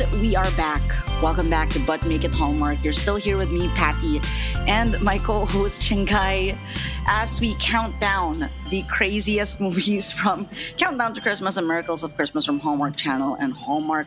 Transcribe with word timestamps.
And 0.00 0.20
we 0.20 0.36
are 0.36 0.48
back. 0.52 0.82
Welcome 1.20 1.50
back 1.50 1.70
to 1.70 1.80
But 1.80 2.06
Make 2.06 2.22
It 2.22 2.32
Hallmark. 2.32 2.84
You're 2.84 2.92
still 2.92 3.16
here 3.16 3.36
with 3.36 3.50
me, 3.50 3.66
Patty, 3.74 4.20
and 4.68 5.00
my 5.02 5.18
co 5.18 5.44
host, 5.44 5.82
Chinggay, 5.82 6.56
as 7.08 7.40
we 7.40 7.56
count 7.58 7.98
down 7.98 8.48
the 8.70 8.82
craziest 8.82 9.60
movies 9.66 10.12
from 10.12 10.48
Countdown 10.76 11.14
to 11.14 11.20
Christmas 11.20 11.56
and 11.56 11.66
Miracles 11.66 12.04
of 12.04 12.14
Christmas 12.14 12.44
from 12.44 12.60
Hallmark 12.60 12.96
Channel 12.96 13.34
and 13.40 13.52
Hallmark 13.52 14.06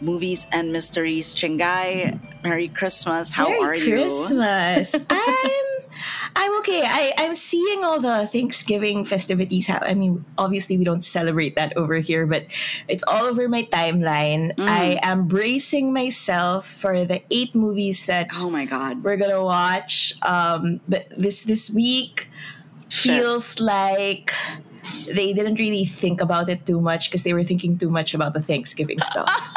Movies 0.00 0.46
and 0.52 0.72
Mysteries. 0.72 1.34
Chinggay, 1.34 2.16
Merry 2.44 2.68
Christmas. 2.68 3.32
How 3.32 3.48
Merry 3.48 3.80
are 3.80 3.84
Christmas. 3.84 4.94
you? 4.94 5.00
I'm 5.10 5.63
I'm 6.44 6.58
okay. 6.58 6.84
I, 6.84 7.12
I'm 7.16 7.34
seeing 7.34 7.82
all 7.84 7.98
the 8.00 8.28
Thanksgiving 8.28 9.06
festivities 9.06 9.66
happen. 9.66 9.88
I 9.88 9.94
mean, 9.94 10.24
obviously, 10.36 10.76
we 10.76 10.84
don't 10.84 11.00
celebrate 11.02 11.56
that 11.56 11.74
over 11.74 11.96
here, 12.04 12.26
but 12.26 12.44
it's 12.86 13.02
all 13.04 13.24
over 13.24 13.48
my 13.48 13.62
timeline. 13.64 14.52
Mm. 14.56 14.68
I 14.68 14.98
am 15.00 15.26
bracing 15.26 15.94
myself 15.94 16.66
for 16.68 17.06
the 17.06 17.22
eight 17.30 17.54
movies 17.54 18.04
that 18.12 18.28
Oh 18.34 18.50
my 18.50 18.66
God. 18.66 19.02
we're 19.02 19.16
gonna 19.16 19.42
watch. 19.42 20.12
Um, 20.20 20.80
but 20.86 21.08
this 21.16 21.44
this 21.44 21.70
week 21.70 22.28
Shit. 22.92 23.16
feels 23.24 23.58
like 23.58 24.30
they 25.08 25.32
didn't 25.32 25.56
really 25.58 25.84
think 25.88 26.20
about 26.20 26.50
it 26.50 26.66
too 26.66 26.80
much 26.80 27.08
because 27.08 27.24
they 27.24 27.32
were 27.32 27.42
thinking 27.42 27.78
too 27.78 27.88
much 27.88 28.12
about 28.12 28.34
the 28.34 28.42
Thanksgiving 28.44 29.00
stuff. 29.00 29.32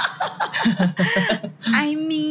I 1.67 1.95
mean, 1.99 2.26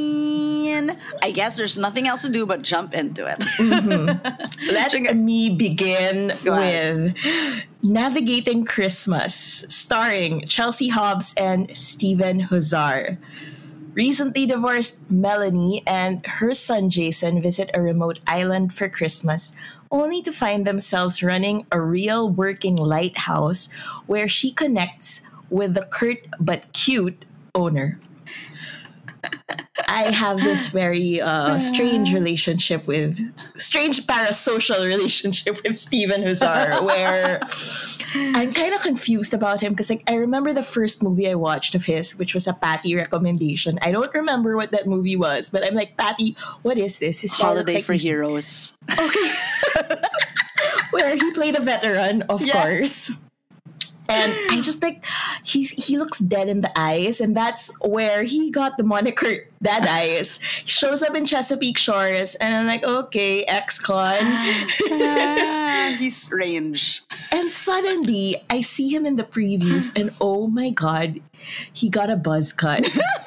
I 1.22 1.30
guess 1.30 1.56
there's 1.56 1.78
nothing 1.78 2.06
else 2.06 2.22
to 2.22 2.30
do 2.30 2.46
but 2.46 2.62
jump 2.62 2.94
into 2.94 3.26
it. 3.26 3.40
Mm-hmm. 3.58 4.06
Let 4.72 4.92
Chinga- 4.92 5.16
me 5.16 5.50
begin 5.50 6.32
with 6.44 7.14
Navigating 7.82 8.64
Christmas, 8.64 9.34
starring 9.68 10.44
Chelsea 10.46 10.88
Hobbs 10.88 11.34
and 11.36 11.74
Stephen 11.76 12.48
Huszar. 12.48 13.18
Recently 13.94 14.44
divorced 14.44 15.10
Melanie 15.10 15.82
and 15.86 16.24
her 16.26 16.52
son 16.52 16.90
Jason 16.90 17.40
visit 17.40 17.70
a 17.72 17.80
remote 17.80 18.20
island 18.26 18.74
for 18.74 18.90
Christmas, 18.90 19.56
only 19.90 20.20
to 20.20 20.32
find 20.32 20.66
themselves 20.66 21.22
running 21.22 21.64
a 21.72 21.80
real 21.80 22.28
working 22.28 22.76
lighthouse 22.76 23.72
where 24.06 24.28
she 24.28 24.52
connects 24.52 25.22
with 25.48 25.72
the 25.72 25.86
curt 25.88 26.18
but 26.38 26.70
cute 26.72 27.24
owner. 27.54 27.98
I 29.88 30.10
have 30.10 30.38
this 30.38 30.68
very 30.68 31.20
uh, 31.20 31.58
strange 31.58 32.12
relationship 32.12 32.86
with 32.86 33.18
strange 33.56 34.06
parasocial 34.06 34.84
relationship 34.84 35.60
with 35.64 35.78
Stephen 35.78 36.22
Huszar, 36.22 36.84
where 36.84 37.40
I'm 38.34 38.52
kind 38.52 38.74
of 38.74 38.80
confused 38.80 39.34
about 39.34 39.60
him 39.60 39.72
because 39.72 39.90
like 39.90 40.02
I 40.08 40.16
remember 40.16 40.52
the 40.52 40.62
first 40.62 41.02
movie 41.02 41.28
I 41.28 41.34
watched 41.34 41.74
of 41.74 41.84
his, 41.84 42.16
which 42.18 42.34
was 42.34 42.46
a 42.46 42.52
Patty 42.54 42.94
recommendation. 42.96 43.78
I 43.82 43.92
don't 43.92 44.12
remember 44.14 44.56
what 44.56 44.70
that 44.72 44.86
movie 44.86 45.16
was, 45.16 45.50
but 45.50 45.64
I'm 45.66 45.74
like, 45.74 45.96
Patty, 45.96 46.36
what 46.62 46.78
is 46.78 46.98
this? 46.98 47.20
His 47.20 47.34
Holiday 47.34 47.74
like 47.74 47.84
for 47.84 47.94
Heroes. 47.94 48.72
where 50.90 51.16
he 51.16 51.30
played 51.32 51.56
a 51.56 51.60
veteran, 51.60 52.22
of 52.22 52.42
Yes. 52.42 53.08
course. 53.08 53.20
And 54.08 54.32
I 54.50 54.60
just 54.62 54.78
think 54.80 55.04
he's 55.44 55.70
he 55.70 55.98
looks 55.98 56.18
dead 56.18 56.48
in 56.48 56.60
the 56.60 56.70
eyes, 56.78 57.20
and 57.20 57.36
that's 57.36 57.72
where 57.80 58.22
he 58.22 58.50
got 58.50 58.76
the 58.76 58.84
moniker 58.84 59.46
Dead 59.62 59.86
Eyes. 59.88 60.38
He 60.62 60.68
shows 60.68 61.02
up 61.02 61.14
in 61.14 61.24
Chesapeake 61.24 61.78
Shores, 61.78 62.34
and 62.36 62.54
I'm 62.54 62.66
like, 62.66 62.84
okay, 62.84 63.44
ex-con. 63.44 64.18
Ah, 64.20 65.96
he's 65.98 66.16
strange. 66.16 67.02
and 67.32 67.50
suddenly 67.52 68.36
I 68.48 68.60
see 68.60 68.88
him 68.94 69.06
in 69.06 69.16
the 69.16 69.24
previews, 69.24 69.94
and 70.00 70.10
oh 70.20 70.46
my 70.46 70.70
god, 70.70 71.20
he 71.72 71.88
got 71.88 72.10
a 72.10 72.16
buzz 72.16 72.52
cut. 72.52 72.86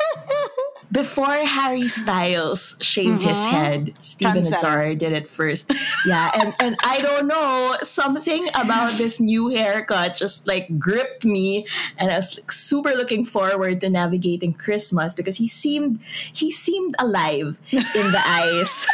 Before 0.92 1.28
Harry 1.46 1.88
Styles 1.88 2.76
shaved 2.82 3.22
his 3.22 3.46
head, 3.46 3.94
Stephen. 4.02 4.42
Huszar 4.44 4.98
did 4.98 5.14
it 5.14 5.30
first. 5.30 5.72
Yeah, 6.08 6.32
and, 6.42 6.54
and 6.60 6.76
I 6.84 7.00
don't 7.00 7.28
know, 7.28 7.78
something 7.84 8.48
about 8.56 8.94
this 8.98 9.20
new 9.20 9.50
haircut 9.50 10.16
just 10.16 10.48
like 10.48 10.80
gripped 10.80 11.26
me 11.26 11.68
and 11.98 12.10
I 12.10 12.16
was 12.16 12.36
like 12.40 12.52
super 12.52 12.92
looking 12.96 13.24
forward 13.24 13.82
to 13.82 13.90
navigating 13.90 14.54
Christmas 14.54 15.14
because 15.14 15.38
he 15.38 15.46
seemed 15.48 16.00
he 16.34 16.50
seemed 16.50 16.96
alive 16.98 17.60
in 17.72 17.84
the 18.12 18.22
eyes. 18.26 18.88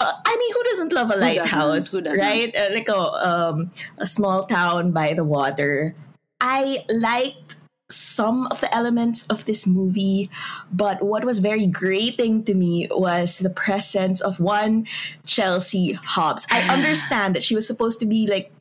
Uh, 0.00 0.12
I 0.24 0.36
mean, 0.36 0.52
who 0.54 0.62
doesn't 0.64 0.92
love 0.92 1.10
a 1.10 1.14
doesn't? 1.14 1.36
lighthouse, 1.38 1.92
Who 1.92 2.02
doesn't? 2.02 2.20
right? 2.26 2.54
Uh, 2.54 2.68
like 2.72 2.88
a, 2.88 2.98
um, 2.98 3.70
a 3.98 4.06
small 4.06 4.44
town 4.44 4.92
by 4.92 5.14
the 5.14 5.24
water. 5.24 5.94
I 6.40 6.84
liked 6.88 7.56
some 7.90 8.46
of 8.50 8.60
the 8.60 8.72
elements 8.74 9.26
of 9.28 9.44
this 9.44 9.66
movie, 9.66 10.30
but 10.72 11.02
what 11.02 11.24
was 11.24 11.38
very 11.40 11.66
grating 11.66 12.44
to 12.44 12.54
me 12.54 12.88
was 12.90 13.38
the 13.40 13.50
presence 13.50 14.20
of 14.20 14.40
one 14.40 14.86
Chelsea 15.26 15.92
Hobbs. 16.04 16.46
I 16.50 16.60
understand 16.76 17.34
that 17.34 17.42
she 17.42 17.54
was 17.54 17.66
supposed 17.66 18.00
to 18.00 18.06
be 18.06 18.26
like 18.26 18.52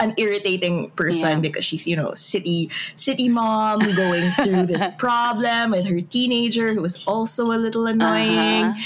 an 0.00 0.14
irritating 0.16 0.90
person 0.90 1.28
Yeah. 1.30 1.40
because 1.40 1.64
she's 1.64 1.84
you 1.86 1.96
know 1.96 2.14
city 2.14 2.70
city 2.94 3.28
mom 3.28 3.80
going 3.96 4.30
through 4.38 4.66
this 4.66 4.86
problem 4.98 5.72
with 5.72 5.86
her 5.88 6.00
teenager 6.00 6.72
who 6.72 6.80
was 6.82 7.02
also 7.06 7.50
a 7.50 7.58
little 7.58 7.86
annoying. 7.86 8.64
Uh-huh. 8.64 8.80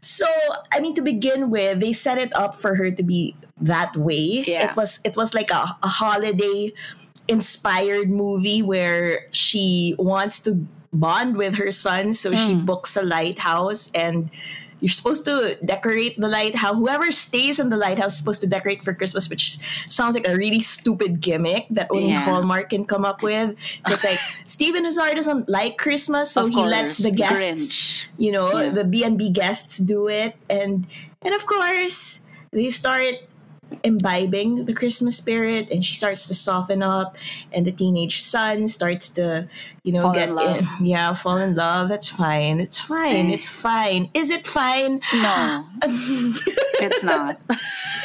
So, 0.00 0.26
I 0.70 0.80
mean, 0.80 0.94
to 0.96 1.02
begin 1.02 1.48
with, 1.48 1.80
they 1.80 1.94
set 1.94 2.18
it 2.18 2.30
up 2.36 2.54
for 2.54 2.74
her 2.76 2.90
to 2.90 3.02
be 3.02 3.34
that 3.58 3.96
way. 3.96 4.44
Yeah. 4.46 4.68
It 4.70 4.76
was 4.76 5.00
it 5.02 5.16
was 5.16 5.32
like 5.34 5.50
a, 5.50 5.76
a 5.82 5.88
holiday 5.88 6.72
inspired 7.28 8.10
movie 8.10 8.62
where 8.62 9.26
she 9.30 9.94
wants 9.98 10.38
to 10.40 10.66
bond 10.92 11.36
with 11.36 11.56
her 11.56 11.70
son, 11.72 12.14
so 12.14 12.34
she 12.34 12.54
Mm. 12.54 12.66
books 12.66 12.96
a 12.96 13.02
lighthouse 13.02 13.90
and 13.94 14.30
you're 14.80 14.90
supposed 14.90 15.24
to 15.24 15.56
decorate 15.64 16.20
the 16.20 16.28
lighthouse. 16.28 16.76
Whoever 16.76 17.10
stays 17.10 17.58
in 17.58 17.70
the 17.70 17.76
lighthouse 17.76 18.12
is 18.12 18.18
supposed 18.18 18.42
to 18.42 18.46
decorate 18.46 18.84
for 18.84 18.92
Christmas, 18.92 19.30
which 19.30 19.56
sounds 19.88 20.14
like 20.14 20.28
a 20.28 20.36
really 20.36 20.60
stupid 20.60 21.20
gimmick 21.22 21.64
that 21.70 21.88
only 21.90 22.10
Yeah. 22.10 22.20
Hallmark 22.20 22.68
can 22.70 22.84
come 22.84 23.04
up 23.04 23.22
with. 23.22 23.56
Because 23.82 24.04
like 24.04 24.18
Stephen 24.44 24.84
Huszar 24.84 25.14
doesn't 25.16 25.48
like 25.48 25.78
Christmas, 25.78 26.30
so 26.32 26.44
Of 26.44 26.50
he 26.50 26.62
lets 26.62 26.98
the 26.98 27.10
guests 27.10 28.04
Grinch. 28.04 28.04
you 28.18 28.30
know 28.32 28.60
Yeah. 28.60 28.68
the 28.70 28.84
b&b 28.84 29.30
guests 29.30 29.78
do 29.78 30.06
it 30.08 30.36
and 30.50 30.86
and 31.22 31.32
of 31.34 31.46
course 31.46 32.26
they 32.52 32.68
start 32.68 33.14
imbibing 33.82 34.64
the 34.66 34.72
christmas 34.72 35.16
spirit 35.16 35.68
and 35.70 35.84
she 35.84 35.94
starts 35.94 36.26
to 36.26 36.34
soften 36.34 36.82
up 36.82 37.16
and 37.52 37.66
the 37.66 37.72
teenage 37.72 38.20
son 38.20 38.68
starts 38.68 39.08
to 39.08 39.48
you 39.82 39.92
know 39.92 40.00
Fall 40.00 40.14
get 40.14 40.28
in 40.30 40.34
love. 40.34 40.66
yeah 40.80 41.12
fall 41.12 41.36
in 41.38 41.54
love. 41.54 41.88
That's 41.88 42.08
fine. 42.08 42.58
It's 42.60 42.78
fine. 42.78 43.26
It's 43.30 43.46
fine. 43.62 44.08
Is 44.14 44.30
it 44.30 44.46
fine? 44.46 45.00
No, 45.14 45.64
it's 46.80 47.04
not. 47.04 47.38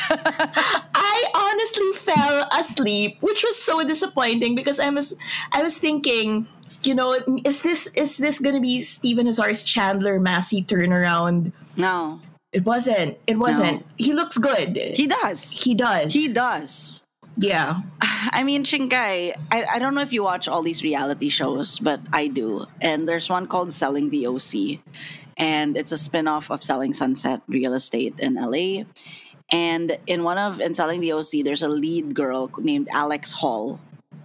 I 0.10 1.26
honestly 1.36 1.92
fell 1.94 2.48
asleep, 2.52 3.18
which 3.22 3.44
was 3.44 3.56
so 3.62 3.84
disappointing 3.84 4.56
because 4.56 4.80
I 4.80 4.90
was 4.90 5.16
I 5.52 5.62
was 5.64 5.78
thinking, 5.78 6.48
you 6.84 6.96
know, 6.96 7.18
is 7.46 7.62
this 7.62 7.88
is 7.96 8.18
this 8.18 8.40
gonna 8.40 8.60
be 8.62 8.80
Stephen 8.80 9.28
Huszar's 9.28 9.64
Chandler 9.64 10.20
Massey 10.20 10.64
turnaround? 10.64 11.52
No, 11.78 12.20
It 12.52 12.66
wasn't. 12.66 13.18
It 13.28 13.38
wasn't. 13.38 13.86
He 13.98 14.14
looks 14.14 14.38
good. 14.38 14.76
he 14.76 15.08
does. 15.08 15.52
He 15.64 15.74
does. 15.76 16.14
He 16.14 16.28
does. 16.28 17.04
yeah. 17.38 17.82
I 18.02 18.44
mean, 18.44 18.64
Chinggay, 18.64 19.34
I, 19.52 19.64
I 19.76 19.80
don't 19.80 19.94
know 19.96 20.02
if 20.02 20.12
you 20.12 20.24
watch 20.24 20.48
all 20.48 20.62
these 20.62 20.84
reality 20.84 21.30
shows, 21.30 21.80
but 21.80 22.00
I 22.12 22.28
do. 22.28 22.66
And 22.82 23.08
there's 23.08 23.30
one 23.30 23.48
called 23.48 23.72
Selling 23.72 24.10
the 24.10 24.28
OC. 24.28 24.80
And 25.38 25.78
it's 25.78 25.92
a 25.92 25.98
spin-off 25.98 26.52
of 26.52 26.62
Selling 26.64 26.92
Sunset 26.94 27.42
Real 27.48 27.74
Estate 27.74 28.20
in 28.20 28.34
LA. 28.36 28.84
And 29.52 29.98
in 30.06 30.24
one 30.24 30.38
of 30.38 30.60
in 30.60 30.74
Selling 30.74 31.02
the 31.02 31.14
OC, 31.14 31.44
there's 31.46 31.64
a 31.64 31.70
lead 31.70 32.14
girl 32.14 32.52
named 32.60 32.90
Alex 32.92 33.32
Hall. 33.32 33.80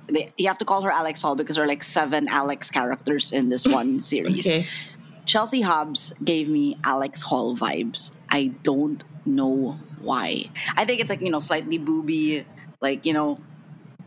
They, 0.09 0.29
you 0.37 0.49
have 0.49 0.59
to 0.59 0.65
call 0.67 0.83
her 0.83 0.91
Alex 0.91 1.23
Hall 1.23 1.35
because 1.37 1.57
there 1.57 1.65
are 1.65 1.69
like 1.69 1.83
seven 1.83 2.29
Alex 2.29 2.71
characters 2.71 3.33
in 3.33 3.49
this 3.49 3.67
one 3.67 4.01
series. 4.13 4.47
Okay. 4.47 4.65
Chelsea 5.25 5.63
Hobbs 5.63 6.13
gave 6.23 6.49
me 6.49 6.79
Alex 6.85 7.23
Hall 7.23 7.57
vibes. 7.57 8.17
I 8.29 8.53
don't 8.63 9.03
know 9.25 9.79
why. 10.01 10.51
I 10.77 10.85
think 10.85 11.01
it's 11.01 11.11
like, 11.11 11.21
you 11.21 11.31
know, 11.31 11.39
slightly 11.39 11.79
booby, 11.79 12.45
like, 12.81 13.07
you 13.07 13.13
know, 13.13 13.41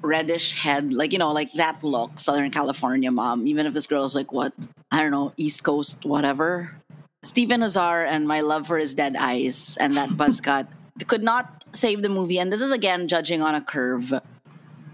reddish 0.02 0.54
head, 0.54 0.94
like, 0.94 1.12
you 1.12 1.20
know, 1.20 1.32
like 1.32 1.52
that 1.54 1.84
look, 1.84 2.20
Southern 2.20 2.52
California 2.52 3.12
mom. 3.12 3.48
Even 3.48 3.66
if 3.66 3.74
this 3.74 3.88
girl 3.88 4.06
is 4.06 4.16
like, 4.16 4.32
what? 4.32 4.54
I 4.92 5.02
don't 5.02 5.12
know, 5.12 5.34
East 5.38 5.64
Coast, 5.64 6.06
whatever. 6.06 6.76
Stephen 7.24 7.62
Huszar 7.62 8.08
and 8.08 8.28
my 8.28 8.42
love 8.42 8.68
for 8.68 8.78
his 8.78 8.94
dead 8.94 9.16
eyes 9.18 9.78
and 9.80 9.94
that 9.94 10.16
buzz 10.18 10.40
cut 10.40 10.68
could 11.08 11.24
not 11.24 11.66
save 11.74 12.02
the 12.02 12.10
movie. 12.10 12.40
And 12.40 12.52
this 12.52 12.62
is 12.62 12.72
again 12.72 13.08
judging 13.08 13.42
on 13.42 13.56
a 13.56 13.62
curve. 13.62 14.14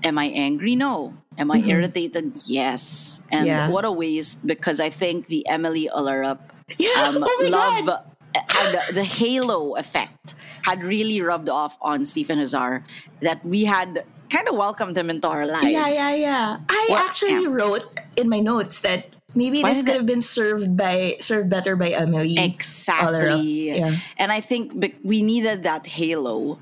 Am 0.03 0.17
I 0.17 0.25
angry? 0.25 0.75
No. 0.75 1.15
Am 1.37 1.49
I 1.51 1.57
irritated? 1.65 2.33
Yes. 2.47 3.21
And 3.31 3.47
Yeah. 3.47 3.69
what 3.69 3.85
a 3.85 3.91
waste 3.91 4.45
because 4.45 4.79
I 4.79 4.89
think 4.89 5.27
the 5.27 5.47
Emily 5.47 5.89
Olarup 5.95 6.39
Yeah. 6.77 6.89
um, 7.09 7.23
oh 7.23 7.49
love 7.49 7.85
god. 7.85 8.03
had 8.49 8.95
the 8.95 9.03
halo 9.03 9.75
effect 9.75 10.35
had 10.63 10.83
really 10.83 11.21
rubbed 11.21 11.49
off 11.49 11.77
on 11.81 12.05
Stephen 12.05 12.39
Huszar 12.39 12.83
that 13.21 13.43
we 13.45 13.65
had 13.65 14.05
kind 14.29 14.47
of 14.47 14.55
welcomed 14.55 14.97
him 14.97 15.09
into 15.09 15.27
our 15.27 15.45
lives. 15.45 15.69
Yeah, 15.69 15.89
yeah, 15.91 16.15
yeah. 16.15 16.57
I 16.69 16.85
What- 16.89 17.01
actually 17.05 17.47
wrote 17.47 17.85
in 18.17 18.29
my 18.29 18.39
notes 18.39 18.79
that 18.81 19.09
Maybe 19.35 19.63
Why 19.63 19.73
this 19.73 19.79
could 19.81 19.87
that- 19.87 19.97
have 19.97 20.05
been 20.05 20.21
served 20.21 20.77
by 20.77 21.17
served 21.19 21.49
better 21.49 21.73
by 21.75 21.89
Emily. 21.89 22.37
Exactly. 22.37 23.73
Yeah. 23.73 23.97
And 24.21 24.31
I 24.31 24.39
think 24.41 24.77
we 25.03 25.23
needed 25.25 25.63
that 25.63 25.87
halo 25.97 26.59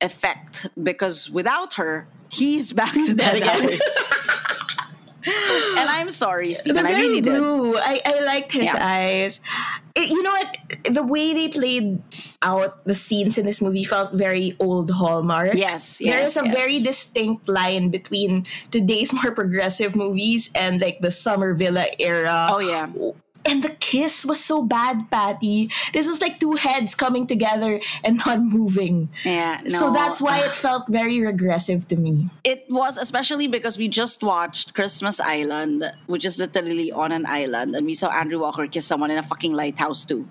effect 0.00 0.68
because 0.80 1.28
without 1.30 1.74
her, 1.74 2.06
he's 2.30 2.72
back 2.72 2.92
to 2.94 3.14
that 3.14 3.36
again. 3.36 3.78
and 5.78 5.88
I'm 5.88 6.10
sorry, 6.10 6.44
They're 6.44 6.54
Stephen. 6.54 6.84
I 6.86 6.92
very 6.92 7.08
really 7.08 7.20
did. 7.20 7.40
I, 7.40 8.00
I 8.04 8.20
liked 8.24 8.52
his 8.52 8.64
Yeah. 8.64 8.76
eyes. 8.80 9.40
It- 9.94 10.10
you 10.10 10.22
know 10.22 10.30
what? 10.32 10.56
The 10.92 11.02
way 11.02 11.32
they 11.32 11.48
played 11.48 12.02
out 12.42 12.84
the 12.84 12.94
scenes 12.94 13.38
in 13.38 13.46
this 13.46 13.62
movie 13.62 13.84
felt 13.84 14.12
very 14.12 14.56
old 14.60 14.90
Hallmark. 14.90 15.54
Yes, 15.54 15.98
there 15.98 16.20
yes, 16.20 16.36
is 16.36 16.42
a 16.42 16.46
yes. 16.46 16.54
very 16.54 16.78
distinct 16.80 17.48
line 17.48 17.88
between 17.90 18.44
today's 18.70 19.12
more 19.14 19.32
progressive 19.32 19.96
movies 19.96 20.50
and 20.54 20.80
like 20.80 21.00
the 21.00 21.10
Summer 21.10 21.54
Villa 21.54 21.86
era. 21.98 22.48
Oh 22.50 22.58
yeah. 22.58 22.88
And 23.46 23.62
the 23.62 23.70
kiss 23.80 24.24
was 24.24 24.42
so 24.42 24.62
bad, 24.62 25.10
Patty. 25.10 25.70
This 25.92 26.08
was 26.08 26.20
like 26.20 26.40
two 26.40 26.54
heads 26.54 26.94
coming 26.94 27.26
together 27.26 27.80
and 28.02 28.16
not 28.24 28.40
moving. 28.40 29.10
Yeah. 29.24 29.60
No. 29.64 29.68
So 29.68 29.92
that's 29.92 30.20
why 30.20 30.38
it 30.40 30.52
felt 30.52 30.84
very 30.88 31.20
regressive 31.20 31.86
to 31.88 31.96
me. 31.96 32.30
it 32.42 32.64
was 32.70 32.96
especially 32.96 33.46
because 33.46 33.76
we 33.76 33.88
just 33.88 34.22
watched 34.22 34.74
Christmas 34.74 35.20
Island, 35.20 35.84
which 36.06 36.24
is 36.24 36.38
literally 36.38 36.90
on 36.92 37.12
an 37.12 37.26
island, 37.26 37.74
and 37.76 37.84
we 37.86 37.94
saw 37.94 38.08
Andrew 38.10 38.40
Walker 38.40 38.66
kiss 38.66 38.86
someone 38.86 39.10
in 39.10 39.18
a 39.18 39.22
fucking 39.22 39.52
lighthouse 39.52 40.04
too. 40.04 40.28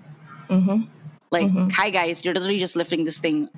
Mm-hmm. 0.50 0.82
Like, 1.30 1.50
hi 1.72 1.90
guys, 1.90 2.24
you're 2.24 2.34
literally 2.34 2.58
just 2.58 2.76
lifting 2.76 3.04
this 3.04 3.18
thing 3.18 3.48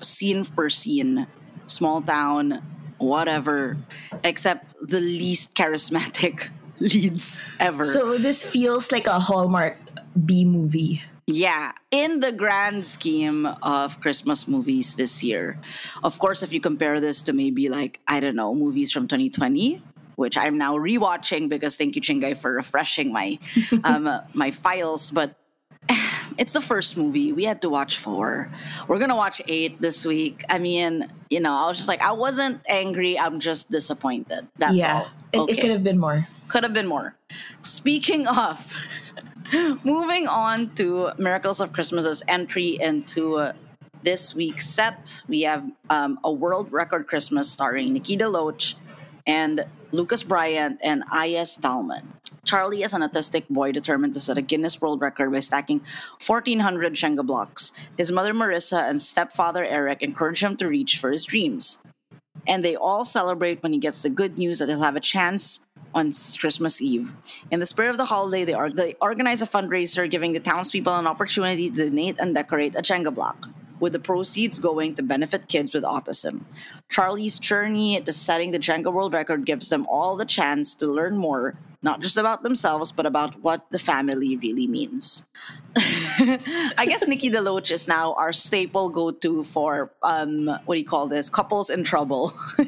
scene 0.00 0.44
per 0.44 0.68
scene, 0.68 1.26
small 1.66 2.02
town, 2.02 2.62
whatever, 2.98 3.76
except 4.22 4.74
the 4.80 5.00
least 5.00 5.56
charismatic 5.56 6.50
leads 6.80 7.44
ever. 7.60 7.84
So 7.84 8.18
this 8.18 8.44
feels 8.44 8.92
like 8.92 9.06
a 9.06 9.18
Hallmark 9.18 9.76
B 10.24 10.44
movie. 10.44 11.02
Yeah, 11.26 11.72
in 11.90 12.20
the 12.20 12.32
grand 12.32 12.86
scheme 12.86 13.44
of 13.62 14.00
Christmas 14.00 14.48
movies 14.48 14.94
this 14.96 15.22
year, 15.22 15.60
of 16.02 16.18
course, 16.18 16.42
if 16.42 16.54
you 16.54 16.60
compare 16.60 17.00
this 17.00 17.20
to 17.24 17.34
maybe 17.34 17.68
like, 17.68 18.00
I 18.08 18.20
don't 18.20 18.34
know, 18.34 18.54
movies 18.54 18.92
from 18.92 19.08
2020, 19.08 19.82
which 20.16 20.38
I'm 20.38 20.56
now 20.56 20.76
rewatching 20.76 21.50
because 21.50 21.76
thank 21.76 21.96
you, 21.96 22.00
Chinggay, 22.00 22.38
for 22.38 22.54
refreshing 22.54 23.12
my 23.12 23.38
um, 23.84 24.08
my 24.32 24.50
files. 24.50 25.10
But 25.10 25.36
it's 26.38 26.54
the 26.54 26.62
first 26.62 26.96
movie. 26.96 27.34
We 27.34 27.44
had 27.44 27.60
to 27.60 27.68
watch 27.68 27.98
four. 27.98 28.50
We're 28.88 28.98
gonna 28.98 29.14
watch 29.14 29.42
eight 29.48 29.82
this 29.82 30.06
week. 30.06 30.44
I 30.48 30.58
mean, 30.58 31.08
you 31.28 31.40
know, 31.40 31.52
I 31.52 31.68
was 31.68 31.76
just 31.76 31.88
like, 31.88 32.02
I 32.02 32.12
wasn't 32.12 32.62
angry. 32.68 33.18
I'm 33.18 33.38
just 33.38 33.70
disappointed. 33.70 34.48
That's 34.56 34.74
yeah, 34.74 34.94
all. 34.94 35.10
It, 35.32 35.50
it 35.50 35.60
could 35.60 35.70
have 35.70 35.84
been 35.84 35.98
more. 35.98 36.26
Could 36.48 36.62
have 36.62 36.72
been 36.72 36.86
more. 36.86 37.14
Speaking 37.60 38.26
of, 38.26 38.74
moving 39.84 40.26
on 40.26 40.70
to 40.74 41.10
Miracles 41.18 41.60
of 41.60 41.72
Christmas's 41.72 42.22
entry 42.28 42.78
into 42.80 43.36
uh, 43.36 43.52
this 44.02 44.34
week's 44.34 44.66
set, 44.66 45.22
we 45.28 45.42
have 45.42 45.64
um, 45.90 46.18
a 46.24 46.32
world 46.32 46.72
record 46.72 47.06
Christmas 47.06 47.50
starring 47.50 47.92
Nikki 47.92 48.16
DeLoach 48.16 48.74
and 49.26 49.66
Lucas 49.92 50.22
Bryant 50.22 50.78
and 50.82 51.04
Aias 51.12 51.58
Dalman. 51.58 52.06
Charlie 52.44 52.82
is 52.82 52.94
an 52.94 53.02
autistic 53.02 53.48
boy 53.48 53.72
determined 53.72 54.14
to 54.14 54.20
set 54.20 54.38
a 54.38 54.42
Guinness 54.42 54.80
World 54.80 55.02
Record 55.02 55.32
by 55.32 55.40
stacking 55.40 55.82
1,400 56.24 56.94
Jenga 56.94 57.26
blocks. 57.26 57.72
His 57.96 58.10
mother 58.10 58.32
Marissa 58.32 58.88
and 58.88 59.00
stepfather 59.00 59.64
Eric 59.64 60.00
encourage 60.02 60.42
him 60.42 60.56
to 60.56 60.68
reach 60.68 60.98
for 60.98 61.10
his 61.10 61.24
dreams 61.24 61.82
and 62.46 62.64
they 62.64 62.76
all 62.76 63.04
celebrate 63.04 63.62
when 63.62 63.72
he 63.72 63.78
gets 63.78 64.02
the 64.02 64.10
good 64.10 64.38
news 64.38 64.58
that 64.58 64.68
he'll 64.68 64.80
have 64.80 64.96
a 64.96 65.00
chance 65.00 65.60
on 65.94 66.12
Christmas 66.38 66.80
Eve. 66.80 67.14
In 67.50 67.60
the 67.60 67.66
spirit 67.66 67.90
of 67.90 67.96
the 67.96 68.04
holiday, 68.04 68.44
they, 68.44 68.54
or- 68.54 68.70
they 68.70 68.94
organize 69.00 69.42
a 69.42 69.46
fundraiser 69.46 70.10
giving 70.10 70.32
the 70.32 70.40
townspeople 70.40 70.94
an 70.94 71.06
opportunity 71.06 71.70
to 71.70 71.88
donate 71.88 72.18
and 72.18 72.34
decorate 72.34 72.74
a 72.74 72.82
Jenga 72.82 73.14
block, 73.14 73.48
with 73.80 73.92
the 73.92 73.98
proceeds 73.98 74.58
going 74.58 74.94
to 74.94 75.02
benefit 75.02 75.48
kids 75.48 75.72
with 75.72 75.84
autism. 75.84 76.42
Charlie's 76.88 77.38
journey 77.38 78.00
to 78.00 78.12
setting 78.12 78.50
the 78.50 78.58
Jenga 78.58 78.92
world 78.92 79.12
record 79.12 79.46
gives 79.46 79.68
them 79.68 79.86
all 79.88 80.16
the 80.16 80.24
chance 80.24 80.74
to 80.74 80.86
learn 80.86 81.16
more, 81.16 81.56
not 81.80 82.00
just 82.00 82.16
about 82.16 82.42
themselves, 82.42 82.90
but 82.90 83.06
about 83.06 83.40
what 83.40 83.66
the 83.70 83.78
family 83.78 84.36
really 84.36 84.66
means. 84.66 85.24
I 85.76 86.86
guess 86.88 87.06
Nikki 87.06 87.30
DeLoach 87.30 87.70
is 87.70 87.86
now 87.86 88.14
our 88.14 88.32
staple 88.32 88.88
go-to 88.88 89.44
for 89.44 89.92
um, 90.02 90.46
what 90.64 90.74
do 90.74 90.80
you 90.80 90.86
call 90.86 91.06
this? 91.06 91.30
Couples 91.30 91.70
in 91.70 91.84
trouble. 91.84 92.32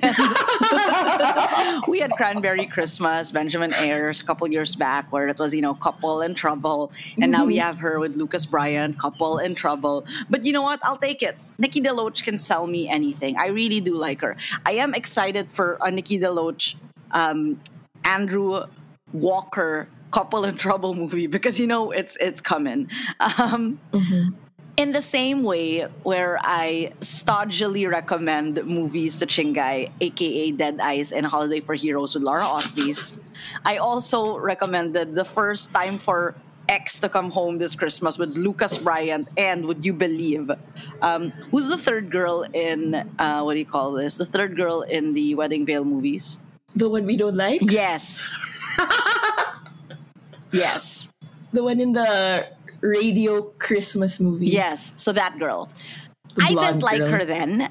we 1.88 1.98
had 1.98 2.12
Cranberry 2.12 2.66
Christmas, 2.66 3.32
Benjamin 3.32 3.74
Ayres 3.74 4.20
a 4.20 4.24
couple 4.24 4.46
years 4.46 4.76
back, 4.76 5.10
where 5.10 5.26
it 5.26 5.40
was 5.40 5.52
you 5.52 5.60
know 5.60 5.74
couple 5.74 6.22
in 6.22 6.34
trouble, 6.34 6.92
and 7.20 7.32
now 7.32 7.44
we 7.44 7.56
have 7.56 7.78
her 7.78 7.98
with 7.98 8.14
Lucas 8.16 8.46
Bryant, 8.46 8.96
couple 8.98 9.38
in 9.38 9.56
trouble. 9.56 10.06
But 10.28 10.44
you 10.44 10.52
know 10.52 10.62
what? 10.62 10.78
I'll 10.84 10.98
take 10.98 11.22
it. 11.22 11.36
Nikki 11.58 11.80
DeLoach 11.80 12.22
can 12.22 12.38
sell 12.38 12.68
me 12.68 12.88
anything. 12.88 13.36
I 13.38 13.48
really 13.48 13.80
do 13.80 13.96
like 13.96 14.20
her. 14.20 14.36
I 14.64 14.72
am 14.72 14.94
excited 14.94 15.50
for 15.50 15.78
a 15.80 15.90
Nikki 15.90 16.20
DeLoach, 16.20 16.76
um, 17.10 17.60
Andrew 18.04 18.66
Walker 19.12 19.88
couple 20.10 20.44
in 20.44 20.56
trouble 20.56 20.94
movie 20.94 21.26
because 21.28 21.58
you 21.60 21.66
know 21.66 21.90
it's 21.90 22.16
it's 22.16 22.40
coming. 22.40 22.90
Um, 23.20 23.78
In 24.76 24.92
the 24.92 25.02
same 25.02 25.42
way, 25.42 25.82
where 26.08 26.38
I 26.40 26.92
stodgily 27.00 27.84
recommend 27.84 28.64
movies 28.64 29.18
to 29.18 29.26
Chinggay, 29.26 29.92
aka 30.00 30.52
Dead 30.52 30.80
Eyes 30.80 31.12
and 31.12 31.26
Holiday 31.26 31.60
for 31.60 31.74
Heroes 31.74 32.14
with 32.14 32.22
Laura 32.22 32.44
Osnes, 32.44 33.20
I 33.66 33.76
also 33.76 34.38
recommended 34.38 35.14
the 35.14 35.24
first 35.26 35.74
time 35.74 35.98
for 35.98 36.34
X 36.70 36.98
to 37.00 37.10
come 37.10 37.30
home 37.30 37.58
this 37.58 37.74
Christmas 37.74 38.16
with 38.16 38.38
Lucas 38.38 38.78
Bryant 38.78 39.28
and 39.36 39.66
Would 39.66 39.84
You 39.84 39.92
Believe? 39.92 40.50
Um, 41.02 41.30
who's 41.50 41.68
the 41.68 41.76
third 41.76 42.10
girl 42.10 42.46
in 42.54 42.94
uh, 43.18 43.42
what 43.42 43.54
do 43.54 43.58
you 43.58 43.66
call 43.66 43.92
this? 43.92 44.16
The 44.16 44.24
third 44.24 44.56
girl 44.56 44.80
in 44.80 45.12
the 45.12 45.34
Wedding 45.34 45.66
Veil 45.66 45.84
movies? 45.84 46.38
The 46.74 46.88
one 46.88 47.04
we 47.04 47.18
don't 47.18 47.36
like? 47.36 47.60
Yes. 47.68 48.32
yes. 50.52 51.08
The 51.52 51.62
one 51.62 51.80
in 51.80 51.92
the 51.92 52.48
radio 52.80 53.42
Christmas 53.58 54.20
movie. 54.20 54.46
Yes. 54.46 54.92
So 54.96 55.12
that 55.12 55.38
girl. 55.38 55.68
I 56.40 56.54
didn't 56.54 56.82
like 56.82 56.98
girl. 56.98 57.10
her 57.10 57.24
then. 57.24 57.70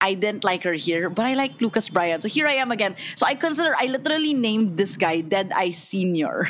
I 0.00 0.14
didn't 0.14 0.44
like 0.44 0.64
her 0.64 0.72
here, 0.72 1.10
but 1.10 1.26
I 1.26 1.34
like 1.34 1.60
Lucas 1.60 1.88
Bryant. 1.88 2.22
So 2.22 2.28
here 2.28 2.46
I 2.46 2.54
am 2.54 2.72
again. 2.72 2.96
So 3.16 3.26
I 3.26 3.34
consider 3.34 3.74
I 3.78 3.86
literally 3.86 4.32
named 4.32 4.78
this 4.78 4.96
guy 4.96 5.20
Dead 5.20 5.52
Eye 5.54 5.70
Senior. 5.70 6.48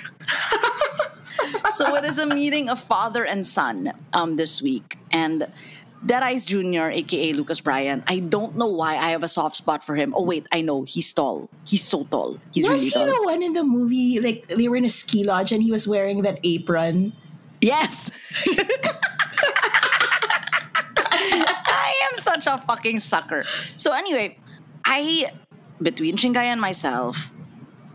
so 1.68 1.96
it 1.96 2.04
is 2.04 2.18
a 2.18 2.26
meeting 2.26 2.68
of 2.68 2.78
father 2.78 3.24
and 3.24 3.44
son 3.44 3.92
um, 4.12 4.36
this 4.36 4.62
week, 4.62 4.98
and 5.10 5.50
Dead 6.04 6.22
Eyes 6.22 6.46
Junior, 6.46 6.90
aka 6.90 7.32
Lucas 7.32 7.60
Bryant. 7.60 8.04
I 8.08 8.20
don't 8.20 8.56
know 8.56 8.68
why 8.68 8.96
I 8.96 9.10
have 9.10 9.22
a 9.22 9.28
soft 9.28 9.56
spot 9.56 9.84
for 9.84 9.96
him. 9.96 10.14
Oh 10.16 10.24
wait, 10.24 10.46
I 10.50 10.62
know 10.62 10.84
he's 10.84 11.12
tall. 11.12 11.50
He's 11.66 11.84
so 11.84 12.04
tall. 12.04 12.38
He's 12.54 12.68
Was 12.68 12.80
really 12.94 13.06
he 13.06 13.18
the 13.18 13.22
one 13.22 13.42
in 13.42 13.52
the 13.52 13.64
movie? 13.64 14.18
Like 14.18 14.48
they 14.48 14.68
were 14.68 14.76
in 14.76 14.86
a 14.86 14.90
ski 14.90 15.24
lodge 15.24 15.52
and 15.52 15.62
he 15.62 15.70
was 15.70 15.86
wearing 15.86 16.22
that 16.22 16.40
apron. 16.42 17.12
Yes. 17.60 18.10
I 21.68 21.92
am 22.10 22.16
such 22.16 22.46
a 22.46 22.56
fucking 22.66 23.00
sucker. 23.00 23.44
So 23.76 23.92
anyway, 23.92 24.38
I 24.86 25.30
between 25.82 26.16
Chinggay 26.16 26.48
and 26.48 26.60
myself, 26.60 27.30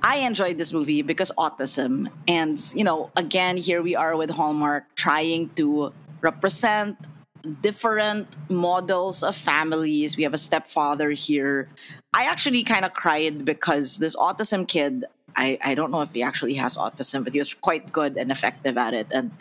I 0.04 0.18
enjoyed 0.18 0.60
this 0.60 0.72
movie 0.72 1.02
because 1.02 1.32
autism. 1.40 2.12
And 2.28 2.62
you 2.76 2.84
know, 2.84 3.10
again, 3.16 3.58
here 3.58 3.82
we 3.82 3.96
are 3.96 4.16
with 4.16 4.30
Hallmark 4.30 4.94
trying 4.94 5.50
to 5.56 5.92
represent 6.22 6.98
different 7.46 8.36
models 8.50 9.24
of 9.24 9.36
families. 9.36 10.18
We 10.18 10.24
have 10.24 10.34
a 10.34 10.38
stepfather 10.38 11.12
here. 11.12 11.70
I 12.14 12.26
actually 12.26 12.64
kind 12.64 12.86
of 12.86 12.94
cried 12.94 13.46
because 13.46 13.98
this 13.98 14.16
autism 14.16 14.68
kid, 14.68 15.06
I, 15.36 15.58
I 15.62 15.76
don't 15.76 15.92
know 15.92 16.02
if 16.02 16.14
he 16.14 16.24
actually 16.24 16.54
has 16.56 16.78
autism, 16.78 17.24
but 17.24 17.34
he 17.34 17.40
was 17.40 17.54
quite 17.54 17.92
good 17.92 18.18
and 18.18 18.32
effective 18.32 18.78
at 18.78 18.94
it. 18.94 19.08
And, 19.12 19.32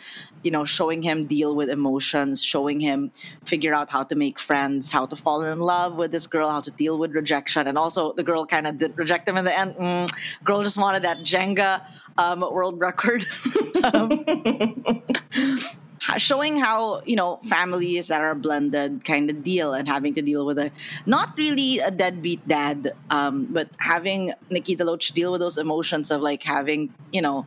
you 0.43 0.51
know, 0.51 0.65
showing 0.65 1.01
him 1.01 1.25
deal 1.25 1.55
with 1.55 1.69
emotions, 1.69 2.43
showing 2.43 2.81
him 2.81 3.11
figure 3.45 3.73
out 3.73 3.89
how 3.89 4.03
to 4.03 4.15
make 4.15 4.37
friends, 4.37 4.91
how 4.91 5.05
to 5.05 5.15
fall 5.15 5.43
in 5.43 5.59
love 5.59 5.97
with 5.97 6.11
this 6.11 6.27
girl, 6.27 6.49
how 6.49 6.59
to 6.59 6.71
deal 6.71 6.97
with 6.97 7.11
rejection. 7.13 7.67
And 7.67 7.77
also, 7.77 8.11
the 8.11 8.23
girl 8.23 8.45
kind 8.45 8.67
of 8.67 8.77
did 8.77 8.97
reject 8.97 9.27
him 9.27 9.37
in 9.37 9.45
the 9.45 9.57
end. 9.57 9.75
Mm, 9.75 10.11
girl 10.43 10.63
just 10.63 10.77
wanted 10.77 11.03
that 11.03 11.19
Jenga 11.19 11.81
um, 12.17 12.41
world 12.41 12.79
record. 12.79 13.23
Um, 13.93 14.25
showing 16.17 16.57
how 16.57 17.01
you 17.05 17.15
know 17.15 17.37
families 17.43 18.07
that 18.07 18.21
are 18.21 18.35
blended 18.35 19.03
kind 19.03 19.29
of 19.29 19.43
deal 19.43 19.73
and 19.73 19.87
having 19.87 20.13
to 20.13 20.21
deal 20.21 20.45
with 20.45 20.57
a 20.59 20.71
not 21.05 21.35
really 21.37 21.79
a 21.79 21.91
deadbeat 21.91 22.47
dad 22.47 22.91
um, 23.09 23.45
but 23.51 23.67
having 23.79 24.33
Nikki 24.49 24.75
DeLoach 24.75 25.13
deal 25.13 25.31
with 25.31 25.41
those 25.41 25.57
emotions 25.57 26.11
of 26.11 26.21
like 26.21 26.43
having 26.43 26.93
you 27.11 27.21
know 27.21 27.45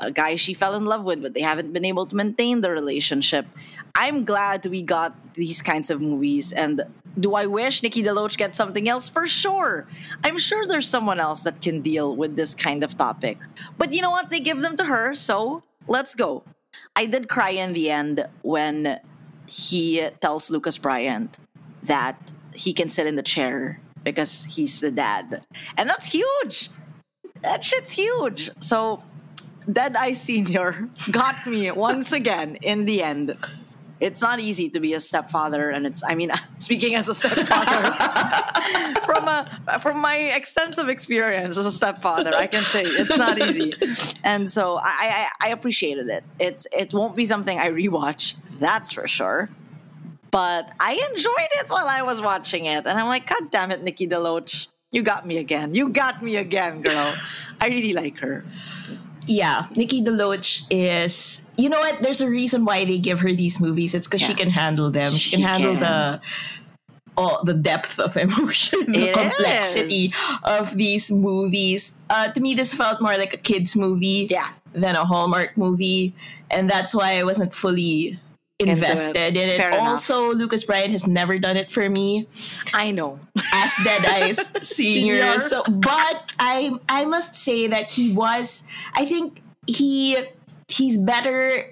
a 0.00 0.10
guy 0.10 0.34
she 0.36 0.54
fell 0.54 0.74
in 0.74 0.84
love 0.84 1.04
with 1.04 1.22
but 1.22 1.34
they 1.34 1.42
haven't 1.42 1.72
been 1.72 1.84
able 1.84 2.06
to 2.06 2.16
maintain 2.16 2.60
the 2.60 2.70
relationship 2.70 3.46
I'm 3.94 4.24
glad 4.24 4.64
we 4.66 4.82
got 4.82 5.34
these 5.34 5.60
kinds 5.60 5.90
of 5.90 6.00
movies. 6.00 6.52
And 6.52 6.82
do 7.18 7.34
I 7.34 7.46
wish 7.46 7.82
Nikki 7.82 8.02
DeLoach 8.02 8.36
gets 8.36 8.56
something 8.56 8.88
else? 8.88 9.08
For 9.08 9.26
sure. 9.26 9.86
I'm 10.24 10.38
sure 10.38 10.66
there's 10.66 10.88
someone 10.88 11.20
else 11.20 11.42
that 11.42 11.60
can 11.60 11.82
deal 11.82 12.16
with 12.16 12.36
this 12.36 12.54
kind 12.54 12.82
of 12.82 12.96
topic. 12.96 13.38
But 13.76 13.92
you 13.92 14.00
know 14.00 14.10
what? 14.10 14.30
They 14.30 14.40
give 14.40 14.60
them 14.60 14.76
to 14.76 14.84
her, 14.84 15.14
so 15.14 15.62
let's 15.86 16.14
go. 16.14 16.42
I 16.94 17.06
did 17.06 17.28
cry 17.28 17.50
in 17.50 17.72
the 17.72 17.90
end 17.90 18.26
when 18.42 19.00
he 19.46 20.08
tells 20.20 20.50
Lucas 20.50 20.78
Bryant 20.78 21.38
that 21.84 22.32
he 22.54 22.72
can 22.72 22.88
sit 22.88 23.06
in 23.06 23.14
the 23.14 23.22
chair 23.22 23.80
because 24.04 24.44
he's 24.44 24.80
the 24.80 24.90
dad. 24.90 25.42
And 25.76 25.88
that's 25.88 26.12
huge. 26.12 26.70
That 27.42 27.64
shit's 27.64 27.92
huge. 27.92 28.50
So 28.60 29.02
Dead 29.70 29.96
Eye 29.96 30.12
Senior 30.12 30.88
got 31.12 31.46
me 31.46 31.70
once 31.70 32.12
again 32.12 32.56
in 32.62 32.84
the 32.86 33.02
end. 33.02 33.36
It's 34.02 34.20
not 34.20 34.40
easy 34.40 34.68
to 34.70 34.80
be 34.80 34.94
a 34.94 35.00
stepfather, 35.00 35.70
and 35.70 35.86
it's 35.86 36.02
I 36.02 36.16
mean, 36.16 36.32
speaking 36.58 36.96
as 36.96 37.08
a 37.08 37.14
stepfather, 37.14 37.82
from 39.06 39.28
a 39.28 39.78
from 39.80 40.00
my 40.00 40.16
extensive 40.16 40.88
experience 40.88 41.56
as 41.56 41.66
a 41.66 41.70
stepfather, 41.70 42.34
I 42.34 42.48
can 42.48 42.62
say 42.62 42.82
it's 42.82 43.16
not 43.16 43.38
easy. 43.38 43.72
And 44.24 44.50
so 44.50 44.80
I 44.82 45.28
I, 45.40 45.46
I 45.46 45.48
appreciated 45.50 46.08
it. 46.08 46.24
It's 46.40 46.66
it 46.72 46.92
won't 46.92 47.14
be 47.14 47.26
something 47.26 47.56
I 47.60 47.70
rewatch, 47.70 48.34
that's 48.58 48.92
for 48.92 49.06
sure. 49.06 49.48
But 50.32 50.72
I 50.80 50.92
enjoyed 51.10 51.52
it 51.60 51.70
while 51.70 51.86
I 51.86 52.02
was 52.02 52.20
watching 52.20 52.64
it, 52.64 52.84
and 52.86 52.98
I'm 52.98 53.06
like, 53.06 53.28
God 53.28 53.50
damn 53.50 53.70
it, 53.70 53.84
Nikki 53.84 54.08
DeLoach, 54.08 54.66
you 54.90 55.04
got 55.04 55.26
me 55.26 55.38
again. 55.38 55.74
You 55.74 55.90
got 55.90 56.22
me 56.22 56.36
again, 56.36 56.82
girl. 56.82 57.14
I 57.60 57.68
really 57.68 57.92
like 57.92 58.18
her 58.18 58.44
yeah, 59.26 59.66
Nikki 59.76 60.02
DeLoach 60.02 60.66
is. 60.70 61.48
You 61.56 61.68
know 61.68 61.78
what? 61.78 62.00
There's 62.00 62.20
a 62.20 62.28
reason 62.28 62.64
why 62.64 62.84
they 62.84 62.98
give 62.98 63.20
her 63.20 63.32
these 63.32 63.60
movies. 63.60 63.94
It's 63.94 64.06
because 64.06 64.22
yeah. 64.22 64.28
she 64.28 64.34
can 64.34 64.50
handle 64.50 64.90
them. 64.90 65.12
She, 65.12 65.18
she 65.18 65.36
can 65.36 65.44
handle 65.44 65.72
can. 65.74 65.80
the 65.80 66.20
all 67.16 67.44
the 67.44 67.54
depth 67.54 67.98
of 67.98 68.16
emotion, 68.16 68.90
the 68.92 69.08
it 69.08 69.14
complexity 69.14 70.08
of 70.44 70.76
these 70.76 71.10
movies. 71.10 71.96
Uh, 72.10 72.28
to 72.28 72.40
me, 72.40 72.54
this 72.54 72.74
felt 72.74 73.00
more 73.00 73.16
like 73.16 73.34
a 73.34 73.36
kids 73.36 73.76
movie 73.76 74.26
yeah. 74.30 74.48
than 74.72 74.96
a 74.96 75.04
Hallmark 75.04 75.56
movie, 75.56 76.14
and 76.50 76.68
that's 76.68 76.94
why 76.94 77.18
I 77.18 77.24
wasn't 77.24 77.54
fully 77.54 78.18
invested 78.68 79.36
in 79.36 79.48
it. 79.48 79.56
Fair 79.56 79.74
also, 79.74 80.26
enough. 80.26 80.38
Lucas 80.38 80.64
Bryant 80.64 80.92
has 80.92 81.06
never 81.06 81.38
done 81.38 81.56
it 81.56 81.70
for 81.70 81.88
me. 81.88 82.26
I 82.74 82.90
know. 82.90 83.20
As 83.54 83.76
Dead 83.84 84.04
Eyes 84.06 84.38
Senior. 84.66 85.14
Senior. 85.14 85.40
So, 85.40 85.62
but 85.64 86.32
I 86.38 86.72
I 86.88 87.04
must 87.04 87.34
say 87.34 87.66
that 87.66 87.90
he 87.90 88.14
was. 88.14 88.66
I 88.94 89.06
think 89.06 89.40
he 89.66 90.18
he's 90.68 90.98
better. 90.98 91.68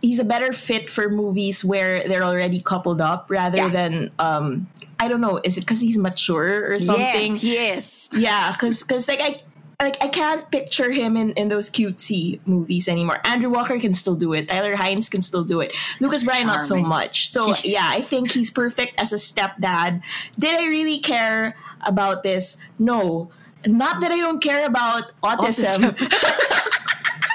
He's 0.00 0.20
a 0.20 0.24
better 0.24 0.52
fit 0.52 0.88
for 0.88 1.08
movies 1.08 1.64
where 1.64 2.06
they're 2.06 2.22
already 2.22 2.60
coupled 2.60 3.00
up 3.00 3.26
rather 3.28 3.58
yeah. 3.58 3.68
than 3.68 4.10
um 4.18 4.68
I 5.00 5.08
don't 5.08 5.20
know. 5.20 5.40
Is 5.42 5.58
it 5.58 5.62
because 5.62 5.80
he's 5.80 5.98
mature 5.98 6.68
or 6.72 6.78
something? 6.78 7.32
Yes, 7.32 7.44
yes. 7.44 8.08
Yeah, 8.12 8.52
because 8.52 8.82
because 8.82 9.08
like 9.08 9.20
I 9.20 9.38
like 9.84 10.02
I 10.02 10.08
can't 10.08 10.50
picture 10.50 10.90
him 10.90 11.16
in, 11.16 11.32
in 11.32 11.48
those 11.48 11.70
cutesy 11.70 12.40
movies 12.46 12.88
anymore. 12.88 13.20
Andrew 13.24 13.50
Walker 13.50 13.78
can 13.78 13.94
still 13.94 14.16
do 14.16 14.32
it. 14.32 14.48
Tyler 14.48 14.76
Hynes 14.76 15.10
can 15.10 15.22
still 15.22 15.44
do 15.44 15.60
it. 15.60 15.76
Lucas 16.00 16.24
Bryant 16.24 16.46
not 16.46 16.64
so 16.64 16.76
much. 16.76 17.28
So 17.28 17.52
yeah, 17.64 17.86
I 17.86 18.00
think 18.00 18.32
he's 18.32 18.50
perfect 18.50 18.98
as 18.98 19.12
a 19.12 19.16
stepdad. 19.16 20.02
Did 20.38 20.58
I 20.60 20.66
really 20.66 20.98
care 20.98 21.56
about 21.82 22.22
this? 22.22 22.58
No. 22.78 23.30
Not 23.66 24.00
that 24.00 24.10
I 24.10 24.18
don't 24.18 24.42
care 24.42 24.66
about 24.66 25.12
autism. 25.22 25.92
autism. 25.92 26.70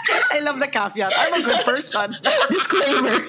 I 0.32 0.40
love 0.42 0.60
the 0.60 0.68
caveat. 0.68 1.14
I'm 1.16 1.34
a 1.34 1.44
good 1.44 1.66
person. 1.66 2.14
Disclaimer. 2.50 3.26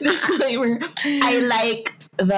Disclaimer. 0.00 0.78
I 1.04 1.38
like 1.40 1.94
the 2.16 2.36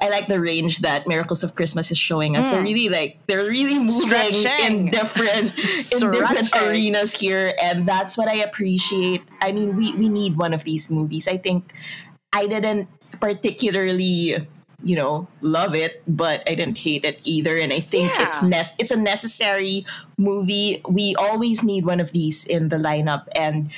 I 0.00 0.08
like 0.08 0.26
the 0.26 0.40
range 0.40 0.80
that 0.80 1.06
Miracles 1.06 1.42
of 1.42 1.54
Christmas 1.54 1.90
is 1.90 1.98
showing 1.98 2.36
us. 2.36 2.46
Mm. 2.46 2.50
They're 2.50 2.62
really 2.62 2.88
like 2.88 3.18
they're 3.26 3.48
really 3.48 3.78
moving 3.78 3.88
Stretching. 3.88 4.60
in 4.66 4.90
different 4.90 5.52
in 5.58 6.10
different 6.10 6.50
arenas 6.56 7.14
here, 7.18 7.52
and 7.60 7.86
that's 7.86 8.16
what 8.16 8.28
I 8.28 8.36
appreciate. 8.42 9.22
I 9.40 9.52
mean, 9.52 9.76
we 9.76 9.92
we 9.92 10.08
need 10.08 10.36
one 10.36 10.52
of 10.52 10.64
these 10.64 10.90
movies. 10.90 11.28
I 11.28 11.36
think 11.36 11.72
I 12.32 12.46
didn't 12.46 12.88
particularly 13.20 14.48
you 14.84 14.96
know 14.96 15.28
love 15.42 15.74
it 15.76 16.02
but 16.08 16.42
i 16.48 16.54
didn't 16.54 16.78
hate 16.78 17.04
it 17.04 17.20
either 17.22 17.56
and 17.56 17.72
i 17.72 17.78
think 17.78 18.10
yeah. 18.10 18.26
it's 18.26 18.42
ne- 18.42 18.74
it's 18.78 18.90
a 18.90 18.96
necessary 18.96 19.86
movie 20.18 20.82
we 20.88 21.14
always 21.16 21.62
need 21.62 21.86
one 21.86 22.00
of 22.00 22.10
these 22.10 22.44
in 22.46 22.68
the 22.68 22.76
lineup 22.76 23.28
and 23.36 23.70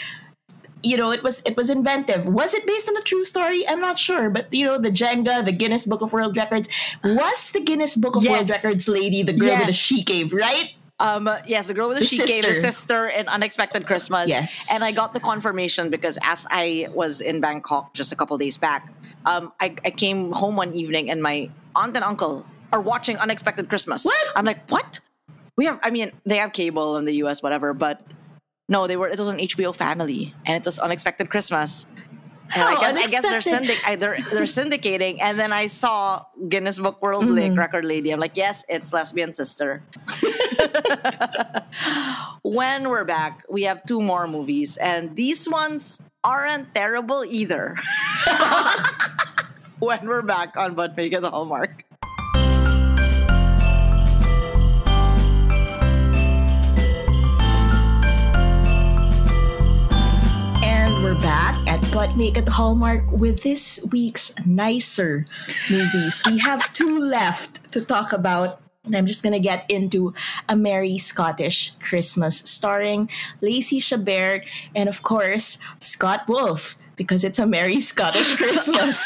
you 0.85 0.97
know, 0.97 1.11
it 1.11 1.23
was 1.23 1.43
it 1.47 1.57
was 1.57 1.71
inventive. 1.71 2.27
Was 2.27 2.55
it 2.55 2.67
based 2.67 2.89
on 2.89 2.97
a 2.97 3.03
true 3.03 3.25
story? 3.25 3.67
I'm 3.67 3.81
not 3.81 3.99
sure, 3.99 4.31
but 4.31 4.53
you 4.53 4.65
know, 4.65 4.79
the 4.79 4.91
Jenga, 4.91 5.45
the 5.45 5.53
Guinness 5.53 5.87
Book 5.87 6.03
of 6.03 6.13
World 6.13 6.37
Records, 6.37 6.69
was 7.03 7.53
the 7.53 7.61
Guinness 7.61 7.97
Book 7.97 8.17
of 8.17 8.23
yes. 8.23 8.31
World 8.31 8.51
Records 8.51 8.89
lady 8.89 9.23
the 9.23 9.33
girl 9.33 9.49
yes. 9.49 9.59
with 9.61 9.67
the 9.69 9.73
she 9.73 10.05
cave, 10.05 10.33
right? 10.33 10.75
Um, 11.01 11.29
yes, 11.47 11.67
the 11.67 11.75
girl 11.75 11.89
with 11.89 11.99
the, 11.99 12.05
the 12.05 12.07
she 12.07 12.19
cave, 12.19 12.45
the 12.45 12.55
sister 12.55 13.09
in 13.09 13.27
Unexpected 13.27 13.87
Christmas. 13.87 14.29
Yes, 14.29 14.69
and 14.73 14.85
I 14.85 14.93
got 14.93 15.13
the 15.13 15.21
confirmation 15.21 15.91
because 15.91 16.19
as 16.23 16.47
I 16.51 16.89
was 16.95 17.21
in 17.21 17.41
Bangkok 17.41 17.95
just 17.95 18.13
a 18.13 18.17
couple 18.17 18.39
days 18.39 18.57
back, 18.57 18.93
um, 19.27 19.53
I, 19.61 19.75
I 19.85 19.91
came 19.91 20.33
home 20.33 20.57
one 20.57 20.73
evening 20.75 21.11
and 21.11 21.23
my 21.23 21.51
aunt 21.75 21.97
and 21.97 22.05
uncle 22.05 22.47
are 22.73 22.81
watching 22.81 23.17
Unexpected 23.19 23.69
Christmas. 23.69 24.05
What? 24.05 24.27
I'm 24.37 24.45
like, 24.45 24.71
what? 24.71 25.01
We 25.57 25.67
have, 25.67 25.79
I 25.83 25.91
mean, 25.91 26.11
they 26.27 26.37
have 26.39 26.53
cable 26.53 26.97
in 26.97 27.05
the 27.05 27.15
US, 27.25 27.43
whatever, 27.43 27.73
but 27.73 28.03
no, 28.69 28.87
they 28.87 28.97
were. 28.97 29.09
It 29.09 29.19
was 29.19 29.29
on 29.29 29.39
HBO 29.39 29.75
Family, 29.75 30.35
and 30.47 30.57
it 30.57 30.65
was 30.65 30.79
Unexpected 30.79 31.29
Christmas. 31.31 31.87
And 32.55 32.63
I 32.63 32.79
guess 32.81 32.97
I 32.97 33.07
guess 33.07 33.23
they're 33.23 33.41
syndic 33.41 33.79
they're, 33.99 34.21
they're 34.31 34.49
syndicating, 34.61 35.19
and 35.21 35.39
then 35.39 35.53
I 35.53 35.67
saw 35.67 36.25
Guinness 36.49 36.79
Book 36.79 37.03
World 37.03 37.25
mm-hmm. 37.25 37.59
Record 37.59 37.85
Lady. 37.85 38.11
I'm 38.11 38.21
like, 38.21 38.37
yes, 38.37 38.65
it's 38.69 38.93
lesbian 38.93 39.33
sister. 39.33 39.83
when 42.43 42.89
we're 42.89 43.05
back, 43.05 43.45
we 43.51 43.65
have 43.65 43.85
two 43.87 44.01
more 44.01 44.27
movies, 44.27 44.77
and 44.77 45.17
these 45.17 45.49
ones 45.49 46.03
aren't 46.23 46.75
terrible 46.75 47.25
either. 47.25 47.77
when 49.79 50.07
we're 50.07 50.23
back 50.23 50.57
on 50.57 50.75
But 50.75 50.97
Make 50.97 51.13
It 51.13 51.25
Hallmark. 51.25 51.85
We're 61.15 61.23
back 61.23 61.55
at 61.69 61.81
But 61.93 62.17
Make 62.17 62.37
It 62.37 62.49
Hallmark 62.49 63.11
with 63.11 63.43
this 63.43 63.87
week's 63.93 64.35
nicer 64.47 65.27
movies. 65.71 66.23
We 66.27 66.39
have 66.39 66.73
two 66.73 66.99
left 66.99 67.73
to 67.73 67.85
talk 67.85 68.13
about. 68.13 68.61
And 68.85 68.97
I'm 68.97 69.07
just 69.07 69.23
gonna 69.23 69.39
get 69.39 69.65
into 69.69 70.13
A 70.49 70.57
Merry 70.57 70.99
Scottish 70.99 71.73
Christmas, 71.81 72.39
starring 72.39 73.09
Lacey 73.41 73.79
Chabert 73.79 74.45
and 74.75 74.89
of 74.89 75.03
course 75.03 75.59
Scott 75.79 76.23
Wolf 76.29 76.77
because 76.97 77.25
it's 77.25 77.39
a 77.39 77.47
merry 77.47 77.81
Scottish 77.81 78.37
Christmas. 78.37 79.05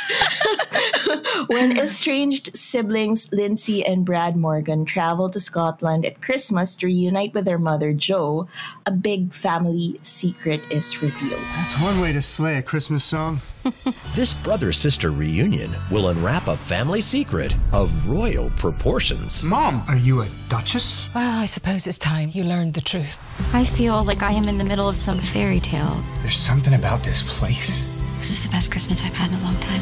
when 1.49 1.79
estranged 1.79 2.57
siblings 2.57 3.33
Lindsay 3.33 3.85
and 3.85 4.05
Brad 4.05 4.37
Morgan 4.37 4.85
travel 4.85 5.29
to 5.31 5.41
Scotland 5.41 6.05
at 6.05 6.21
Christmas 6.21 6.77
to 6.77 6.87
reunite 6.87 7.35
with 7.35 7.45
their 7.45 7.59
mother 7.59 7.93
Jo, 7.93 8.49
a 8.87 8.91
big 8.91 9.33
family 9.33 9.99
secret 10.03 10.61
is 10.71 11.03
revealed. 11.03 11.41
That's 11.57 11.81
one 11.81 12.01
way 12.01 12.13
to 12.13 12.23
slay 12.23 12.57
a 12.57 12.63
Christmas 12.63 13.05
song. 13.05 13.41
this 14.15 14.35
brother 14.35 14.73
sister 14.73 15.11
reunion 15.11 15.71
will 15.91 16.09
unwrap 16.09 16.47
a 16.49 16.57
family 16.57 17.01
secret 17.01 17.55
of 17.73 18.09
royal 18.09 18.51
proportions. 18.51 19.43
Mom, 19.45 19.83
are 19.89 19.97
you 19.97 20.23
a 20.23 20.29
duchess? 20.49 21.11
Well, 21.15 21.41
I 21.43 21.47
suppose 21.47 21.87
it's 21.87 21.99
time 21.99 22.31
you 22.33 22.45
learned 22.45 22.75
the 22.75 22.81
truth. 22.81 23.17
I 23.55 23.65
feel 23.65 24.05
like 24.05 24.23
I 24.23 24.33
am 24.33 24.49
in 24.49 24.59
the 24.59 24.65
middle 24.65 24.89
of 24.89 24.97
some 24.97 25.19
fairy 25.19 25.61
tale. 25.61 26.03
There's 26.23 26.37
something 26.37 26.75
about 26.75 27.03
this 27.03 27.23
place. 27.39 27.87
This 28.19 28.31
is 28.31 28.43
the 28.45 28.51
best 28.51 28.71
Christmas 28.71 29.03
I've 29.05 29.13
had 29.15 29.31
in 29.31 29.39
a 29.39 29.43
long 29.43 29.57
time. 29.61 29.81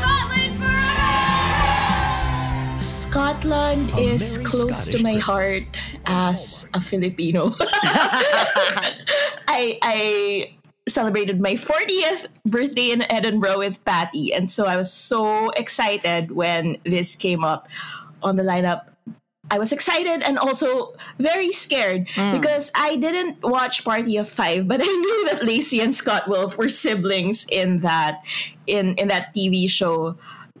Scotland 0.00 0.58
forever! 0.58 2.80
Scotland 2.80 3.90
is 3.98 4.38
close 4.38 4.86
Scottish 4.86 4.94
to 4.96 5.02
my 5.02 5.12
Christmas. 5.20 5.26
heart 5.26 5.62
as 6.06 6.70
a 6.74 6.80
Filipino. 6.80 7.54
I 9.50 9.78
I 9.82 10.52
celebrated 10.88 11.40
my 11.40 11.54
40th 11.54 12.26
birthday 12.44 12.90
in 12.90 13.02
Edinburgh 13.10 13.58
with 13.58 13.84
Patty. 13.84 14.32
And 14.32 14.50
so 14.50 14.66
I 14.66 14.76
was 14.76 14.92
so 14.92 15.50
excited 15.50 16.32
when 16.32 16.78
this 16.84 17.14
came 17.14 17.44
up 17.44 17.68
on 18.22 18.36
the 18.36 18.42
lineup. 18.42 18.86
I 19.50 19.58
was 19.58 19.72
excited 19.72 20.22
and 20.22 20.38
also 20.38 20.92
very 21.18 21.50
scared 21.52 22.08
mm. 22.08 22.32
because 22.32 22.70
I 22.74 22.96
didn't 22.96 23.42
watch 23.42 23.84
Party 23.84 24.16
of 24.18 24.28
Five, 24.28 24.68
but 24.68 24.80
I 24.82 24.86
knew 24.86 25.28
that 25.30 25.44
Lacey 25.44 25.80
and 25.80 25.94
Scott 25.94 26.28
Wolf 26.28 26.58
were 26.58 26.68
siblings 26.68 27.46
in 27.50 27.80
that 27.80 28.24
in 28.66 28.94
in 28.96 29.08
that 29.08 29.34
TV 29.34 29.68
show. 29.68 30.18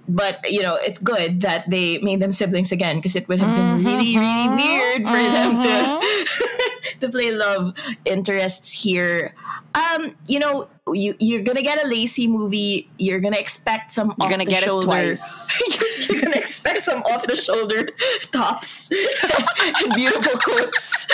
But 0.08 0.40
you 0.50 0.62
know, 0.62 0.76
it's 0.76 0.98
good 0.98 1.42
that 1.42 1.68
they 1.68 1.98
made 1.98 2.20
them 2.20 2.32
siblings 2.32 2.72
again 2.72 2.96
because 2.96 3.14
it 3.14 3.28
would 3.28 3.40
have 3.40 3.54
been 3.54 3.76
mm-hmm, 3.76 3.86
really, 3.86 4.16
really 4.16 4.48
weird 4.56 5.04
for 5.04 5.20
mm-hmm. 5.20 5.60
them 5.60 5.62
to 5.62 6.58
to 7.00 7.08
play 7.08 7.32
love 7.32 7.74
interests 8.04 8.72
here. 8.82 9.34
um, 9.74 10.14
you 10.26 10.38
know, 10.38 10.68
you 10.92 11.14
you're 11.20 11.42
gonna 11.42 11.62
get 11.62 11.84
a 11.84 11.88
Lacey 11.88 12.26
movie. 12.26 12.88
You're 12.98 13.20
gonna 13.20 13.36
expect 13.38 13.92
some 13.92 14.14
You're 14.18 14.24
off 14.26 14.30
gonna 14.30 14.44
the 14.44 14.50
get 14.50 14.62
it 14.62 14.66
shoulder. 14.66 14.86
twice. 14.86 16.08
you're 16.10 16.22
gonna 16.22 16.36
expect 16.36 16.84
some 16.84 17.02
off 17.02 17.26
the 17.26 17.36
shoulder 17.36 17.88
tops 18.32 18.90
and 18.90 19.94
beautiful 19.94 20.38
coats. 20.38 21.06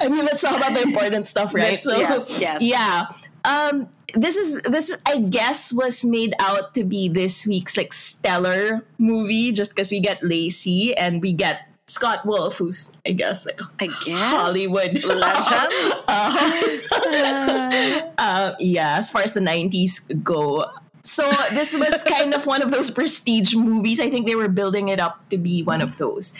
I 0.00 0.08
mean, 0.08 0.24
let's 0.24 0.42
talk 0.42 0.56
about 0.56 0.74
the 0.74 0.82
important 0.82 1.26
stuff, 1.26 1.54
right? 1.54 1.80
Yes, 1.84 1.86
yes, 1.86 2.40
yes. 2.40 2.62
yeah. 2.62 3.06
Um, 3.44 3.88
this 4.14 4.36
is 4.36 4.60
this 4.62 4.94
I 5.06 5.18
guess 5.18 5.72
was 5.72 6.04
made 6.04 6.34
out 6.38 6.74
to 6.74 6.84
be 6.84 7.08
this 7.08 7.46
week's 7.46 7.76
like 7.76 7.92
stellar 7.92 8.84
movie, 8.98 9.50
just 9.52 9.74
because 9.74 9.90
we 9.90 10.00
get 10.00 10.22
Lacey 10.22 10.94
and 10.96 11.22
we 11.22 11.32
get 11.32 11.66
Scott 11.88 12.24
Wolf, 12.24 12.58
who's 12.58 12.92
I 13.06 13.12
guess 13.12 13.46
like 13.46 13.60
I 13.80 13.86
guess. 14.04 14.18
Hollywood 14.18 15.02
Legend? 15.04 15.72
uh, 18.18 18.52
yeah, 18.58 18.98
as 18.98 19.10
far 19.10 19.22
as 19.22 19.34
the 19.34 19.40
90s 19.40 20.22
go. 20.22 20.64
So 21.04 21.28
this 21.52 21.76
was 21.76 22.04
kind 22.04 22.32
of 22.32 22.46
one 22.46 22.62
of 22.62 22.70
those 22.70 22.90
prestige 22.90 23.54
movies. 23.56 23.98
I 23.98 24.08
think 24.08 24.26
they 24.26 24.36
were 24.36 24.48
building 24.48 24.88
it 24.88 25.00
up 25.00 25.28
to 25.30 25.36
be 25.38 25.62
one 25.64 25.80
of 25.80 25.98
those. 25.98 26.32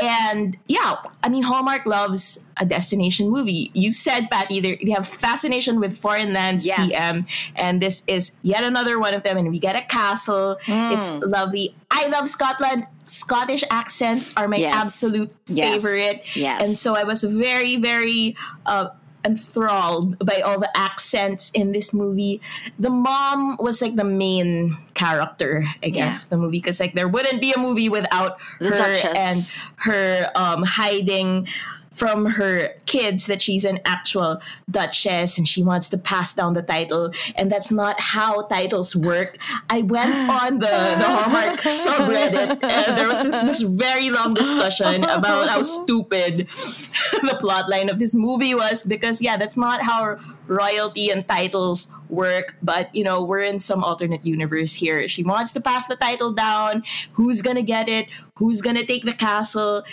And 0.00 0.56
yeah, 0.68 0.96
I 1.22 1.28
mean 1.30 1.42
Hallmark 1.42 1.86
loves 1.86 2.46
a 2.58 2.66
destination 2.66 3.30
movie. 3.30 3.70
You 3.74 3.90
said 3.92 4.28
Patty 4.30 4.60
they 4.60 4.78
they 4.84 4.90
have 4.92 5.08
fascination 5.08 5.80
with 5.80 5.96
foreign 5.96 6.32
lands 6.34 6.66
Yes. 6.66 6.92
TM 6.92 7.26
and 7.56 7.80
this 7.80 8.04
is 8.06 8.32
yet 8.42 8.64
another 8.64 8.98
one 9.00 9.14
of 9.14 9.22
them 9.22 9.36
and 9.38 9.50
we 9.50 9.58
get 9.58 9.76
a 9.76 9.82
castle. 9.82 10.58
It's 10.68 11.10
lovely. 11.24 11.74
I 11.90 12.06
love 12.08 12.28
Scotland. 12.28 12.86
Scottish 13.04 13.64
accents 13.70 14.34
are 14.36 14.46
my 14.46 14.56
Yes. 14.58 14.74
absolute 14.74 15.34
Yes. 15.48 15.82
favorite. 15.82 16.22
Yes. 16.36 16.60
And 16.60 16.68
so 16.68 16.94
I 16.96 17.04
was 17.04 17.22
very, 17.24 17.76
very 17.76 18.36
uh, 18.66 18.88
enthralled 19.24 20.18
by 20.24 20.40
all 20.40 20.58
the 20.58 20.70
accents 20.76 21.50
in 21.54 21.72
this 21.72 21.92
movie. 21.94 22.40
The 22.78 22.90
mom 22.90 23.56
was 23.60 23.80
like 23.80 23.96
the 23.96 24.04
main 24.04 24.76
character, 24.94 25.66
I 25.82 25.88
guess, 25.90 26.20
Yeah. 26.20 26.24
of 26.24 26.30
the 26.30 26.36
movie 26.38 26.58
because 26.58 26.80
like 26.80 26.94
there 26.94 27.08
wouldn't 27.08 27.40
be 27.40 27.52
a 27.52 27.58
movie 27.58 27.88
without 27.88 28.38
The 28.58 28.70
her 28.70 28.76
Duchess. 28.76 29.14
and 29.16 29.52
her 29.76 30.30
um, 30.34 30.62
hiding 30.62 31.48
from 31.92 32.26
her 32.26 32.74
kids 32.86 33.26
that 33.26 33.42
she's 33.42 33.64
an 33.64 33.80
actual 33.84 34.40
duchess 34.70 35.38
and 35.38 35.46
she 35.46 35.62
wants 35.62 35.88
to 35.90 35.98
pass 35.98 36.34
down 36.34 36.54
the 36.54 36.62
title. 36.62 37.12
And 37.36 37.50
that's 37.50 37.70
not 37.70 38.00
how 38.00 38.46
titles 38.46 38.96
work. 38.96 39.36
I 39.70 39.82
went 39.82 40.14
on 40.42 40.58
the, 40.58 40.66
the 40.66 41.06
hallmark 41.06 41.60
subreddit 41.60 42.62
and 42.64 42.96
there 42.96 43.08
was 43.08 43.22
this 43.22 43.62
very 43.62 44.10
long 44.10 44.34
discussion 44.34 45.04
about 45.04 45.48
how 45.48 45.62
stupid 45.62 46.38
the 46.48 47.36
plot 47.40 47.68
line 47.68 47.88
of 47.88 47.98
this 47.98 48.14
movie 48.14 48.54
was 48.54 48.84
because 48.84 49.22
yeah 49.22 49.36
that's 49.36 49.56
not 49.56 49.82
how 49.82 50.18
royalty 50.46 51.10
and 51.10 51.26
titles 51.26 51.92
work. 52.08 52.56
But 52.62 52.94
you 52.94 53.04
know 53.04 53.22
we're 53.22 53.42
in 53.42 53.58
some 53.58 53.82
alternate 53.82 54.24
universe 54.24 54.74
here. 54.74 55.08
She 55.08 55.22
wants 55.22 55.52
to 55.54 55.60
pass 55.60 55.86
the 55.86 55.96
title 55.96 56.32
down. 56.32 56.84
Who's 57.12 57.42
gonna 57.42 57.62
get 57.62 57.88
it? 57.88 58.08
Who's 58.36 58.60
gonna 58.60 58.84
take 58.84 59.04
the 59.04 59.12
castle 59.12 59.84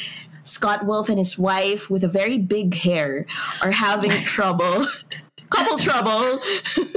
Scott 0.50 0.86
Wolf 0.86 1.10
and 1.10 1.18
his 1.18 1.38
wife 1.38 1.89
with 1.89 2.03
a 2.03 2.08
very 2.08 2.38
big 2.38 2.74
hair 2.74 3.25
are 3.62 3.72
having 3.72 4.10
trouble, 4.25 4.86
couple 5.50 5.77
trouble. 5.77 6.39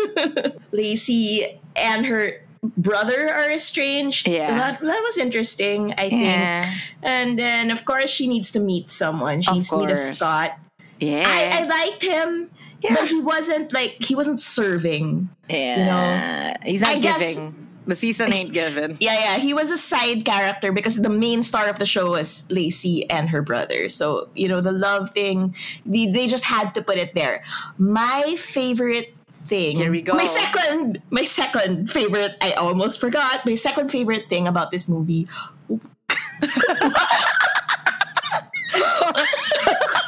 Lacey 0.72 1.60
and 1.76 2.06
her 2.06 2.40
brother 2.76 3.28
are 3.28 3.50
estranged. 3.50 4.28
Yeah. 4.28 4.56
That, 4.56 4.80
that 4.80 5.00
was 5.02 5.18
interesting, 5.18 5.92
I 5.98 6.08
think. 6.08 6.22
Yeah. 6.22 6.72
And 7.02 7.38
then, 7.38 7.70
of 7.70 7.84
course, 7.84 8.10
she 8.10 8.26
needs 8.26 8.50
to 8.52 8.60
meet 8.60 8.90
someone. 8.90 9.42
She 9.42 9.50
Of 9.50 9.56
needs 9.56 9.70
to 9.70 9.78
meet 9.78 9.90
a. 9.90 9.96
Scott. 9.96 10.58
Yeah. 11.00 11.24
I, 11.26 11.62
I 11.62 11.64
liked 11.66 12.02
him, 12.02 12.50
but 12.82 13.08
he 13.08 13.20
wasn't 13.20 13.72
like, 13.72 14.02
he 14.02 14.14
wasn't 14.14 14.40
serving. 14.40 15.28
yeah. 15.48 16.56
He's 16.64 16.82
not 16.82 16.90
I 16.96 16.98
guess- 16.98 17.36
giving. 17.36 17.61
The 17.86 17.96
season 17.96 18.32
ain't 18.32 18.52
given. 18.52 18.96
Yeah, 19.00 19.14
yeah. 19.14 19.38
He 19.38 19.54
was 19.54 19.70
a 19.70 19.76
side 19.76 20.24
character 20.24 20.70
because 20.70 21.02
the 21.02 21.10
main 21.10 21.42
star 21.42 21.68
of 21.68 21.78
the 21.78 21.86
show 21.86 22.10
was 22.10 22.48
Lacey 22.50 23.08
and 23.10 23.28
her 23.30 23.42
brother. 23.42 23.88
So, 23.88 24.28
you 24.34 24.48
know, 24.48 24.60
the 24.60 24.72
love 24.72 25.10
thing, 25.10 25.56
they, 25.84 26.06
they 26.06 26.28
just 26.28 26.44
had 26.44 26.74
to 26.74 26.82
put 26.82 26.98
it 26.98 27.14
there. 27.14 27.42
My 27.78 28.36
favorite 28.38 29.14
thing. 29.32 29.76
Here 29.76 29.90
we 29.90 30.02
go. 30.02 30.14
My 30.14 30.26
second, 30.26 31.02
my 31.10 31.24
second 31.24 31.90
favorite, 31.90 32.36
I 32.40 32.52
almost 32.52 33.00
forgot. 33.00 33.44
My 33.44 33.56
second 33.56 33.90
favorite 33.90 34.26
thing 34.26 34.46
about 34.46 34.70
this 34.70 34.88
movie. 34.88 35.26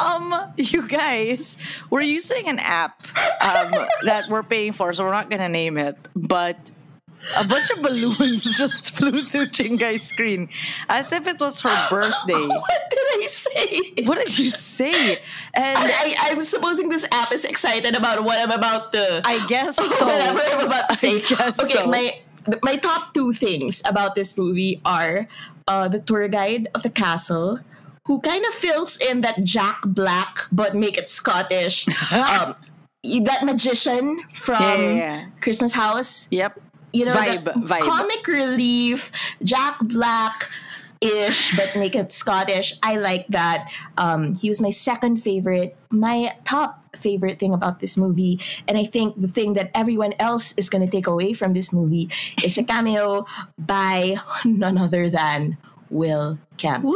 Um, 0.00 0.34
you 0.56 0.88
guys, 0.88 1.56
we're 1.90 2.00
using 2.00 2.48
an 2.48 2.58
app 2.58 3.06
um, 3.42 3.86
that 4.04 4.24
we're 4.28 4.42
paying 4.42 4.72
for, 4.72 4.92
so 4.92 5.04
we're 5.04 5.12
not 5.12 5.28
gonna 5.28 5.48
name 5.48 5.76
it, 5.76 5.96
but 6.14 6.56
a 7.36 7.44
bunch 7.44 7.70
of 7.70 7.82
balloons 7.82 8.42
just 8.58 8.92
flew 8.92 9.20
through 9.22 9.46
Chinggay's 9.48 10.02
screen 10.02 10.48
as 10.88 11.12
if 11.12 11.26
it 11.26 11.40
was 11.40 11.60
her 11.60 11.88
birthday. 11.90 12.32
What 12.48 12.80
did 12.90 13.22
I 13.22 13.26
say? 13.28 14.04
What 14.04 14.18
did 14.18 14.38
you 14.38 14.50
say? 14.50 15.18
And 15.54 15.78
I, 15.78 16.16
I'm 16.18 16.42
supposing 16.42 16.88
this 16.88 17.06
app 17.12 17.32
is 17.32 17.44
excited 17.44 17.96
about 17.96 18.24
what 18.24 18.38
I'm 18.38 18.50
about 18.50 18.92
to. 18.92 19.22
I 19.24 19.46
guess 19.46 19.76
so. 19.98 20.06
whatever 20.06 20.40
I'm 20.40 20.66
about 20.66 20.88
to 20.90 20.96
say. 20.96 21.20
guess 21.20 21.60
okay, 21.60 21.84
so. 21.84 21.86
my 21.86 22.18
my 22.62 22.76
top 22.76 23.12
two 23.12 23.32
things 23.32 23.82
about 23.84 24.14
this 24.14 24.36
movie 24.38 24.80
are 24.84 25.28
uh, 25.68 25.88
the 25.88 26.00
tour 26.00 26.26
guide 26.28 26.68
of 26.74 26.82
the 26.82 26.90
castle, 26.90 27.60
who 28.10 28.18
kind 28.18 28.44
of 28.44 28.52
fills 28.52 28.98
in 28.98 29.20
that 29.20 29.38
Jack 29.44 29.78
Black 29.86 30.38
but 30.50 30.74
make 30.74 30.98
it 30.98 31.08
Scottish. 31.08 31.86
um, 32.12 32.56
that 33.22 33.44
magician 33.44 34.18
from 34.30 34.60
Yeah, 34.60 34.74
yeah, 34.74 34.94
yeah. 34.94 35.26
Christmas 35.40 35.72
House, 35.72 36.26
Yep. 36.32 36.58
you 36.92 37.04
know, 37.04 37.12
Vibe, 37.12 37.44
the 37.44 37.52
vibe. 37.52 37.82
comic 37.86 38.26
relief, 38.26 39.12
Jack 39.44 39.78
Black. 39.82 40.50
Ish, 41.00 41.56
but 41.56 41.74
make 41.76 41.96
it 41.96 42.12
Scottish. 42.12 42.74
I 42.82 42.96
like 42.96 43.26
that. 43.28 43.72
Um, 43.96 44.34
he 44.34 44.50
was 44.50 44.60
my 44.60 44.68
second 44.68 45.16
favorite. 45.22 45.74
My 45.88 46.36
top 46.44 46.84
favorite 46.94 47.38
thing 47.38 47.54
about 47.54 47.80
this 47.80 47.96
movie, 47.96 48.38
and 48.68 48.76
I 48.76 48.84
think 48.84 49.18
the 49.18 49.26
thing 49.28 49.54
that 49.54 49.70
everyone 49.72 50.12
else 50.20 50.52
is 50.58 50.68
going 50.68 50.84
to 50.84 50.90
take 50.90 51.06
away 51.06 51.32
from 51.32 51.54
this 51.54 51.72
movie, 51.72 52.10
is 52.44 52.58
a 52.58 52.64
cameo 52.68 53.24
by 53.56 54.16
none 54.44 54.76
other 54.76 55.08
than 55.08 55.56
Will 55.88 56.38
Kemp 56.56 56.84
who 56.84 56.92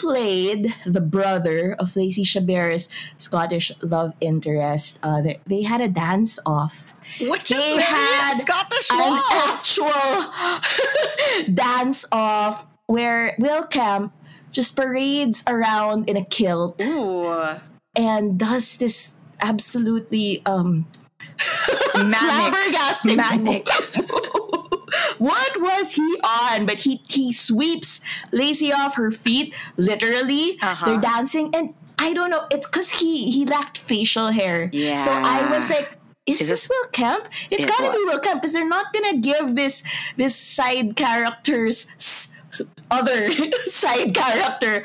played 0.00 0.74
the 0.86 1.00
brother 1.00 1.76
of 1.78 1.94
Lacey 1.94 2.24
Chabert's 2.24 2.88
Scottish 3.18 3.70
love 3.82 4.14
interest. 4.20 4.98
Uh, 5.02 5.20
they, 5.20 5.38
they 5.46 5.62
had 5.62 5.80
a 5.80 5.88
dance 5.88 6.38
off. 6.46 6.94
Which 7.20 7.50
is 7.50 7.58
They 7.58 7.72
very 7.76 7.82
had 7.82 8.32
Scottish 8.40 8.88
an 8.90 9.20
actual 9.44 10.32
dance 11.54 12.06
off 12.10 12.66
where 12.86 13.36
Will 13.38 13.64
Kemp 13.64 14.12
just 14.50 14.74
parades 14.76 15.44
around 15.46 16.08
in 16.08 16.16
a 16.16 16.24
kilt 16.24 16.82
Ooh. 16.82 17.58
and 17.94 18.38
does 18.38 18.78
this 18.78 19.14
absolutely 19.40 20.42
um 20.44 20.86
Manic. 21.94 22.14
flabbergasting 22.18 23.16
Manic. 23.16 23.66
what 25.18 25.60
was 25.60 25.92
he 25.92 26.20
on? 26.24 26.66
But 26.66 26.80
he 26.80 27.00
he 27.08 27.32
sweeps 27.32 28.00
Lacey 28.32 28.72
off 28.72 28.96
her 28.96 29.10
feet, 29.10 29.54
literally. 29.76 30.58
Uh-huh. 30.60 30.86
They're 30.86 31.00
dancing, 31.00 31.54
and 31.54 31.74
I 31.98 32.12
don't 32.14 32.30
know. 32.30 32.46
It's 32.50 32.66
because 32.66 32.90
he 32.92 33.30
he 33.30 33.44
lacked 33.46 33.78
facial 33.78 34.28
hair. 34.28 34.70
Yeah. 34.72 34.98
So 34.98 35.12
I 35.12 35.50
was 35.50 35.70
like. 35.70 35.96
Is, 36.26 36.42
Is 36.42 36.48
this 36.48 36.64
it- 36.66 36.70
Will 36.70 36.88
Kemp? 36.90 37.28
It's 37.50 37.64
It 37.64 37.68
gotta 37.68 37.90
be 37.90 38.04
Will 38.04 38.20
Kemp 38.20 38.42
because 38.42 38.52
they're 38.52 38.68
not 38.68 38.92
gonna 38.92 39.16
give 39.18 39.56
this 39.56 39.82
this 40.16 40.36
side 40.36 40.94
characters 40.94 41.90
other 42.90 43.30
side 43.66 44.14
character 44.14 44.84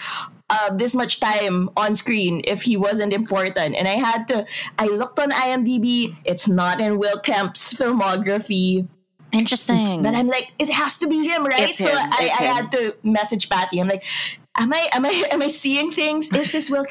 uh, 0.49 0.73
this 0.75 0.95
much 0.95 1.19
time 1.19 1.69
on 1.75 1.93
screen 1.95 2.41
if 2.45 2.63
he 2.63 2.77
wasn't 2.77 3.13
important. 3.13 3.75
And 3.75 3.87
I 3.87 3.95
had 3.95 4.27
to. 4.29 4.45
I 4.79 4.85
looked 4.87 5.19
on 5.19 5.31
IMDb. 5.31 6.15
It's 6.23 6.47
not 6.47 6.79
in 6.79 6.97
Will 6.99 7.19
Kemp's 7.19 7.73
filmography. 7.73 8.87
Interesting. 9.35 10.03
But 10.03 10.15
I'm 10.15 10.27
like, 10.27 10.53
it 10.59 10.69
has 10.69 10.97
to 10.99 11.07
be 11.07 11.25
him, 11.25 11.45
right? 11.45 11.69
It's 11.69 11.77
so 11.77 11.89
him, 11.89 11.97
I, 12.11 12.29
I 12.39 12.43
had 12.43 12.71
to 12.71 12.95
message 13.03 13.49
Patty. 13.49 13.79
I'm 13.79 13.87
like, 13.87 14.03
am 14.57 14.73
I 14.73 14.89
am 14.93 15.05
I 15.05 15.23
am 15.31 15.41
I 15.41 15.47
seeing 15.49 15.91
things? 15.91 16.33
Is 16.33 16.51
this 16.51 16.69
Will? 16.69 16.85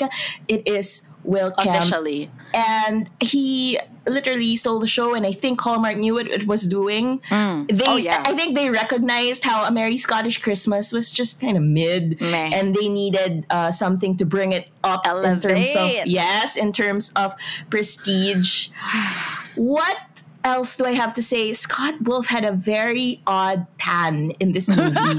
It 0.49 0.67
is 0.69 1.09
Will 1.25 1.51
Kemp. 1.53 1.77
Officially. 1.79 2.31
And 2.53 3.09
he 3.21 3.79
literally 4.07 4.55
stole 4.57 4.79
the 4.79 4.87
show 4.87 5.15
and 5.15 5.25
I 5.27 5.33
think 5.33 5.59
Hallmark 5.61 5.97
knew 5.97 6.15
what 6.15 6.27
it 6.29 6.47
was 6.47 6.67
doing. 6.67 7.23
They 7.31 7.67
Oh, 7.87 7.97
yeah. 7.97 8.23
I 8.27 8.35
think 8.35 8.55
they 8.55 8.69
recognized 8.69 9.45
how 9.45 9.65
A 9.65 9.73
Merry 9.73 9.97
Scottish 9.97 10.43
Christmas 10.43 10.93
was 10.93 11.11
just 11.11 11.41
kind 11.41 11.57
of 11.57 11.63
mid 11.63 12.21
Meh. 12.21 12.51
and 12.53 12.75
they 12.75 12.89
needed 12.89 13.47
uh, 13.49 13.71
something 13.71 14.17
to 14.19 14.27
bring 14.27 14.53
it 14.53 14.69
up 14.83 15.07
in 15.07 15.41
terms 15.41 15.75
of 15.75 15.91
yes, 16.05 16.57
in 16.57 16.73
terms 16.73 17.13
of 17.17 17.35
prestige. 17.71 18.69
what 19.55 20.14
else 20.45 20.77
do 20.77 20.85
I 20.85 20.93
have 20.93 21.15
to 21.15 21.23
say? 21.23 21.53
Scott 21.53 22.01
Wolf 22.03 22.27
had 22.27 22.45
a 22.45 22.53
very 22.53 23.23
odd 23.27 23.67
tan 23.79 24.31
in 24.41 24.53
this 24.53 24.69
movie. 24.69 24.95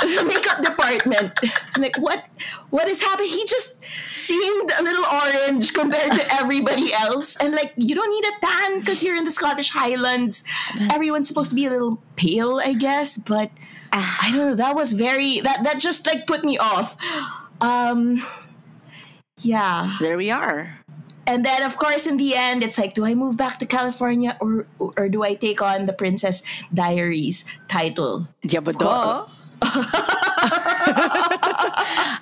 the 0.00 0.24
makeup 0.26 0.62
department. 0.62 1.38
Like, 1.78 1.96
what? 1.98 2.24
What 2.70 2.88
is 2.88 3.02
happening? 3.02 3.30
He 3.30 3.44
just 3.46 3.84
seemed 4.10 4.72
a 4.78 4.82
little 4.82 5.04
orange 5.04 5.72
compared 5.72 6.12
to 6.12 6.34
everybody 6.34 6.92
else. 6.92 7.36
And 7.36 7.54
like, 7.54 7.72
you 7.76 7.94
don't 7.94 8.10
need 8.10 8.24
a 8.24 8.46
tan 8.46 8.80
because 8.80 9.02
you're 9.02 9.16
in 9.16 9.24
the 9.24 9.32
Scottish 9.32 9.70
Highlands. 9.70 10.44
Everyone's 10.92 11.28
supposed 11.28 11.50
to 11.50 11.56
be 11.56 11.66
a 11.66 11.70
little 11.70 12.02
pale, 12.16 12.60
I 12.62 12.74
guess. 12.74 13.16
But 13.18 13.50
I 13.92 14.30
don't 14.32 14.48
know. 14.50 14.54
That 14.54 14.74
was 14.74 14.92
very 14.92 15.40
that 15.40 15.64
that 15.64 15.78
just 15.78 16.06
like 16.06 16.26
put 16.26 16.44
me 16.44 16.58
off. 16.58 16.96
Um, 17.60 18.22
yeah. 19.40 19.96
There 20.00 20.16
we 20.16 20.30
are. 20.30 20.77
And 21.28 21.44
then, 21.44 21.62
of 21.62 21.76
course, 21.76 22.06
in 22.06 22.16
the 22.16 22.34
end, 22.34 22.64
it's 22.64 22.78
like, 22.78 22.94
do 22.94 23.04
I 23.04 23.14
move 23.14 23.36
back 23.36 23.58
to 23.58 23.66
California 23.66 24.34
or 24.40 24.66
or 24.80 25.12
do 25.12 25.22
I 25.22 25.34
take 25.34 25.60
on 25.60 25.84
the 25.84 25.92
Princess 25.92 26.42
Diaries 26.72 27.44
title? 27.68 28.26
Yeah, 28.42 28.64
but 28.64 28.80
duh. 28.80 28.88
Oh. 28.88 29.28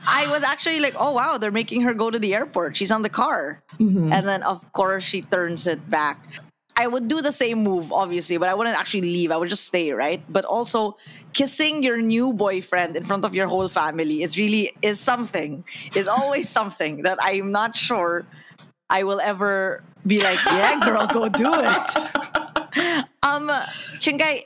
I 0.09 0.27
was 0.31 0.43
actually 0.43 0.81
like, 0.81 0.95
oh 0.99 1.13
wow, 1.13 1.39
they're 1.39 1.55
making 1.55 1.83
her 1.83 1.95
go 1.95 2.11
to 2.11 2.19
the 2.19 2.35
airport. 2.35 2.75
She's 2.75 2.91
on 2.91 3.03
the 3.03 3.09
car. 3.09 3.63
Mm-hmm. 3.79 4.13
And 4.13 4.27
then, 4.27 4.43
of 4.43 4.67
course, 4.73 5.05
she 5.05 5.23
turns 5.23 5.69
it 5.71 5.79
back. 5.89 6.19
I 6.77 6.89
would 6.89 7.09
do 7.09 7.23
the 7.23 7.33
same 7.33 7.63
move, 7.63 7.93
obviously, 7.93 8.37
but 8.37 8.51
I 8.51 8.55
wouldn't 8.55 8.77
actually 8.77 9.09
leave. 9.09 9.31
I 9.31 9.39
would 9.39 9.49
just 9.49 9.65
stay, 9.65 9.93
right? 9.93 10.21
But 10.29 10.45
also, 10.45 10.99
kissing 11.33 11.83
your 11.83 12.03
new 12.03 12.35
boyfriend 12.35 12.97
in 12.97 13.05
front 13.05 13.25
of 13.25 13.35
your 13.35 13.47
whole 13.47 13.69
family 13.69 14.23
is 14.23 14.37
really 14.37 14.75
is 14.83 14.99
something. 14.99 15.65
Is 15.95 16.09
always 16.09 16.51
something 16.51 17.03
that 17.07 17.19
I'm 17.23 17.53
not 17.53 17.77
sure 17.77 18.27
I 18.89 19.05
will 19.05 19.21
ever 19.21 19.83
be 20.07 20.23
like, 20.23 20.39
yeah, 20.47 20.81
girl, 20.85 21.07
go 21.07 21.29
do 21.29 21.53
it. 21.55 21.97
um, 23.23 23.49
Chinggay, 23.99 24.45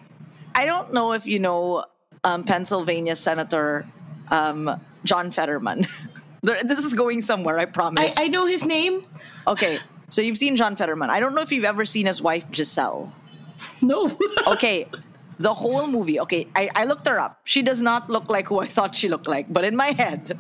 I 0.54 0.66
don't 0.66 0.92
know 0.92 1.12
if 1.12 1.26
you 1.26 1.38
know 1.38 1.84
um, 2.24 2.44
Pennsylvania 2.44 3.16
Senator 3.16 3.86
um, 4.30 4.80
John 5.04 5.30
Fetterman. 5.30 5.86
This 6.42 6.78
is 6.86 6.94
going 6.94 7.20
somewhere, 7.20 7.58
I 7.58 7.64
I, 7.64 7.66
promise. 7.66 8.18
I 8.18 8.28
know 8.28 8.46
his 8.46 8.64
name. 8.64 9.02
Okay, 9.46 9.78
so 10.08 10.22
you've 10.22 10.38
seen 10.38 10.56
John 10.56 10.74
Fetterman. 10.74 11.10
I 11.10 11.20
don't 11.20 11.34
know 11.34 11.42
if 11.42 11.52
you've 11.52 11.66
ever 11.66 11.84
seen 11.84 12.06
his 12.06 12.22
wife 12.22 12.46
Giselle. 12.50 13.12
No. 13.82 14.10
Okay, 14.46 14.86
the 15.38 15.52
whole 15.52 15.86
movie. 15.86 16.18
Okay, 16.20 16.46
I, 16.56 16.70
I 16.74 16.84
looked 16.84 17.06
her 17.08 17.20
up. 17.20 17.40
She 17.44 17.60
does 17.60 17.82
not 17.82 18.08
look 18.08 18.30
like 18.30 18.48
who 18.48 18.58
I 18.58 18.64
thought 18.66 18.94
she 18.94 19.10
looked 19.10 19.28
like, 19.28 19.52
but 19.52 19.64
in 19.66 19.76
my 19.76 19.92
head, 19.92 20.38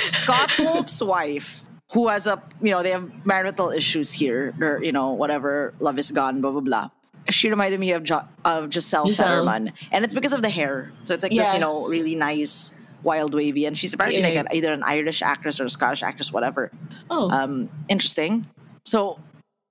Scott 0.00 0.58
Wolf's 0.58 1.02
wife, 1.02 1.66
who 1.92 2.08
has 2.08 2.26
a 2.26 2.42
you 2.60 2.70
know 2.70 2.82
they 2.82 2.90
have 2.90 3.26
marital 3.26 3.70
issues 3.70 4.12
here, 4.12 4.54
or 4.60 4.82
you 4.82 4.92
know 4.92 5.12
whatever, 5.12 5.74
love 5.78 5.98
is 5.98 6.10
gone, 6.10 6.40
blah 6.40 6.50
blah 6.50 6.60
blah. 6.60 6.90
She 7.30 7.50
reminded 7.50 7.80
me 7.80 7.92
of 7.92 8.04
jo- 8.04 8.26
of 8.44 8.72
Giselle, 8.72 9.06
Giselle. 9.06 9.28
Fetterman, 9.28 9.72
and 9.90 10.04
it's 10.04 10.14
because 10.14 10.32
of 10.32 10.42
the 10.42 10.50
hair. 10.50 10.92
So 11.04 11.14
it's 11.14 11.22
like 11.22 11.32
this, 11.32 11.52
you 11.52 11.58
know, 11.58 11.86
really 11.86 12.14
nice, 12.14 12.76
wild 13.02 13.34
wavy, 13.34 13.66
and 13.66 13.76
she's 13.76 13.94
apparently 13.94 14.22
Yeah. 14.22 14.28
like 14.28 14.38
an, 14.38 14.56
either 14.56 14.72
an 14.72 14.82
Irish 14.84 15.22
actress 15.22 15.58
or 15.58 15.64
a 15.64 15.70
Scottish 15.70 16.02
actress, 16.02 16.32
whatever 16.32 16.70
oh. 17.10 17.30
um, 17.30 17.68
interesting. 17.88 18.46
So 18.84 19.18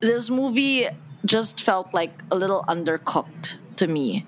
this 0.02 0.30
movie 0.30 0.88
just 1.26 1.62
felt 1.62 1.94
like 1.94 2.24
a 2.32 2.36
little 2.36 2.64
undercooked 2.68 3.58
to 3.78 3.88
me. 3.88 4.26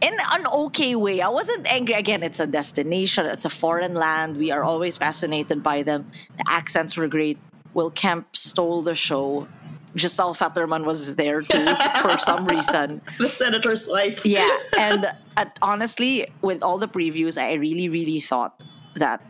In 0.00 0.14
an 0.32 0.46
okay 0.46 0.94
way. 0.94 1.20
I 1.20 1.28
wasn't 1.28 1.70
angry. 1.72 1.94
Again, 1.94 2.22
it's 2.22 2.40
a 2.40 2.46
destination, 2.46 3.26
it's 3.26 3.44
a 3.44 3.50
foreign 3.50 3.94
land. 3.94 4.36
We 4.36 4.50
are 4.50 4.62
always 4.62 4.96
fascinated 4.96 5.62
by 5.62 5.82
them. 5.82 6.10
The 6.36 6.44
accents 6.48 6.96
were 6.96 7.08
great. 7.08 7.38
Will 7.74 7.90
Kemp 7.90 8.36
stole 8.36 8.82
the 8.82 8.94
show. 8.94 9.48
Giselle 9.96 10.34
Fetterman 10.34 10.84
was 10.84 11.16
there 11.16 11.40
too 11.40 11.66
for 12.02 12.18
some 12.18 12.46
reason. 12.46 13.00
the 13.18 13.28
senator's 13.28 13.88
wife. 13.88 14.26
Yeah, 14.26 14.46
and 14.78 15.06
uh, 15.36 15.46
honestly, 15.62 16.26
with 16.42 16.62
all 16.62 16.76
the 16.78 16.88
previews, 16.88 17.40
I 17.40 17.54
really, 17.54 17.88
really 17.88 18.20
thought 18.20 18.62
that 18.96 19.22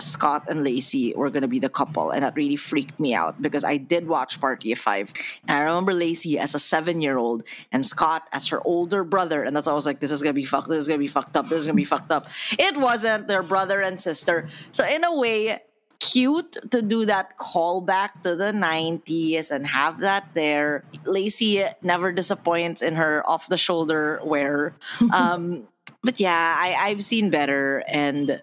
Scott 0.00 0.44
and 0.48 0.64
Lacey 0.64 1.14
were 1.14 1.30
gonna 1.30 1.48
be 1.48 1.58
the 1.58 1.68
couple, 1.68 2.10
and 2.10 2.22
that 2.24 2.34
really 2.36 2.56
freaked 2.56 2.98
me 3.00 3.14
out 3.14 3.40
because 3.40 3.64
I 3.64 3.76
did 3.76 4.06
watch 4.08 4.40
Party 4.40 4.72
of 4.72 4.78
Five, 4.78 5.12
and 5.48 5.58
I 5.58 5.60
remember 5.60 5.92
Lacey 5.92 6.38
as 6.38 6.54
a 6.54 6.58
seven-year-old 6.58 7.42
and 7.70 7.84
Scott 7.84 8.28
as 8.32 8.48
her 8.48 8.60
older 8.66 9.04
brother, 9.04 9.42
and 9.42 9.54
that's 9.54 9.66
why 9.66 9.72
I 9.72 9.76
was 9.76 9.86
like, 9.86 10.00
"This 10.00 10.10
is 10.10 10.22
gonna 10.22 10.32
be 10.32 10.44
fucked. 10.44 10.68
This 10.68 10.82
is 10.82 10.88
gonna 10.88 10.98
be 10.98 11.08
fucked 11.08 11.36
up. 11.36 11.48
This 11.48 11.58
is 11.58 11.66
gonna 11.66 11.76
be 11.76 11.84
fucked 11.84 12.12
up." 12.12 12.26
It 12.58 12.76
wasn't 12.76 13.28
their 13.28 13.42
brother 13.42 13.80
and 13.80 13.98
sister, 13.98 14.48
so 14.70 14.86
in 14.86 15.04
a 15.04 15.14
way. 15.14 15.62
Cute 16.00 16.56
to 16.72 16.82
do 16.82 17.04
that 17.06 17.38
callback 17.38 18.22
to 18.24 18.34
the 18.34 18.52
90s 18.52 19.52
and 19.52 19.64
have 19.64 20.00
that 20.00 20.34
there. 20.34 20.82
Lacey 21.04 21.62
never 21.80 22.10
disappoints 22.10 22.82
in 22.82 22.96
her 22.96 23.22
off 23.24 23.46
the 23.46 23.56
shoulder 23.56 24.20
wear. 24.24 24.74
Um, 25.12 25.68
but 26.02 26.18
yeah, 26.18 26.56
I, 26.58 26.74
I've 26.74 27.02
seen 27.02 27.30
better. 27.30 27.84
And 27.86 28.42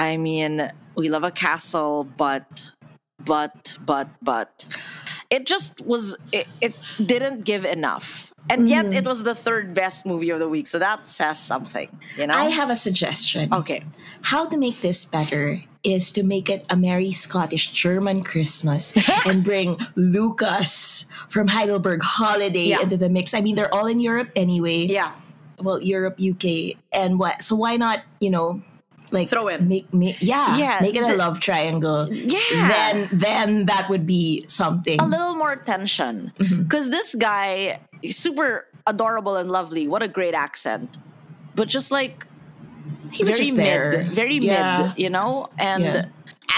I 0.00 0.16
mean, 0.16 0.72
we 0.96 1.10
love 1.10 1.24
a 1.24 1.30
castle, 1.30 2.04
but, 2.04 2.72
but, 3.22 3.76
but, 3.84 4.08
but, 4.22 4.64
it 5.28 5.46
just 5.46 5.80
was, 5.82 6.16
it, 6.32 6.48
it 6.60 6.74
didn't 7.04 7.44
give 7.44 7.66
enough. 7.66 8.32
And 8.48 8.68
yet 8.68 8.86
mm-hmm. 8.86 8.94
it 8.94 9.04
was 9.04 9.22
the 9.22 9.34
third 9.34 9.74
best 9.74 10.06
movie 10.06 10.30
of 10.30 10.38
the 10.38 10.48
week. 10.48 10.66
So 10.66 10.78
that 10.78 11.06
says 11.06 11.38
something, 11.38 11.88
you 12.16 12.26
know? 12.26 12.34
I 12.34 12.44
have 12.44 12.70
a 12.70 12.76
suggestion. 12.76 13.52
okay. 13.52 13.84
How 14.22 14.46
to 14.46 14.56
make 14.56 14.80
this 14.80 15.04
better 15.04 15.60
is 15.84 16.12
to 16.12 16.22
make 16.22 16.48
it 16.48 16.64
a 16.70 16.76
merry 16.76 17.10
Scottish 17.10 17.72
German 17.72 18.22
Christmas 18.22 18.92
and 19.26 19.44
bring 19.44 19.78
Lucas 19.96 21.06
from 21.28 21.48
Heidelberg 21.48 22.02
Holiday 22.02 22.64
Yeah. 22.64 22.80
into 22.80 22.96
the 22.96 23.10
mix. 23.10 23.34
I 23.34 23.40
mean, 23.42 23.54
they're 23.54 23.72
all 23.72 23.86
in 23.86 24.00
Europe 24.00 24.30
anyway. 24.34 24.86
Yeah. 24.86 25.12
Well, 25.60 25.82
Europe, 25.82 26.18
UK, 26.18 26.76
and 26.90 27.18
what? 27.18 27.42
So 27.42 27.54
why 27.54 27.76
not? 27.76 28.00
You 28.18 28.30
know, 28.30 28.62
like 29.12 29.28
Throw 29.28 29.48
in. 29.48 29.68
make, 29.68 29.92
make 29.92 30.16
yeah, 30.20 30.56
Yeah, 30.56 30.78
make 30.80 30.94
it 30.96 31.02
a 31.02 31.16
love 31.16 31.40
triangle. 31.40 32.12
Yeah. 32.12 32.38
Then 32.68 33.08
then 33.12 33.66
that 33.66 33.88
would 33.90 34.06
be 34.06 34.44
something. 34.48 35.00
a 35.00 35.06
little 35.06 35.34
more 35.34 35.56
tension 35.56 36.32
Mm-hmm. 36.38 36.62
because 36.64 36.90
this 36.90 37.14
guy 37.14 37.80
is 38.02 38.16
super 38.16 38.66
adorable 38.86 39.36
and 39.36 39.50
lovely 39.50 39.86
what 39.88 40.02
a 40.02 40.08
great 40.08 40.34
accent 40.34 40.96
but 41.54 41.68
just 41.68 41.90
like 41.92 42.26
He 43.12 43.24
was 43.24 43.36
very 43.36 43.44
just 43.44 43.56
mid 43.56 43.66
there. 43.66 44.08
very 44.14 44.36
Yeah. 44.40 44.94
mid 44.94 44.98
you 44.98 45.10
know 45.10 45.48
and 45.58 45.84
Yeah. 45.84 46.04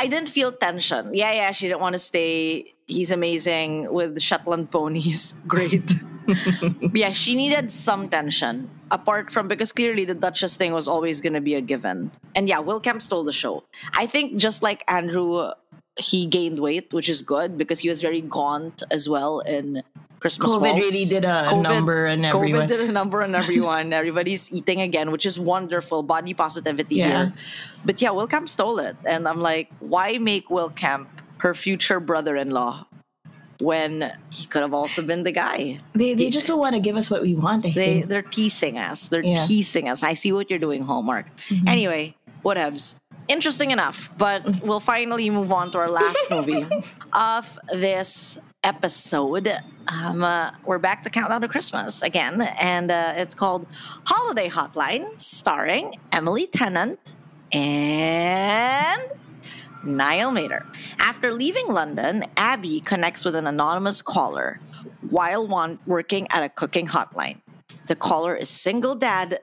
i 0.01 0.07
didn't 0.07 0.29
feel 0.31 0.53
tension 0.53 1.13
yeah 1.15 1.33
yeah 1.33 1.51
she 1.51 1.67
didn't 1.69 1.81
want 1.83 1.95
to 1.95 1.99
stay 1.99 2.73
he's 2.87 3.11
amazing 3.11 3.91
with 3.93 4.21
shetland 4.23 4.71
ponies 4.71 5.35
great 5.49 5.91
yeah 6.95 7.11
she 7.13 7.35
needed 7.35 7.71
some 7.73 8.09
tension 8.09 8.69
apart 8.91 9.31
from 9.31 9.49
because 9.49 9.73
clearly 9.73 10.05
the 10.05 10.15
duchess 10.15 10.57
thing 10.57 10.73
was 10.73 10.87
always 10.89 11.21
going 11.21 11.33
to 11.33 11.41
be 11.41 11.55
a 11.55 11.61
given 11.61 12.11
and 12.35 12.49
yeah 12.49 12.59
will 12.59 12.81
kemp 12.81 13.01
stole 13.03 13.25
the 13.25 13.33
show 13.33 13.63
i 13.95 14.07
think 14.07 14.37
just 14.37 14.63
like 14.63 14.85
andrew 14.89 15.51
he 15.99 16.27
gained 16.27 16.59
weight 16.59 16.93
which 16.93 17.09
is 17.09 17.23
good 17.23 17.59
because 17.59 17.81
he 17.81 17.89
was 17.89 18.01
very 18.01 18.21
gaunt 18.21 18.83
as 18.91 19.09
well 19.09 19.41
in 19.41 19.83
Christmas 20.21 20.53
COVID 20.55 20.61
Waltz. 20.61 20.81
really 20.81 21.05
did 21.07 21.25
a 21.25 21.51
number 21.61 22.07
on 22.07 22.25
everyone. 22.25 22.63
COVID 22.63 22.69
did 22.69 22.81
a 22.81 22.93
number 22.93 23.25
on 23.25 23.35
everyone. 23.35 23.93
Everybody's 23.93 24.53
eating 24.53 24.81
again, 24.81 25.11
which 25.11 25.27
is 25.27 25.35
wonderful. 25.37 26.05
Body 26.05 26.33
positivity 26.33 26.95
Yeah. 26.95 27.07
here. 27.07 27.33
But 27.85 28.01
yeah, 28.01 28.11
Will 28.15 28.29
Kemp 28.29 28.49
stole 28.49 28.79
it. 28.79 28.95
And 29.05 29.27
I'm 29.27 29.41
like, 29.41 29.73
why 29.81 30.19
make 30.19 30.49
Will 30.49 30.71
Kemp 30.71 31.09
her 31.39 31.55
future 31.55 31.99
brother 31.99 32.37
in 32.37 32.51
law 32.51 32.87
when 33.63 34.13
he 34.31 34.47
could 34.47 34.63
have 34.63 34.75
also 34.75 35.03
been 35.03 35.23
the 35.23 35.33
guy? 35.33 35.79
They, 35.95 36.15
they 36.15 36.31
just 36.31 36.47
don't 36.47 36.59
want 36.59 36.75
to 36.75 36.81
give 36.81 36.97
us 36.97 37.11
what 37.11 37.23
we 37.23 37.35
want. 37.35 37.65
I 37.65 37.71
They 37.71 37.75
think. 38.01 38.07
they're 38.09 38.23
teasing 38.23 38.79
us. 38.79 39.09
They're 39.09 39.23
Yeah. 39.25 39.45
teasing 39.47 39.89
us. 39.89 40.03
I 40.03 40.15
see 40.15 40.33
what 40.33 40.51
you're 40.51 40.59
doing, 40.59 40.83
Hallmark. 40.83 41.27
Anyway, 41.67 42.17
whatevs. 42.45 42.97
Interesting 43.29 43.71
enough, 43.71 44.11
but 44.19 44.61
we'll 44.63 44.81
finally 44.81 45.31
move 45.31 45.53
on 45.53 45.71
to 45.73 45.79
our 45.79 45.89
last 45.89 46.29
movie 46.31 46.67
of 47.13 47.57
this 47.73 48.39
episode. 48.65 49.49
Um, 49.87 50.23
uh, 50.25 50.51
we're 50.65 50.79
back 50.79 51.03
to 51.05 51.11
Countdown 51.11 51.41
to 51.43 51.49
Christmas 51.49 52.03
again, 52.03 52.43
and 52.61 52.91
uh, 52.91 53.15
it's 53.17 53.35
called 53.35 53.67
Holiday 54.07 54.49
Hotline, 54.49 55.21
starring 55.21 55.95
Emily 56.13 56.47
Tennant 56.49 57.15
and 57.53 59.03
Niall 59.85 60.33
Matter. 60.33 60.67
After 60.99 61.33
leaving 61.33 61.69
London, 61.69 62.25
Abby 62.37 62.81
connects 62.81 63.25
with 63.25 63.35
an 63.37 63.47
anonymous 63.47 64.03
caller 64.03 64.61
while 65.09 65.47
working 65.87 66.27
at 66.31 66.43
a 66.43 66.49
cooking 66.49 66.87
hotline. 66.87 67.41
The 67.87 67.97
caller 67.97 68.35
is 68.35 68.49
single 68.49 68.95
dad 68.95 69.41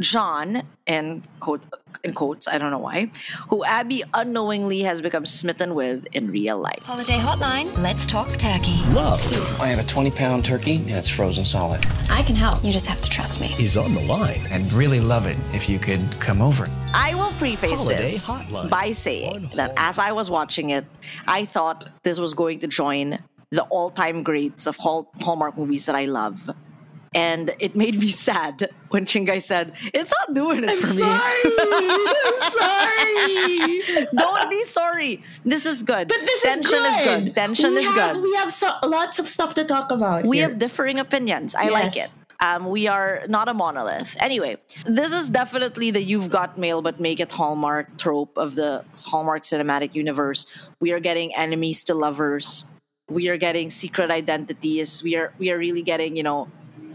John, 0.00 0.62
in, 0.86 1.22
quote, 1.40 1.64
in 2.04 2.12
quotes, 2.12 2.46
I 2.46 2.58
don't 2.58 2.70
know 2.70 2.78
why, 2.78 3.10
who 3.48 3.64
Abby 3.64 4.02
unknowingly 4.12 4.82
has 4.82 5.00
become 5.00 5.24
smitten 5.24 5.74
with 5.74 6.06
in 6.12 6.30
real 6.30 6.58
life. 6.58 6.82
Holiday 6.82 7.16
hotline. 7.16 7.74
Let's 7.82 8.06
talk 8.06 8.28
turkey. 8.36 8.76
Love 8.92 9.20
I 9.58 9.68
have 9.68 9.78
a 9.78 9.86
20 9.88 10.10
pound 10.10 10.44
turkey 10.44 10.76
and 10.76 10.90
it's 10.90 11.08
frozen 11.08 11.46
solid. 11.46 11.80
I 12.10 12.22
can 12.22 12.36
help. 12.36 12.62
You 12.62 12.72
just 12.72 12.86
have 12.86 13.00
to 13.00 13.08
trust 13.08 13.40
me. 13.40 13.46
He's 13.46 13.78
on 13.78 13.94
the 13.94 14.02
line. 14.02 14.40
I'd 14.52 14.70
really 14.72 15.00
love 15.00 15.26
it 15.26 15.38
if 15.54 15.66
you 15.68 15.78
could 15.78 16.00
come 16.20 16.42
over. 16.42 16.66
I 16.92 17.14
will 17.14 17.32
preface 17.32 17.72
Holiday 17.82 17.96
this 18.02 18.28
Hotline 18.28 18.68
by 18.68 18.92
saying 18.92 19.48
that 19.54 19.72
as 19.78 19.98
I 19.98 20.12
was 20.12 20.28
watching 20.28 20.70
it, 20.70 20.84
I 21.26 21.46
thought 21.46 21.88
this 22.02 22.18
was 22.20 22.34
going 22.34 22.58
to 22.60 22.66
join 22.66 23.18
the 23.50 23.62
all 23.70 23.88
time 23.88 24.22
greats 24.22 24.66
of 24.66 24.76
Hall- 24.76 25.10
Hallmark 25.20 25.56
movies 25.56 25.86
that 25.86 25.94
I 25.94 26.04
love. 26.04 26.50
And 27.16 27.56
it 27.58 27.74
made 27.74 27.98
me 27.98 28.08
sad 28.08 28.68
when 28.90 29.06
Chinggay 29.06 29.40
said, 29.42 29.72
It's 29.94 30.12
not 30.20 30.34
doing 30.34 30.62
it 30.64 30.68
I'm 30.68 30.76
for 30.76 30.86
sorry. 30.86 31.40
I'm 31.48 32.40
sorry. 33.96 34.06
Don't 34.16 34.50
be 34.50 34.64
sorry. 34.64 35.22
This 35.42 35.64
is 35.64 35.82
good. 35.82 36.08
But 36.08 36.20
this 36.20 36.42
Tension 36.42 36.78
is 36.78 36.98
good. 37.06 37.24
good. 37.24 37.34
Tension 37.34 37.74
we 37.74 37.80
is 37.80 37.90
have, 37.94 38.14
good. 38.14 38.22
We 38.22 38.34
have 38.34 38.52
so, 38.52 38.70
lots 38.84 39.18
of 39.18 39.26
stuff 39.28 39.54
to 39.54 39.64
talk 39.64 39.90
about. 39.90 40.26
We 40.26 40.36
here. 40.36 40.48
have 40.50 40.58
differing 40.58 40.98
opinions. 40.98 41.54
I 41.54 41.70
like 41.70 41.96
it. 41.96 42.18
Um, 42.44 42.66
we 42.66 42.86
are 42.86 43.22
not 43.28 43.48
a 43.48 43.54
monolith. 43.54 44.14
Anyway, 44.20 44.58
this 44.84 45.14
is 45.14 45.30
definitely 45.30 45.90
the 45.90 46.02
you've 46.02 46.28
got 46.28 46.58
mail 46.58 46.82
but 46.82 47.00
make 47.00 47.18
it 47.18 47.32
Hallmark 47.32 47.96
trope 47.96 48.36
of 48.36 48.56
the 48.56 48.84
Hallmark 49.06 49.44
cinematic 49.44 49.94
universe. 49.94 50.44
We 50.80 50.92
are 50.92 51.00
getting 51.00 51.34
enemies 51.34 51.82
to 51.84 51.94
lovers. 51.94 52.66
We 53.08 53.28
are 53.28 53.38
getting 53.38 53.70
secret 53.70 54.10
identities. 54.10 55.02
We 55.02 55.16
are 55.16 55.32
we 55.38 55.50
are 55.50 55.56
really 55.56 55.82
getting, 55.82 56.14
you 56.14 56.22
know, 56.22 56.48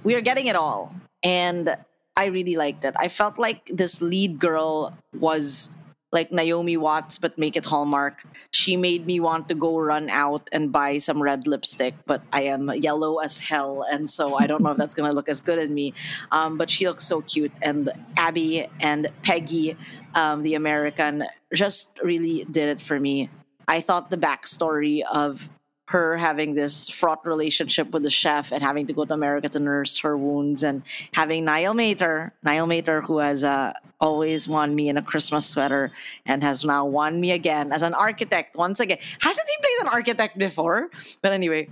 we 0.04 0.16
are 0.16 0.22
getting 0.22 0.48
it 0.48 0.56
all. 0.56 0.94
And 1.24 1.76
I 2.18 2.26
really 2.26 2.56
liked 2.56 2.84
it. 2.84 2.96
I 3.00 3.08
felt 3.08 3.38
like 3.38 3.66
this 3.66 4.02
lead 4.02 4.40
girl 4.40 4.98
was 5.18 5.76
like 6.12 6.32
Naomi 6.32 6.76
Watts, 6.76 7.18
but 7.18 7.38
make 7.38 7.56
it 7.56 7.66
Hallmark. 7.66 8.24
She 8.52 8.76
made 8.76 9.06
me 9.06 9.20
want 9.20 9.48
to 9.48 9.56
go 9.56 9.80
run 9.80 10.10
out 10.10 10.50
and 10.52 10.72
buy 10.72 10.98
some 10.98 11.24
red 11.24 11.48
lipstick, 11.48 11.94
but 12.06 12.22
I 12.34 12.44
am 12.44 12.70
yellow 12.74 13.20
as 13.20 13.40
hell, 13.40 13.86
and 13.90 14.10
so 14.10 14.36
I 14.38 14.46
don't 14.46 14.62
know 14.62 14.72
if 14.72 14.78
that's 14.78 14.94
gonna 14.94 15.14
look 15.14 15.30
as 15.30 15.40
good 15.40 15.58
as 15.58 15.70
me. 15.70 15.94
Um, 16.32 16.58
but 16.58 16.70
she 16.70 16.86
looks 16.86 17.06
so 17.06 17.22
cute, 17.22 17.54
and 17.62 17.90
Abby 18.18 18.68
and 18.82 19.08
Peggy, 19.24 19.78
um, 20.14 20.44
the 20.44 20.56
American, 20.56 21.24
just 21.54 21.98
really 22.04 22.44
did 22.44 22.68
it 22.68 22.82
for 22.82 23.00
me. 23.00 23.30
I 23.68 23.80
thought 23.80 24.10
the 24.10 24.18
backstory 24.18 25.04
of 25.14 25.50
her 25.92 26.18
having 26.18 26.54
this 26.56 26.90
fraught 26.90 27.26
relationship 27.26 27.92
with 27.92 28.04
the 28.04 28.10
chef 28.10 28.52
and 28.52 28.62
having 28.64 28.86
to 28.88 28.94
go 28.94 29.06
to 29.06 29.14
America 29.14 29.48
to 29.50 29.60
nurse 29.60 30.00
her 30.00 30.18
wounds 30.18 30.64
and 30.64 30.84
having 31.14 31.46
Niall 31.46 31.74
Matter, 31.74 32.34
Niall 32.44 32.68
Matter, 32.68 33.02
who 33.02 33.20
has 33.20 33.44
uh, 33.44 33.74
always 34.00 34.48
won 34.48 34.74
me 34.76 34.90
in 34.90 34.98
a 34.98 35.02
Christmas 35.02 35.46
sweater 35.48 35.92
and 36.26 36.44
has 36.44 36.66
now 36.66 36.86
won 36.86 37.20
me 37.20 37.32
again 37.32 37.72
as 37.72 37.84
an 37.84 37.94
architect 37.94 38.56
once 38.56 38.80
again. 38.80 38.98
Hasn't 39.22 39.48
he 39.48 39.56
played 39.62 39.88
an 39.88 39.94
architect 39.94 40.38
before? 40.38 40.90
But 41.22 41.32
anyway, 41.34 41.70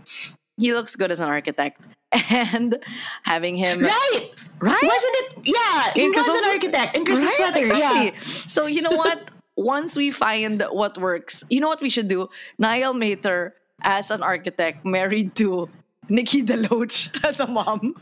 he 0.57 0.73
looks 0.73 0.95
good 0.95 1.11
as 1.11 1.19
an 1.19 1.27
architect. 1.27 1.81
And 2.31 2.75
having 3.23 3.55
him 3.55 3.81
right. 3.81 4.29
Right? 4.59 4.81
Wasn't 4.81 5.15
it? 5.21 5.53
Yeah, 5.55 5.91
he 5.93 6.03
In 6.05 6.09
was 6.11 6.25
Christmas- 6.25 6.43
an 6.45 6.49
architect 6.53 6.95
in 6.97 7.05
Christmas 7.05 7.39
Right? 7.39 7.53
sweater. 7.53 7.59
Exactly. 7.59 8.05
Yeah. 8.13 8.19
So 8.19 8.65
you 8.65 8.81
know 8.81 8.95
what? 8.97 9.29
Once 9.55 9.95
we 9.95 10.09
find 10.09 10.63
what 10.71 10.97
works, 10.97 11.43
you 11.49 11.59
know 11.59 11.67
what 11.67 11.81
we 11.81 11.89
should 11.89 12.07
do? 12.07 12.29
Niall 12.57 12.93
Matter 12.93 13.53
as 13.81 14.11
an 14.11 14.23
architect 14.23 14.85
married 14.85 15.35
to 15.35 15.69
Nikki 16.09 16.43
DeLoach 16.43 17.23
as 17.27 17.39
a 17.39 17.47
mom. 17.47 17.95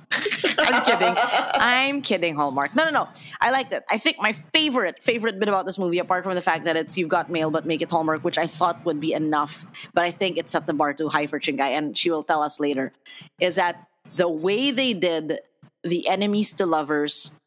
I'm 0.58 0.86
kidding. 0.86 1.14
I'm 1.60 2.02
kidding, 2.02 2.36
Hallmark. 2.36 2.76
No, 2.76 2.86
no, 2.86 2.92
no. 2.92 3.08
I 3.42 3.52
liked 3.52 3.74
it. 3.74 3.84
I 3.92 3.98
think 3.98 4.18
my 4.20 4.32
favorite, 4.32 5.04
favorite 5.04 5.40
bit 5.40 5.50
about 5.50 5.66
this 5.66 5.78
movie, 5.78 6.00
apart 6.00 6.24
from 6.24 6.36
the 6.36 6.42
fact 6.42 6.64
that 6.66 6.78
it's 6.78 6.98
You've 6.98 7.10
Got 7.10 7.30
Mail, 7.30 7.52
but 7.52 7.66
make 7.66 7.82
it 7.82 7.92
Hallmark, 7.92 8.24
which 8.24 8.38
I 8.38 8.48
thought 8.48 8.84
would 8.86 9.00
be 9.00 9.14
enough, 9.14 9.68
but 9.94 10.04
I 10.04 10.12
think 10.12 10.38
it 10.38 10.50
set 10.50 10.68
the 10.68 10.74
bar 10.74 10.94
too 10.94 11.10
high 11.10 11.28
for 11.28 11.40
Chinggay, 11.40 11.78
and 11.78 11.96
she 11.98 12.10
will 12.10 12.24
tell 12.24 12.42
us 12.42 12.60
later, 12.60 12.94
is 13.40 13.56
that 13.56 13.88
the 14.16 14.30
way 14.30 14.72
they 14.72 14.94
did 14.94 15.40
the 15.84 16.08
enemies 16.08 16.54
to 16.54 16.66
lovers 16.66 17.38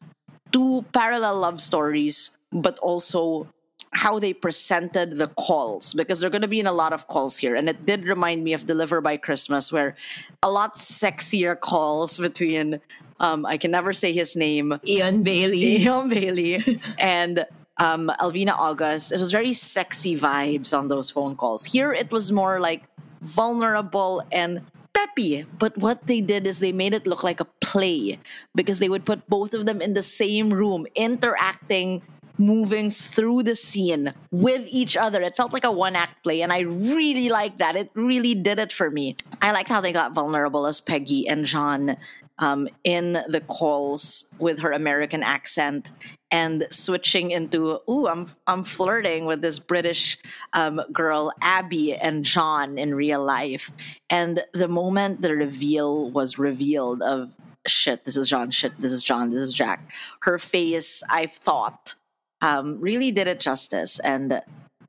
two 0.51 0.85
parallel 0.93 1.39
love 1.39 1.61
stories, 1.61 2.37
but 2.51 2.77
also 2.79 3.47
how 3.93 4.19
they 4.19 4.33
presented 4.33 5.17
the 5.17 5.27
calls 5.27 5.93
because 5.93 6.19
they're 6.19 6.29
going 6.29 6.41
to 6.41 6.47
be 6.47 6.59
in 6.59 6.67
a 6.67 6.71
lot 6.71 6.93
of 6.93 7.07
calls 7.07 7.37
here. 7.37 7.55
And 7.55 7.67
it 7.67 7.85
did 7.85 8.05
remind 8.05 8.43
me 8.43 8.53
of 8.53 8.65
Deliver 8.65 9.01
by 9.01 9.17
Christmas, 9.17 9.71
where 9.71 9.95
a 10.41 10.49
lot 10.49 10.75
sexier 10.75 11.59
calls 11.59 12.17
between, 12.17 12.79
um, 13.19 13.45
I 13.45 13.57
can 13.57 13.71
never 13.71 13.91
say 13.91 14.13
his 14.13 14.35
name, 14.35 14.79
Eion 14.87 15.23
Bailey. 15.23 15.79
Eion 15.79 16.09
Bailey 16.09 16.79
and 16.99 17.45
um, 17.77 18.11
Alvina 18.19 18.53
August. 18.53 19.11
It 19.11 19.19
was 19.19 19.31
very 19.31 19.53
sexy 19.53 20.17
vibes 20.17 20.77
on 20.77 20.87
those 20.87 21.09
phone 21.09 21.35
calls. 21.35 21.65
Here 21.65 21.91
it 21.91 22.11
was 22.11 22.31
more 22.31 22.59
like 22.59 22.83
vulnerable 23.21 24.23
and 24.31 24.61
peppy. 24.93 25.45
But 25.57 25.77
what 25.77 26.07
they 26.07 26.21
did 26.21 26.47
is 26.47 26.59
they 26.59 26.71
made 26.71 26.93
it 26.93 27.07
look 27.07 27.23
like 27.23 27.39
a 27.39 27.45
play 27.59 28.19
because 28.55 28.79
they 28.79 28.89
would 28.89 29.05
put 29.05 29.27
both 29.27 29.53
of 29.53 29.65
them 29.65 29.81
in 29.81 29.93
the 29.93 30.01
same 30.01 30.51
room, 30.51 30.87
interacting, 30.95 32.01
moving 32.41 32.89
through 32.89 33.43
the 33.43 33.55
scene 33.55 34.13
with 34.31 34.67
each 34.69 34.97
other. 34.97 35.21
It 35.21 35.35
felt 35.35 35.53
like 35.53 35.63
a 35.63 35.71
one 35.71 35.95
act 35.95 36.23
play, 36.23 36.41
and 36.41 36.51
I 36.51 36.61
really 36.61 37.29
liked 37.29 37.59
that. 37.59 37.75
It 37.75 37.91
really 37.93 38.33
did 38.33 38.59
it 38.59 38.73
for 38.73 38.91
me. 38.91 39.15
I 39.41 39.51
liked 39.51 39.69
how 39.69 39.79
they 39.79 39.93
got 39.93 40.13
vulnerable 40.13 40.65
as 40.65 40.81
Peggy 40.81 41.27
and 41.27 41.45
John 41.45 41.97
um, 42.41 42.67
in 42.83 43.13
the 43.27 43.41
calls 43.41 44.33
with 44.39 44.59
her 44.59 44.71
American 44.71 45.23
accent 45.23 45.91
and 46.31 46.67
switching 46.71 47.31
into 47.31 47.79
ooh 47.89 48.07
I'm 48.07 48.25
I'm 48.47 48.63
flirting 48.63 49.25
with 49.25 49.41
this 49.41 49.59
British 49.59 50.17
um, 50.53 50.81
girl 50.91 51.31
Abby 51.41 51.95
and 51.95 52.25
John 52.25 52.77
in 52.77 52.95
real 52.95 53.23
life 53.23 53.71
and 54.09 54.43
the 54.53 54.67
moment 54.67 55.21
the 55.21 55.35
reveal 55.35 56.09
was 56.09 56.39
revealed 56.39 57.01
of 57.01 57.31
shit 57.67 58.05
this 58.05 58.17
is 58.17 58.27
John 58.27 58.49
shit 58.49 58.79
this 58.79 58.91
is 58.91 59.03
John 59.03 59.29
this 59.29 59.39
is 59.39 59.53
Jack 59.53 59.91
her 60.21 60.37
face 60.37 61.03
I 61.09 61.27
thought 61.27 61.93
um, 62.41 62.79
really 62.79 63.11
did 63.11 63.27
it 63.27 63.39
justice 63.39 63.99
and 63.99 64.41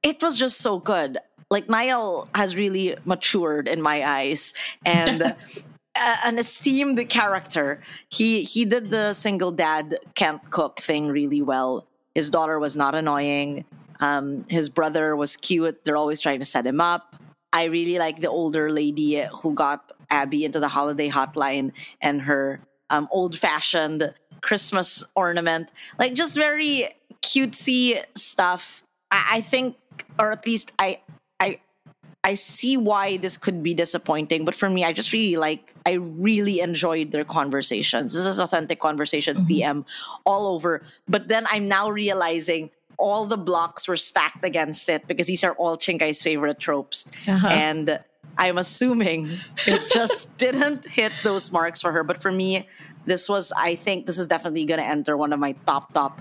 it 0.03 0.23
was 0.23 0.39
just 0.39 0.59
so 0.59 0.79
good 0.79 1.19
like 1.53 1.69
Niall 1.69 2.29
has 2.35 2.57
really 2.57 2.97
matured 3.05 3.69
in 3.69 3.83
my 3.83 4.03
eyes 4.03 4.55
and 4.87 5.37
an 5.95 6.39
esteemed 6.39 6.99
character. 7.11 7.81
He 8.11 8.43
he 8.43 8.65
did 8.65 8.91
the 8.91 9.13
single 9.13 9.53
dad 9.53 9.99
can't 10.15 10.43
cook 10.51 10.81
thing 10.81 11.09
really 11.09 11.43
well. 11.43 11.87
His 12.15 12.31
daughter 12.31 12.59
was 12.59 12.77
not 12.77 12.95
annoying. 12.95 13.65
Um, 14.01 14.45
his 14.49 14.69
brother 14.69 15.15
was 15.15 15.37
cute. 15.37 15.85
They're 15.85 15.97
always 15.97 16.21
trying 16.21 16.41
to 16.41 16.45
set 16.45 16.67
him 16.67 16.81
up. 16.81 17.15
I 17.53 17.65
really 17.65 17.99
like 17.99 18.21
the 18.21 18.31
older 18.31 18.71
lady 18.71 19.23
who 19.43 19.55
got 19.55 19.93
Abby 20.11 20.45
into 20.47 20.59
the 20.59 20.69
holiday 20.69 21.11
hotline 21.11 21.73
and 22.01 22.23
her 22.23 22.61
um, 22.89 23.09
old 23.13 23.37
fashioned 23.37 24.13
Christmas 24.41 25.05
ornament. 25.15 25.71
Like 25.99 26.15
just 26.15 26.35
very 26.35 26.89
cutesy 27.23 28.03
stuff. 28.15 28.83
I, 29.11 29.29
I 29.33 29.41
think, 29.41 29.77
or 30.19 30.33
at 30.33 30.47
least 30.47 30.73
I 30.79 31.01
I 31.41 31.61
I 32.25 32.35
see 32.35 32.77
why 32.77 33.17
this 33.17 33.37
could 33.37 33.63
be 33.63 33.75
disappointing, 33.75 34.45
but 34.45 34.55
for 34.55 34.71
me, 34.71 34.85
I 34.85 34.93
just 34.93 35.13
really 35.13 35.37
like, 35.37 35.75
I 35.85 35.93
really 35.95 36.61
enjoyed 36.61 37.11
their 37.11 37.25
conversations. 37.25 38.15
This 38.15 38.27
is 38.27 38.39
authentic 38.39 38.79
conversations, 38.79 39.45
DM, 39.45 39.85
all 40.25 40.55
over. 40.55 40.83
But 41.09 41.27
then 41.27 41.47
I'm 41.51 41.67
now 41.67 41.91
realizing 41.91 42.71
all 42.97 43.27
the 43.27 43.37
blocks 43.37 43.89
were 43.89 43.97
stacked 43.97 44.45
against 44.45 44.89
it 44.89 45.09
because 45.09 45.27
these 45.27 45.43
are 45.43 45.55
all 45.55 45.77
Chinggay's 45.77 46.23
favorite 46.23 46.61
tropes. 46.61 47.11
Uh-huh. 47.27 47.49
And 47.49 47.99
I'm 48.39 48.57
assuming 48.57 49.41
it 49.67 49.91
just 49.91 50.37
didn't 50.45 50.87
hit 50.87 51.13
those 51.25 51.51
marks 51.51 51.81
for 51.81 51.91
her. 51.91 52.05
But 52.05 52.23
for 52.23 52.31
me, 52.31 52.69
this 53.05 53.29
was, 53.29 53.53
I 53.57 53.75
think 53.75 54.07
this 54.07 54.21
is 54.21 54.29
definitely 54.29 54.65
going 54.65 54.79
to 54.79 54.87
enter 54.87 55.17
one 55.17 55.33
of 55.33 55.41
my 55.41 55.53
top, 55.67 55.93
top 55.93 56.21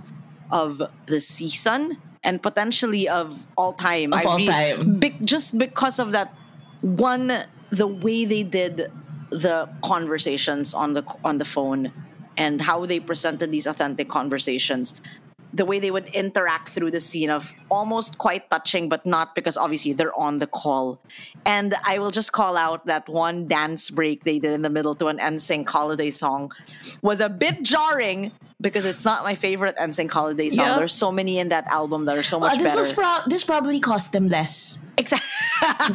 of 0.51 0.81
the 1.05 1.19
season 1.19 1.97
and 2.23 2.41
potentially 2.41 3.09
of 3.09 3.39
all 3.57 3.73
time. 3.73 4.13
Of 4.13 4.19
I 4.19 4.23
all 4.23 4.37
re- 4.37 4.47
time. 4.47 4.99
be- 4.99 5.15
just 5.23 5.57
because 5.57 5.99
of 5.99 6.11
that 6.11 6.33
one, 6.81 7.45
the 7.69 7.87
way 7.87 8.25
they 8.25 8.43
did 8.43 8.91
the 9.29 9.69
conversations 9.81 10.73
on 10.73 10.93
the 10.93 11.03
on 11.23 11.37
the 11.37 11.45
phone 11.45 11.91
and 12.37 12.61
how 12.61 12.85
they 12.85 12.99
presented 12.99 13.51
these 13.51 13.65
authentic 13.65 14.07
conversations. 14.07 14.99
The 15.53 15.65
way 15.65 15.79
they 15.79 15.91
would 15.91 16.07
interact 16.15 16.69
through 16.69 16.91
the 16.91 17.01
scene 17.01 17.29
of 17.29 17.53
almost 17.69 18.17
quite 18.17 18.49
touching, 18.49 18.87
but 18.87 19.05
not 19.05 19.35
because 19.35 19.57
obviously 19.57 19.91
they're 19.91 20.17
on 20.17 20.39
the 20.39 20.47
call. 20.47 21.01
And 21.45 21.75
I 21.83 21.99
will 21.99 22.11
just 22.11 22.31
call 22.31 22.55
out 22.55 22.85
that 22.85 23.09
one 23.09 23.47
dance 23.47 23.89
break 23.89 24.23
they 24.23 24.39
did 24.39 24.53
in 24.53 24.61
the 24.61 24.69
middle 24.69 24.95
to 24.95 25.07
an 25.07 25.17
NSYNC 25.17 25.67
holiday 25.67 26.09
song 26.09 26.53
was 27.01 27.19
a 27.19 27.27
bit 27.27 27.63
jarring 27.63 28.31
because 28.61 28.85
it's 28.85 29.03
not 29.03 29.23
my 29.23 29.35
favorite 29.35 29.75
NSYNC 29.77 30.11
holiday 30.11 30.49
song. 30.49 30.65
Yeah. 30.67 30.77
There's 30.77 30.93
so 30.93 31.11
many 31.11 31.39
in 31.39 31.49
that 31.49 31.65
album 31.67 32.05
that 32.05 32.15
are 32.17 32.23
so 32.23 32.37
Uh, 32.37 32.41
much 32.41 32.57
this 32.57 32.75
better. 32.75 32.79
was 32.79 32.91
pro- 32.93 33.23
this 33.27 33.43
probably 33.43 33.79
cost 33.79 34.11
them 34.13 34.27
less 34.29 34.77
exactly. 34.97 35.27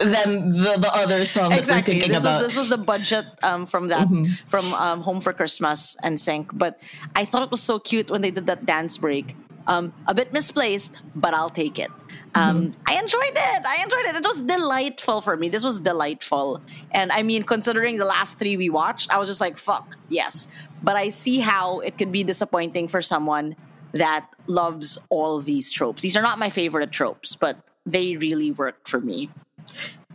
than 0.00 0.50
the, 0.50 0.76
the 0.78 0.90
other 0.94 1.24
song 1.26 1.50
that 1.50 1.56
we're 1.56 1.58
exactly. 1.60 1.94
thinking 2.00 2.12
This 2.12 2.24
was 2.24 2.38
this 2.40 2.56
was 2.56 2.68
the 2.68 2.78
budget 2.78 3.26
um, 3.42 3.66
from 3.66 3.88
that 3.88 4.08
from 4.48 4.64
um, 4.74 5.00
Home 5.02 5.20
for 5.20 5.32
Christmas 5.32 5.96
NSYNC. 6.04 6.50
But 6.52 6.80
I 7.16 7.24
thought 7.24 7.42
it 7.42 7.50
was 7.50 7.62
so 7.62 7.78
cute 7.78 8.10
when 8.10 8.20
they 8.22 8.30
did 8.30 8.46
that 8.46 8.66
dance 8.66 8.96
break. 8.98 9.36
Um, 9.66 9.92
a 10.08 10.14
bit 10.14 10.32
misplaced, 10.32 11.02
but 11.14 11.32
I'll 11.34 11.50
take 11.50 11.78
it. 11.78 11.90
Um, 12.34 12.74
I 12.86 12.94
enjoyed 12.98 13.34
it. 13.36 13.62
I 13.66 13.82
enjoyed 13.84 14.06
it. 14.06 14.16
It 14.16 14.24
was 14.26 14.42
delightful 14.42 15.20
for 15.20 15.36
me. 15.36 15.48
This 15.48 15.62
was 15.62 15.78
delightful, 15.80 16.60
and 16.92 17.10
I 17.12 17.22
mean, 17.22 17.42
considering 17.42 17.98
the 17.98 18.04
last 18.04 18.38
three 18.38 18.56
we 18.56 18.70
watched, 18.70 19.12
I 19.12 19.18
was 19.18 19.28
just 19.28 19.40
like, 19.40 19.56
"Fuck, 19.58 19.96
yes." 20.08 20.48
But 20.82 20.96
I 20.96 21.08
see 21.10 21.40
how 21.40 21.80
it 21.80 21.98
could 21.98 22.12
be 22.12 22.24
disappointing 22.24 22.88
for 22.88 23.02
someone 23.02 23.56
that 23.92 24.26
loves 24.46 24.98
all 25.10 25.40
these 25.40 25.72
tropes. 25.72 26.02
These 26.02 26.16
are 26.16 26.22
not 26.22 26.38
my 26.38 26.48
favorite 26.50 26.92
tropes, 26.92 27.34
but 27.34 27.56
they 27.84 28.16
really 28.16 28.52
work 28.52 28.86
for 28.88 29.00
me. 29.00 29.28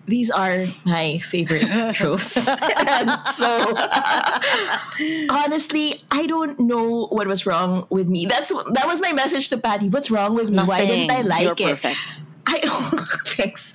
these 0.08 0.30
are 0.30 0.60
my 0.86 1.18
favorite 1.18 1.66
tropes. 1.94 2.48
and 2.48 3.10
so, 3.28 3.50
honestly, 5.30 6.04
I 6.12 6.26
don't 6.28 6.60
know 6.60 7.08
what 7.08 7.28
was 7.28 7.46
wrong 7.46 7.88
with 7.90 8.08
me. 8.10 8.26
That's 8.26 8.50
that 8.50 8.86
was 8.88 9.02
my 9.02 9.14
message 9.14 9.50
to 9.50 9.58
Patty. 9.58 9.90
What's 9.90 10.12
wrong 10.12 10.36
with 10.36 10.50
me? 10.50 10.60
Why 10.60 10.86
didn't 10.86 11.12
I 11.12 11.22
Nothing. 11.22 11.30
like 11.30 11.60
You're 11.60 11.70
it? 11.70 11.82
perfect. 11.82 12.20
I 12.48 12.60
oh, 12.64 13.06
thanks. 13.26 13.74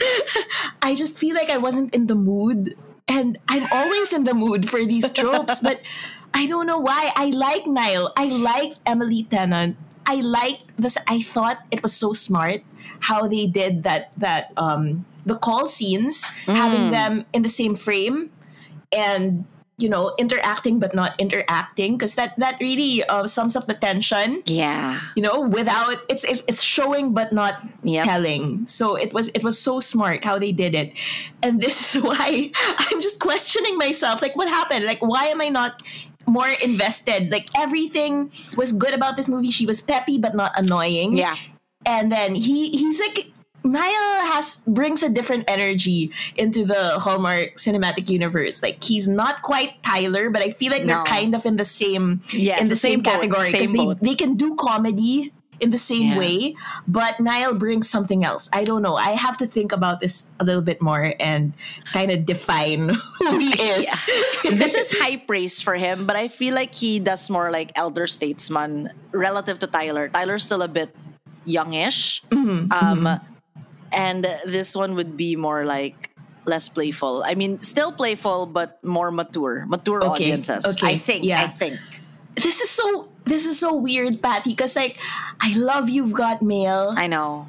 I 0.83 0.95
just 0.95 1.19
feel 1.19 1.35
like 1.35 1.51
I 1.51 1.59
wasn't 1.59 1.93
in 1.95 2.07
the 2.07 2.15
mood, 2.15 2.77
and 3.09 3.37
I'm 3.49 3.63
always 3.73 4.13
in 4.13 4.25
the 4.25 4.35
mood 4.35 4.69
for 4.71 4.85
these 4.87 5.11
tropes, 5.13 5.59
but 5.61 5.81
I 6.35 6.47
don't 6.47 6.67
know 6.67 6.79
why. 6.79 7.13
I 7.17 7.31
like 7.31 7.67
Niall. 7.67 8.13
I 8.17 8.27
like 8.29 8.75
Emily 8.87 9.25
Tennant. 9.25 9.77
I 10.07 10.17
like 10.23 10.61
this. 10.77 10.97
I 11.09 11.21
thought 11.23 11.59
it 11.71 11.83
was 11.83 11.93
so 11.93 12.13
smart 12.13 12.63
how 13.11 13.27
they 13.27 13.47
did 13.47 13.83
that. 13.85 14.11
That 14.17 14.53
um 14.57 15.05
the 15.27 15.37
call 15.37 15.67
scenes, 15.67 16.25
having 16.47 16.91
them 16.91 17.27
in 17.33 17.43
the 17.43 17.49
same 17.53 17.75
frame, 17.75 18.31
and 18.93 19.45
you 19.81 19.89
know 19.89 20.13
interacting 20.19 20.79
but 20.79 20.95
not 20.95 21.17
interacting 21.19 21.97
because 21.97 22.15
that 22.15 22.37
that 22.37 22.61
really 22.61 23.01
uh, 23.09 23.27
sums 23.27 23.57
up 23.57 23.65
the 23.67 23.73
tension 23.73 24.43
Yeah. 24.45 25.01
you 25.17 25.23
know 25.25 25.41
without 25.41 25.97
it's 26.13 26.21
it, 26.23 26.45
it's 26.47 26.61
showing 26.61 27.15
but 27.17 27.33
not 27.33 27.65
Yep. 27.83 28.05
telling 28.05 28.69
so 28.69 28.93
it 28.95 29.15
was 29.17 29.29
it 29.33 29.41
was 29.43 29.57
so 29.59 29.81
smart 29.81 30.23
how 30.23 30.37
they 30.39 30.53
did 30.53 30.75
it 30.77 30.93
and 31.43 31.63
this 31.65 31.81
is 31.81 32.03
why 32.05 32.53
i'm 32.77 33.01
just 33.01 33.21
questioning 33.25 33.79
myself 33.81 34.21
like 34.21 34.37
what 34.37 34.49
happened 34.53 34.85
like 34.85 35.01
why 35.01 35.33
am 35.33 35.41
i 35.41 35.49
not 35.49 35.81
more 36.27 36.49
invested 36.63 37.31
like 37.31 37.49
everything 37.57 38.31
was 38.57 38.73
good 38.73 38.95
about 38.95 39.17
this 39.17 39.29
movie 39.29 39.51
she 39.51 39.67
was 39.67 39.81
peppy 39.81 40.19
but 40.19 40.35
not 40.35 40.53
annoying 40.59 41.17
Yeah. 41.17 41.37
and 41.87 42.13
then 42.13 42.35
he 42.35 42.71
he's 42.71 43.01
like 43.01 43.33
Niall 43.63 44.25
has 44.33 44.57
brings 44.67 45.03
a 45.03 45.11
different 45.11 45.45
energy 45.47 46.13
into 46.37 46.65
the 46.65 46.99
Hallmark 46.99 47.57
cinematic 47.57 48.09
universe. 48.09 48.63
Like 48.63 48.83
he's 48.83 49.07
not 49.07 49.43
quite 49.43 49.83
Tyler, 49.83 50.31
but 50.31 50.43
I 50.43 50.49
feel 50.49 50.73
like 50.73 50.85
they're 50.87 51.05
kind 51.05 51.35
of 51.35 51.45
in 51.45 51.57
the 51.57 51.65
same 51.67 52.23
Yes, 52.33 52.61
in 52.63 52.65
the, 52.69 52.71
the 52.71 52.77
same, 52.77 52.91
same 52.91 53.03
category 53.03 53.53
because 53.53 53.71
they, 53.71 53.77
boat. 53.85 53.99
they 54.01 54.15
can 54.15 54.37
do 54.37 54.57
comedy 54.57 55.33
in 55.61 55.71
the 55.71 55.79
same 55.79 56.13
Yeah. 56.13 56.19
way, 56.19 56.55
but 56.89 57.21
Niall 57.21 57.55
brings 57.55 57.89
something 57.89 58.25
else. 58.25 58.49
I 58.53 58.65
don't 58.65 58.83
know. 58.83 58.97
I 58.97 59.13
have 59.13 59.37
to 59.39 59.47
think 59.47 59.73
about 59.73 60.01
this 60.01 60.31
a 60.41 60.45
little 60.45 60.63
bit 60.65 60.81
more 60.81 61.15
and 61.21 61.53
kind 61.93 62.11
of 62.11 62.25
define 62.25 62.89
who 63.21 63.39
he 63.39 63.53
is. 63.77 63.87
this 64.57 64.75
is 64.75 64.91
high 64.99 65.17
praise 65.21 65.61
for 65.61 65.75
him, 65.77 66.07
but 66.07 66.17
I 66.17 66.29
feel 66.29 66.55
like 66.55 66.75
he 66.75 66.99
does 66.99 67.29
more 67.31 67.51
like 67.53 67.73
elder 67.77 68.07
statesman 68.07 68.91
relative 69.13 69.59
to 69.61 69.67
Tyler. 69.67 70.09
Tyler's 70.09 70.43
still 70.45 70.63
a 70.63 70.69
bit 70.69 70.95
youngish. 71.45 72.23
Mm-hmm, 72.31 72.73
um, 72.73 73.21
And 73.93 74.25
this 74.47 74.77
one 74.77 74.95
would 74.95 75.17
be 75.17 75.35
more 75.37 75.65
like 75.65 76.11
less 76.47 76.69
playful. 76.69 77.23
I 77.27 77.35
mean, 77.35 77.61
still 77.61 77.93
playful, 77.93 78.47
but 78.47 78.79
more 78.85 79.11
mature. 79.11 79.67
Mature 79.69 79.99
Okay, 79.99 80.31
audiences. 80.33 80.65
okay, 80.65 80.95
I 80.95 80.97
think. 80.97 81.25
yeah. 81.25 81.43
I 81.43 81.49
think. 81.49 81.79
This 82.41 82.61
is 82.61 82.71
so 82.71 83.09
this 83.25 83.47
is 83.47 83.59
so 83.59 83.75
weird, 83.75 84.23
Patty, 84.23 84.51
because 84.53 84.77
like 84.77 84.99
I 85.41 85.55
love 85.57 85.89
You've 85.89 86.13
Got 86.13 86.43
Mail. 86.43 86.93
I 86.97 87.07
know. 87.07 87.49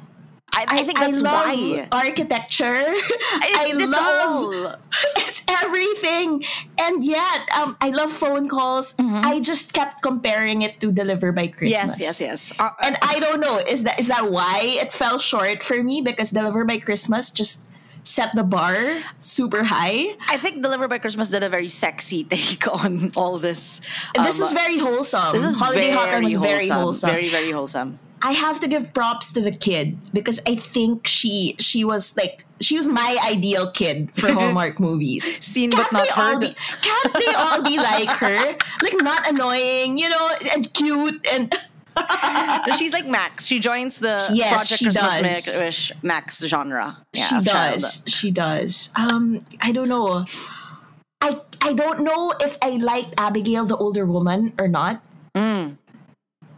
I, 0.54 0.66
I 0.68 0.84
think 0.84 0.98
that's 0.98 1.22
love 1.22 1.32
why. 1.32 1.88
architecture. 1.90 2.76
I 2.76 3.72
it's 3.72 3.80
love 3.80 3.96
all. 3.96 4.74
it's 5.16 5.44
everything, 5.64 6.44
and 6.78 7.02
yet 7.02 7.48
um, 7.56 7.74
I 7.80 7.88
love 7.88 8.12
phone 8.12 8.50
calls. 8.50 8.94
I 8.98 9.40
just 9.40 9.72
kept 9.72 10.02
comparing 10.02 10.60
it 10.60 10.78
to 10.80 10.92
Deliver 10.92 11.32
by 11.32 11.46
Christmas. 11.48 11.98
Yes, 11.98 12.20
yes, 12.20 12.20
yes. 12.20 12.52
Uh, 12.58 12.68
And 12.82 12.98
I 13.00 13.18
don't 13.18 13.40
know 13.40 13.58
is 13.64 13.84
that 13.84 13.98
is 13.98 14.08
that 14.08 14.30
why 14.30 14.60
it 14.76 14.92
fell 14.92 15.18
short 15.18 15.62
for 15.62 15.82
me 15.82 16.02
because 16.02 16.30
Deliver 16.30 16.64
by 16.66 16.78
Christmas 16.78 17.30
just 17.30 17.64
set 18.04 18.34
the 18.34 18.42
bar 18.42 18.74
super 19.18 19.62
high. 19.64 20.14
I 20.28 20.36
think 20.36 20.62
Deliver 20.62 20.88
by 20.88 20.98
Christmas 20.98 21.28
did 21.28 21.42
a 21.42 21.48
very 21.48 21.68
sexy 21.68 22.24
take 22.24 22.66
on 22.84 23.12
all 23.16 23.38
this. 23.38 23.80
And 24.16 24.24
this 24.26 24.40
Um, 24.40 24.46
is 24.46 24.52
very 24.52 24.78
wholesome. 24.78 25.32
This 25.34 25.44
is 25.44 25.58
Holiday 25.58 25.92
very 25.92 25.96
Hotline 25.96 26.24
was 26.24 26.34
very 26.34 26.68
wholesome. 26.68 26.80
wholesome. 26.80 27.10
Very, 27.10 27.28
very 27.28 27.50
wholesome. 27.50 27.98
I 28.24 28.32
have 28.32 28.60
to 28.60 28.68
give 28.68 28.94
props 28.94 29.32
to 29.32 29.40
the 29.40 29.50
kid 29.50 29.98
because 30.12 30.38
I 30.46 30.54
think 30.54 31.08
she 31.08 31.56
she 31.58 31.82
was 31.84 32.16
like 32.16 32.44
she 32.60 32.76
was 32.76 32.86
my 32.86 33.18
ideal 33.28 33.68
kid 33.72 34.10
for 34.14 34.30
Hallmark 34.38 34.78
movies. 34.78 35.24
Seen 35.44 35.70
but 35.70 35.78
Can't 35.90 35.92
not 35.92 36.04
they 36.04 36.10
all 36.22 36.30
heard. 36.30 36.40
be- 36.40 36.56
can't 36.82 37.12
they 37.14 37.34
all 37.34 37.62
be 37.62 37.76
like 37.78 38.08
her? 38.22 38.56
Like 38.82 38.94
not 39.02 39.28
annoying, 39.28 39.98
you 39.98 40.08
know, 40.08 40.30
and 40.54 40.72
cute 40.72 41.26
and 41.32 41.52
She's 42.78 42.92
like 42.92 43.06
Max. 43.06 43.46
She 43.46 43.58
joins 43.58 43.98
the 44.00 44.20
Yes, 44.32 44.54
Project 44.68 44.78
she 44.78 44.84
Christmas 44.86 45.44
does. 45.58 45.92
Max, 46.02 46.44
genre. 46.46 46.98
Yeah, 47.12 47.24
she 47.24 47.40
does. 47.44 48.02
She 48.06 48.30
does. 48.30 48.90
Um, 48.96 49.40
I 49.60 49.72
don't 49.72 49.88
know. 49.88 50.24
I 51.20 51.38
I 51.60 51.72
don't 51.74 52.00
know 52.00 52.32
if 52.40 52.56
I 52.62 52.70
liked 52.76 53.14
Abigail, 53.18 53.64
the 53.64 53.76
older 53.76 54.04
woman, 54.06 54.52
or 54.58 54.68
not. 54.68 55.02
Mm. 55.36 55.78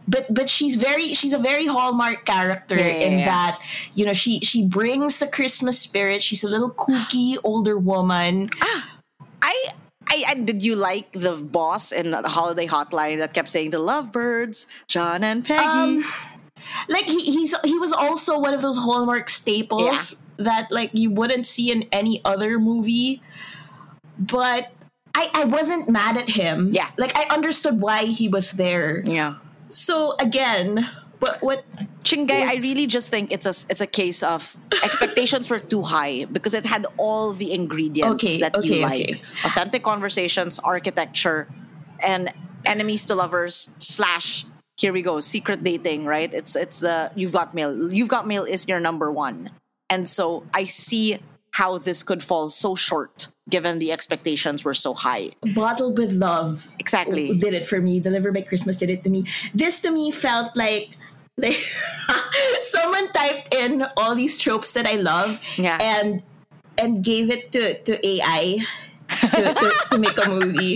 But 0.07 0.31
but 0.33 0.49
she's 0.49 0.75
very 0.75 1.13
she's 1.13 1.33
a 1.33 1.39
very 1.39 1.65
hallmark 1.65 2.25
character 2.25 2.75
Yeah, 2.75 2.85
in 3.09 3.19
yeah. 3.19 3.25
that 3.25 3.61
you 3.95 4.05
know 4.05 4.13
she 4.13 4.39
she 4.41 4.65
brings 4.67 5.17
the 5.19 5.27
Christmas 5.27 5.79
spirit. 5.79 6.21
She's 6.21 6.43
a 6.43 6.49
little 6.49 6.69
kooky 6.71 7.37
older 7.43 7.77
woman. 7.77 8.47
I, 9.41 9.73
I, 10.07 10.23
I 10.29 10.33
did 10.35 10.61
you 10.63 10.75
like 10.75 11.11
the 11.13 11.35
boss 11.35 11.91
in 11.91 12.11
the 12.11 12.21
holiday 12.29 12.67
hotline 12.67 13.17
that 13.17 13.33
kept 13.33 13.49
saying 13.49 13.71
the 13.71 13.79
lovebirds, 13.79 14.67
John 14.87 15.23
and 15.23 15.43
Peggy? 15.45 15.65
Um, 15.65 16.05
like 16.89 17.05
he, 17.05 17.19
he's 17.21 17.53
he 17.63 17.77
was 17.77 17.91
also 17.93 18.39
one 18.39 18.53
of 18.53 18.61
those 18.61 18.77
hallmark 18.77 19.29
staples 19.29 20.23
that 20.37 20.67
like 20.71 20.89
you 20.93 21.11
wouldn't 21.11 21.45
see 21.47 21.71
in 21.71 21.83
any 21.91 22.21
other 22.25 22.59
movie 22.59 23.21
but 24.17 24.71
I, 25.13 25.29
I 25.33 25.45
wasn't 25.45 25.89
mad 25.89 26.17
at 26.17 26.29
him 26.29 26.69
Yeah. 26.73 26.89
like 26.97 27.11
i 27.15 27.25
understood 27.33 27.79
why 27.81 28.05
he 28.05 28.27
was 28.27 28.51
there 28.53 29.03
yeah. 29.05 29.35
so 29.69 30.15
again 30.19 30.89
what 31.19 31.41
what 31.41 31.65
Chinggay, 32.03 32.43
I 32.43 32.55
really 32.55 32.87
just 32.87 33.09
think 33.09 33.31
it's 33.31 33.45
a 33.45 33.55
it's 33.69 33.81
a 33.81 33.87
case 33.87 34.21
of 34.21 34.57
expectations 34.83 35.49
were 35.49 35.59
too 35.59 35.81
high 35.81 36.25
because 36.25 36.53
it 36.53 36.65
had 36.65 36.85
all 36.97 37.33
the 37.33 37.51
ingredients 37.53 38.23
Okay, 38.23 38.39
that 38.39 38.55
okay, 38.55 38.67
you 38.67 38.81
like: 38.81 39.01
okay. 39.01 39.21
authentic 39.43 39.83
conversations, 39.83 40.59
architecture, 40.59 41.47
and 42.03 42.31
enemies 42.65 43.05
to 43.05 43.15
lovers 43.15 43.73
slash. 43.79 44.45
Here 44.77 44.91
we 44.91 45.01
go, 45.01 45.19
secret 45.21 45.63
dating. 45.63 46.05
Right? 46.05 46.31
It's 46.33 46.55
it's 46.55 46.79
the 46.79 47.11
you've 47.15 47.31
got 47.31 47.53
mail. 47.53 47.91
You've 47.91 48.09
got 48.09 48.27
mail 48.27 48.43
is 48.43 48.67
your 48.67 48.79
number 48.79 49.11
one, 49.11 49.51
and 49.89 50.07
so 50.07 50.43
I 50.53 50.65
see 50.65 51.19
how 51.55 51.77
this 51.77 52.03
could 52.03 52.21
fall 52.21 52.49
so 52.49 52.75
short 52.75 53.29
given 53.49 53.79
the 53.79 53.91
expectations 53.91 54.65
were 54.65 54.73
so 54.73 54.93
high. 54.93 55.31
bottled 55.55 55.97
with 55.97 56.11
love 56.11 56.69
Exactly. 56.79 57.37
did 57.37 57.53
it 57.53 57.65
for 57.65 57.79
me 57.79 57.99
delivered 58.01 58.33
by 58.33 58.41
christmas 58.41 58.77
did 58.77 58.89
it 58.89 59.03
to 59.05 59.09
me 59.09 59.23
this 59.53 59.79
to 59.81 59.91
me 59.91 60.11
felt 60.11 60.51
like 60.57 60.97
like 61.37 61.53
someone 62.61 63.11
typed 63.11 63.53
in 63.53 63.85
all 63.97 64.15
these 64.15 64.37
tropes 64.37 64.71
that 64.73 64.85
i 64.85 64.95
love 64.95 65.41
Yeah. 65.57 65.77
and 65.81 66.21
and 66.77 67.03
gave 67.03 67.29
it 67.29 67.51
to 67.53 67.77
to 67.83 67.93
ai 68.07 68.59
to, 69.21 69.53
to, 69.53 69.71
to 69.91 69.97
make 69.99 70.17
a 70.17 70.27
movie. 70.29 70.75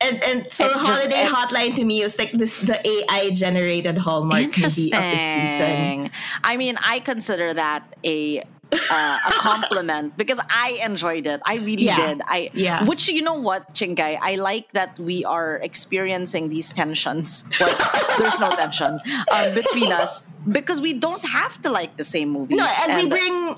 And 0.00 0.22
and 0.24 0.50
so 0.50 0.66
It 0.66 0.72
just- 0.72 0.86
holiday 0.86 1.22
it- 1.26 1.30
hotline 1.32 1.74
to 1.76 1.84
me 1.84 2.02
was 2.02 2.18
like 2.18 2.32
this 2.32 2.60
the 2.62 2.78
ai 2.86 3.30
generated 3.30 3.98
hallmark 3.98 4.56
movie 4.58 4.92
of 4.92 5.02
the 5.02 5.16
season. 5.16 6.10
I 6.44 6.56
mean, 6.56 6.78
I 6.84 7.00
consider 7.00 7.52
that 7.54 7.94
a 8.04 8.42
uh, 8.90 9.18
a 9.28 9.32
compliment 9.32 10.16
because 10.16 10.40
I 10.48 10.80
enjoyed 10.84 11.26
it. 11.26 11.40
I 11.46 11.56
really 11.56 11.84
Yeah. 11.84 11.96
did. 11.96 12.22
I 12.26 12.50
Yeah. 12.54 12.84
Which 12.84 13.08
you 13.08 13.22
know 13.22 13.34
what, 13.40 13.74
Chinggay, 13.74 14.18
I 14.20 14.36
like 14.36 14.72
that 14.72 14.98
we 14.98 15.24
are 15.24 15.56
experiencing 15.62 16.48
these 16.48 16.72
tensions. 16.72 17.44
But 17.58 17.74
there's 18.18 18.40
no 18.40 18.50
tension 18.50 19.00
um, 19.32 19.54
between 19.54 19.92
us 19.92 20.22
because 20.48 20.80
we 20.80 20.94
don't 20.94 21.24
have 21.24 21.60
to 21.62 21.70
like 21.70 21.96
the 21.96 22.04
same 22.04 22.30
movies. 22.30 22.56
No, 22.56 22.66
and, 22.88 23.02
we 23.02 23.08
bring 23.08 23.56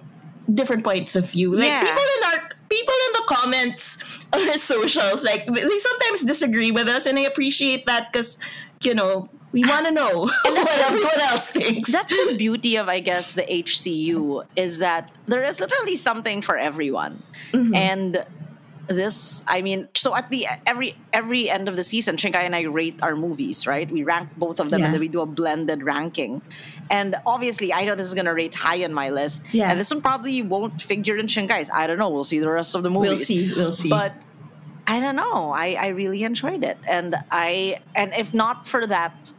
different 0.52 0.84
points 0.84 1.16
of 1.16 1.30
view. 1.30 1.54
Like 1.54 1.68
Yeah. 1.68 1.80
people 1.84 2.02
in 2.18 2.22
our 2.32 2.48
people 2.68 2.94
in 3.06 3.12
the 3.14 3.24
comments 3.28 4.26
on 4.32 4.48
our 4.48 4.56
socials, 4.58 5.22
like 5.24 5.46
they 5.46 5.78
sometimes 5.78 6.22
disagree 6.24 6.70
with 6.72 6.88
us, 6.88 7.06
and 7.06 7.18
I 7.18 7.22
appreciate 7.22 7.86
that 7.86 8.10
because 8.12 8.36
you 8.82 8.94
know 8.94 9.28
we 9.54 9.62
want 9.72 9.86
to 9.86 9.92
know 10.00 10.14
what 10.54 10.68
everyone 10.88 11.20
else 11.30 11.46
thinks. 11.50 11.88
that's 11.96 12.14
the 12.28 12.34
beauty 12.36 12.72
of 12.82 12.88
i 12.96 12.98
guess 13.00 13.34
the 13.38 13.46
hcu 13.64 14.44
is 14.56 14.72
that 14.86 15.04
there 15.26 15.44
is 15.50 15.60
literally 15.64 15.96
something 16.08 16.38
for 16.48 16.56
everyone 16.58 17.14
Mm-hmm. 17.52 17.74
and 17.74 18.12
this 18.86 19.42
i 19.48 19.62
mean 19.62 19.88
so 19.94 20.14
at 20.14 20.28
the 20.34 20.46
every 20.66 20.94
every 21.20 21.48
end 21.48 21.68
of 21.70 21.76
the 21.76 21.82
season 21.92 22.16
Chinggay 22.16 22.42
and 22.48 22.54
i 22.54 22.62
rate 22.80 22.98
our 23.06 23.16
movies 23.16 23.66
right 23.66 23.88
we 23.90 24.02
rank 24.04 24.28
both 24.36 24.60
of 24.60 24.68
them 24.70 24.80
Yeah. 24.80 24.86
and 24.86 24.94
then 24.94 25.00
we 25.00 25.08
do 25.08 25.22
a 25.22 25.26
blended 25.40 25.82
ranking 25.82 26.42
and 26.90 27.16
obviously 27.24 27.72
i 27.72 27.84
know 27.86 27.94
this 27.94 28.08
is 28.08 28.14
going 28.18 28.26
to 28.26 28.34
rate 28.34 28.52
high 28.52 28.84
on 28.84 28.92
my 28.92 29.08
list 29.08 29.40
Yeah. 29.54 29.70
and 29.70 29.80
this 29.80 29.90
one 29.94 30.02
probably 30.02 30.42
won't 30.42 30.82
figure 30.82 31.16
in 31.16 31.26
Chinggay's 31.28 31.70
i 31.72 31.86
don't 31.86 31.98
know 32.02 32.10
we'll 32.10 32.24
see 32.34 32.40
the 32.40 32.50
rest 32.50 32.74
of 32.76 32.82
the 32.82 32.90
movies 32.90 33.08
we'll 33.08 33.16
see. 33.32 33.42
We'll 33.56 33.72
see. 33.72 33.88
but 33.88 34.12
I 34.86 35.00
don't 35.00 35.16
know. 35.16 35.50
I, 35.64 35.76
I 35.80 35.88
really 36.00 36.24
enjoyed 36.24 36.62
it, 36.62 36.76
and 36.86 37.16
I 37.30 37.80
and 37.96 38.12
if 38.12 38.34
not 38.34 38.68
for 38.68 38.86
that, 38.86 39.32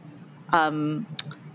um, 0.52 1.06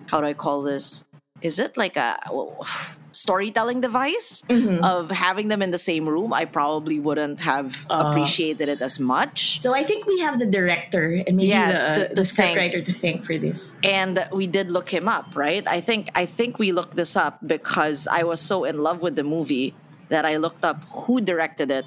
how 0.07 0.19
do 0.21 0.27
I 0.27 0.33
call 0.33 0.61
this? 0.63 1.05
Is 1.41 1.59
it 1.59 1.77
like 1.77 1.97
a? 1.97 2.17
well, 2.31 2.65
storytelling 3.13 3.81
device 3.81 4.41
of 4.49 5.11
having 5.11 5.49
them 5.49 5.61
in 5.61 5.69
the 5.71 5.77
same 5.77 6.07
room, 6.07 6.31
I 6.31 6.45
probably 6.45 6.97
wouldn't 6.99 7.41
have 7.41 7.85
appreciated 7.89 8.69
it 8.69 8.81
as 8.81 9.01
much. 9.01 9.59
So 9.59 9.73
I 9.75 9.83
think 9.83 10.05
we 10.07 10.19
have 10.21 10.39
the 10.39 10.45
director 10.49 11.21
and 11.27 11.35
maybe 11.35 11.49
Yeah, 11.49 11.93
the, 11.93 12.07
to- 12.07 12.15
the 12.15 12.21
scriptwriter 12.21 12.83
to 12.85 12.93
thank 12.93 13.21
for 13.23 13.37
this. 13.37 13.75
and 13.83 14.25
we 14.31 14.47
did 14.47 14.71
look 14.71 14.89
him 14.89 15.07
up 15.09 15.35
right 15.35 15.63
i 15.67 15.81
think 15.81 16.09
i 16.15 16.25
think 16.25 16.57
we 16.57 16.71
looked 16.71 16.95
this 16.95 17.15
up 17.17 17.37
because 17.45 18.07
i 18.07 18.23
was 18.23 18.39
so 18.39 18.63
in 18.63 18.77
love 18.77 19.01
with 19.01 19.15
the 19.17 19.23
movie 19.23 19.73
that 20.09 20.25
i 20.25 20.37
looked 20.37 20.63
up 20.63 20.83
who 21.05 21.19
directed 21.19 21.69
it 21.69 21.85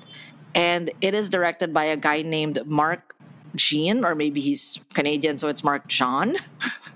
and 0.54 0.90
it 1.00 1.14
is 1.14 1.28
directed 1.30 1.72
by 1.72 1.84
a 1.84 1.96
guy 1.96 2.20
named 2.22 2.58
mark 2.66 3.13
jean 3.54 4.04
or 4.04 4.14
maybe 4.14 4.40
he's 4.40 4.80
canadian 4.94 5.38
so 5.38 5.48
it's 5.48 5.62
mark 5.64 5.86
john 5.86 6.36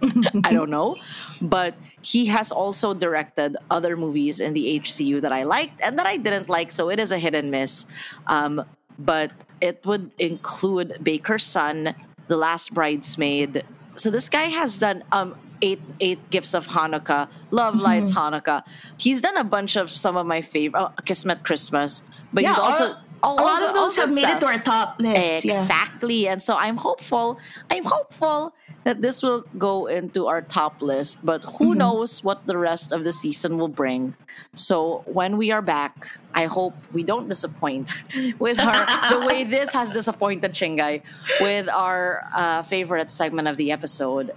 i 0.44 0.52
don't 0.52 0.70
know. 0.70 0.96
But 1.42 1.74
he 2.02 2.26
has 2.26 2.52
also 2.52 2.94
directed 2.94 3.56
other 3.70 3.96
movies 3.96 4.38
in 4.38 4.54
the 4.54 4.78
hcu 4.78 5.20
that 5.20 5.32
i 5.32 5.42
liked 5.42 5.80
and 5.80 5.98
that 5.98 6.06
i 6.06 6.16
didn't 6.16 6.48
like 6.48 6.70
so 6.70 6.88
it 6.88 7.00
is 7.00 7.10
a 7.10 7.18
hit 7.18 7.34
and 7.34 7.50
miss. 7.50 7.86
Um, 8.26 8.64
but 8.98 9.32
it 9.60 9.84
would 9.86 10.10
include 10.18 10.98
baker's 11.02 11.44
son 11.44 11.94
the 12.28 12.36
last 12.36 12.74
bridesmaid. 12.74 13.64
So 13.96 14.10
this 14.10 14.28
guy 14.28 14.44
has 14.44 14.78
done 14.78 15.02
um 15.12 15.34
eight 15.62 15.80
eight 16.00 16.30
gifts 16.30 16.54
of 16.54 16.68
Hanukkah, 16.68 17.28
Love 17.50 17.74
Lights 17.76 18.12
Hanukkah. 18.12 18.64
He's 18.96 19.20
done 19.20 19.36
a 19.36 19.44
bunch 19.44 19.76
of 19.76 19.90
some 19.90 20.16
of 20.16 20.26
my 20.26 20.40
favorite 20.40 20.80
oh, 20.80 20.92
Kismet 21.04 21.42
Christmas, 21.44 22.04
but 22.32 22.44
he's 22.44 22.58
all- 22.58 22.66
also 22.66 22.96
a 23.22 23.32
lot 23.32 23.60
the- 23.60 23.68
of 23.68 23.74
those 23.74 23.96
have 23.96 24.14
made 24.14 24.28
it 24.28 24.40
to 24.40 24.46
our 24.46 24.58
top 24.58 24.96
list. 25.00 25.44
yeah. 25.44 25.52
Exactly. 25.52 26.28
And 26.28 26.42
so 26.42 26.56
I'm 26.56 26.76
hopeful, 26.76 27.38
I'm 27.70 27.84
hopeful 27.84 28.54
that 28.84 29.02
this 29.02 29.22
will 29.22 29.44
go 29.58 29.86
into 29.86 30.26
our 30.28 30.40
top 30.40 30.80
list, 30.80 31.24
but 31.26 31.42
who 31.44 31.70
Mm-hmm. 31.70 31.78
knows 31.78 32.24
what 32.24 32.46
the 32.46 32.56
rest 32.56 32.92
of 32.92 33.04
the 33.04 33.12
season 33.12 33.58
will 33.58 33.68
bring. 33.68 34.14
So 34.54 35.02
when 35.06 35.36
we 35.36 35.50
are 35.50 35.60
back, 35.60 36.08
I 36.34 36.46
hope 36.46 36.74
we 36.92 37.02
don't 37.02 37.28
disappoint 37.28 37.90
with 38.38 38.58
our 38.60 38.86
the 39.10 39.26
way 39.26 39.44
this 39.56 39.72
has 39.74 39.90
disappointed 39.90 40.52
Chinggay 40.52 41.02
with 41.40 41.68
our 41.68 42.24
uh, 42.34 42.62
favorite 42.62 43.10
segment 43.10 43.48
of 43.48 43.56
the 43.56 43.72
episode, 43.72 44.30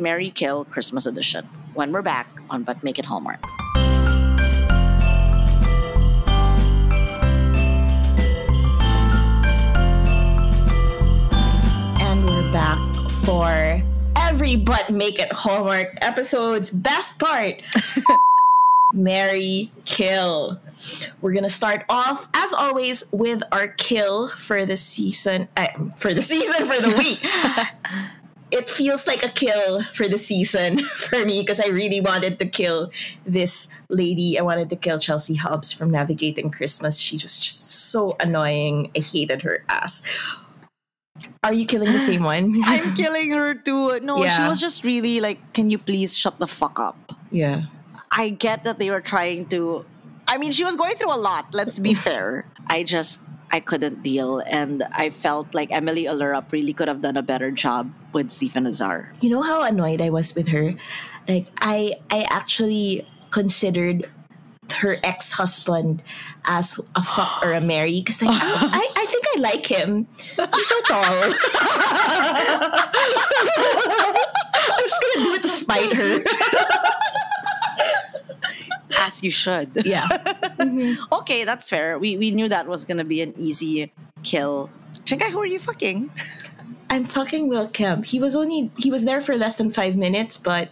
Mary 0.00 0.30
Kill 0.30 0.64
Christmas 0.66 1.06
Edition. 1.06 1.48
When 1.74 1.92
we're 1.92 2.02
back 2.02 2.26
on 2.50 2.62
But 2.64 2.82
Make 2.82 2.98
It 2.98 3.06
Hallmark. 3.06 3.44
Back 12.56 12.78
for 13.26 13.82
every 14.16 14.56
but 14.56 14.88
make 14.88 15.18
it 15.18 15.30
Hallmark 15.30 15.98
episode's 16.00 16.70
best 16.70 17.18
part. 17.18 17.62
Mary 18.94 19.70
kill. 19.84 20.58
We're 21.20 21.34
gonna 21.34 21.50
start 21.50 21.84
off 21.90 22.26
as 22.32 22.54
always 22.54 23.12
with 23.12 23.42
our 23.52 23.68
kill 23.68 24.28
for 24.28 24.64
the 24.64 24.78
season. 24.78 25.48
Uh, 25.54 25.66
for 25.98 26.14
the 26.14 26.22
season 26.22 26.66
for 26.66 26.80
the 26.80 26.96
week. 26.96 27.20
it 28.50 28.70
feels 28.70 29.06
like 29.06 29.22
a 29.22 29.28
kill 29.28 29.82
for 29.82 30.08
the 30.08 30.16
season 30.16 30.78
for 30.96 31.26
me 31.26 31.42
because 31.42 31.60
I 31.60 31.66
really 31.66 32.00
wanted 32.00 32.38
to 32.38 32.46
kill 32.46 32.90
this 33.26 33.68
lady. 33.90 34.38
I 34.38 34.42
wanted 34.42 34.70
to 34.70 34.76
kill 34.76 34.98
Chelsea 34.98 35.34
Hobbs 35.34 35.74
from 35.74 35.90
Navigating 35.90 36.50
Christmas. 36.50 36.98
She 37.00 37.16
was 37.16 37.38
just 37.38 37.68
so 37.90 38.16
annoying. 38.18 38.92
I 38.96 39.00
hated 39.00 39.42
her 39.42 39.62
ass. 39.68 40.02
Are 41.42 41.52
you 41.52 41.66
killing 41.66 41.92
the 41.92 41.98
same 41.98 42.22
one? 42.22 42.58
I'm 42.64 42.94
killing 43.00 43.30
her 43.32 43.54
too. 43.54 44.00
No, 44.00 44.24
she 44.26 44.42
was 44.42 44.60
just 44.60 44.84
really 44.84 45.20
like, 45.20 45.38
can 45.54 45.70
you 45.70 45.78
please 45.78 46.16
shut 46.16 46.38
the 46.38 46.46
fuck 46.46 46.78
up? 46.78 46.96
yeah. 47.30 47.66
I 48.10 48.30
get 48.30 48.64
that 48.64 48.78
they 48.78 48.88
were 48.88 49.02
trying 49.02 49.46
to. 49.50 49.84
I 50.26 50.38
mean, 50.38 50.52
she 50.52 50.64
was 50.64 50.74
going 50.74 50.96
through 50.96 51.12
a 51.12 51.18
lot. 51.18 51.52
Let's 51.52 51.78
be 51.78 51.92
fair. 51.92 52.46
I 52.66 52.82
just 52.82 53.20
I 53.50 53.60
couldn't 53.60 54.02
deal, 54.02 54.40
and 54.40 54.84
I 54.92 55.10
felt 55.10 55.54
like 55.54 55.70
Emily 55.70 56.04
Ullerup 56.04 56.50
really 56.50 56.72
could 56.72 56.88
have 56.88 57.02
done 57.02 57.16
a 57.16 57.22
better 57.22 57.50
job 57.50 57.94
with 58.12 58.30
Stephen 58.30 58.64
Huszar. 58.64 59.10
You 59.20 59.30
know 59.30 59.42
how 59.42 59.62
annoyed 59.64 60.00
I 60.00 60.10
was 60.10 60.34
with 60.34 60.48
her? 60.48 60.74
Like 61.28 61.46
I 61.60 61.94
I 62.10 62.26
actually 62.30 63.06
considered 63.30 64.06
her 64.80 64.96
ex-husband 65.04 66.02
as 66.46 66.80
a 66.94 67.02
fuck 67.02 67.44
or 67.44 67.52
a 67.52 67.60
marry 67.60 68.00
because 68.00 68.22
like 68.22 68.30
I, 68.34 68.88
I 68.96 69.06
think 69.06 69.25
I 69.36 69.38
like 69.38 69.66
him. 69.66 70.06
He's 70.16 70.68
so 70.68 70.80
tall. 70.88 71.02
I'm 74.68 74.84
just 74.88 75.00
gonna 75.02 75.26
do 75.26 75.34
it 75.34 75.42
to 75.42 75.48
spite 75.48 75.92
her. 75.92 76.24
As 78.98 79.22
you 79.22 79.30
should. 79.30 79.70
Yeah. 79.84 80.06
Okay, 81.12 81.44
that's 81.44 81.68
fair. 81.68 81.98
We 81.98 82.16
we 82.16 82.30
knew 82.30 82.48
that 82.48 82.66
was 82.66 82.84
gonna 82.86 83.04
be 83.04 83.20
an 83.20 83.34
easy 83.38 83.92
kill. 84.22 84.70
Chinggay, 85.04 85.30
who 85.30 85.38
are 85.40 85.46
you 85.46 85.58
fucking? 85.58 86.10
I'm 86.90 87.04
fucking 87.04 87.48
Will 87.48 87.68
Kemp. 87.68 88.06
He 88.06 88.18
was 88.20 88.34
only 88.34 88.70
he 88.78 88.90
was 88.90 89.04
there 89.04 89.20
for 89.20 89.36
less 89.36 89.56
than 89.56 89.70
five 89.70 89.96
minutes, 89.96 90.36
but 90.38 90.70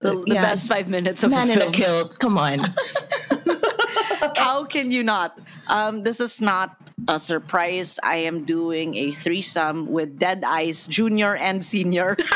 The, 0.00 0.10
the 0.22 0.34
Yeah. 0.38 0.42
best 0.42 0.68
five 0.68 0.86
minutes 0.88 1.24
of 1.24 1.30
man 1.32 1.48
the 1.48 1.54
in 1.54 1.58
a 1.58 1.62
film. 1.62 1.72
kilt. 1.72 2.18
Come 2.20 2.38
on. 2.38 2.60
How 4.36 4.64
can 4.64 4.90
you 4.92 5.02
not? 5.02 5.38
Um, 5.66 6.02
this 6.04 6.20
is 6.20 6.40
not 6.40 6.87
a 7.06 7.18
surprise. 7.18 7.98
I 8.02 8.16
am 8.16 8.44
doing 8.44 8.94
a 8.96 9.12
threesome 9.12 9.86
with 9.86 10.18
Dead 10.18 10.42
Eyes 10.44 10.86
Junior 10.88 11.36
and 11.36 11.64
Senior. 11.64 12.16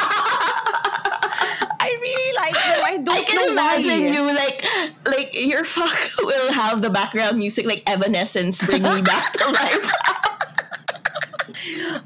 I 1.82 1.98
really 2.00 2.36
like 2.36 2.54
them. 2.54 2.84
I 2.84 2.96
don't 2.98 3.18
I 3.18 3.22
can 3.22 3.52
imagine 3.52 4.04
why. 4.04 4.12
you 4.12 4.22
like 4.34 4.64
like 5.04 5.34
your 5.34 5.64
fuck 5.64 5.98
will 6.20 6.52
have 6.52 6.80
the 6.80 6.90
background 6.90 7.38
music 7.38 7.66
like 7.66 7.82
Evanescence 7.90 8.62
bring 8.62 8.82
me 8.82 9.02
back 9.02 9.32
to 9.34 9.50
life. 9.50 9.90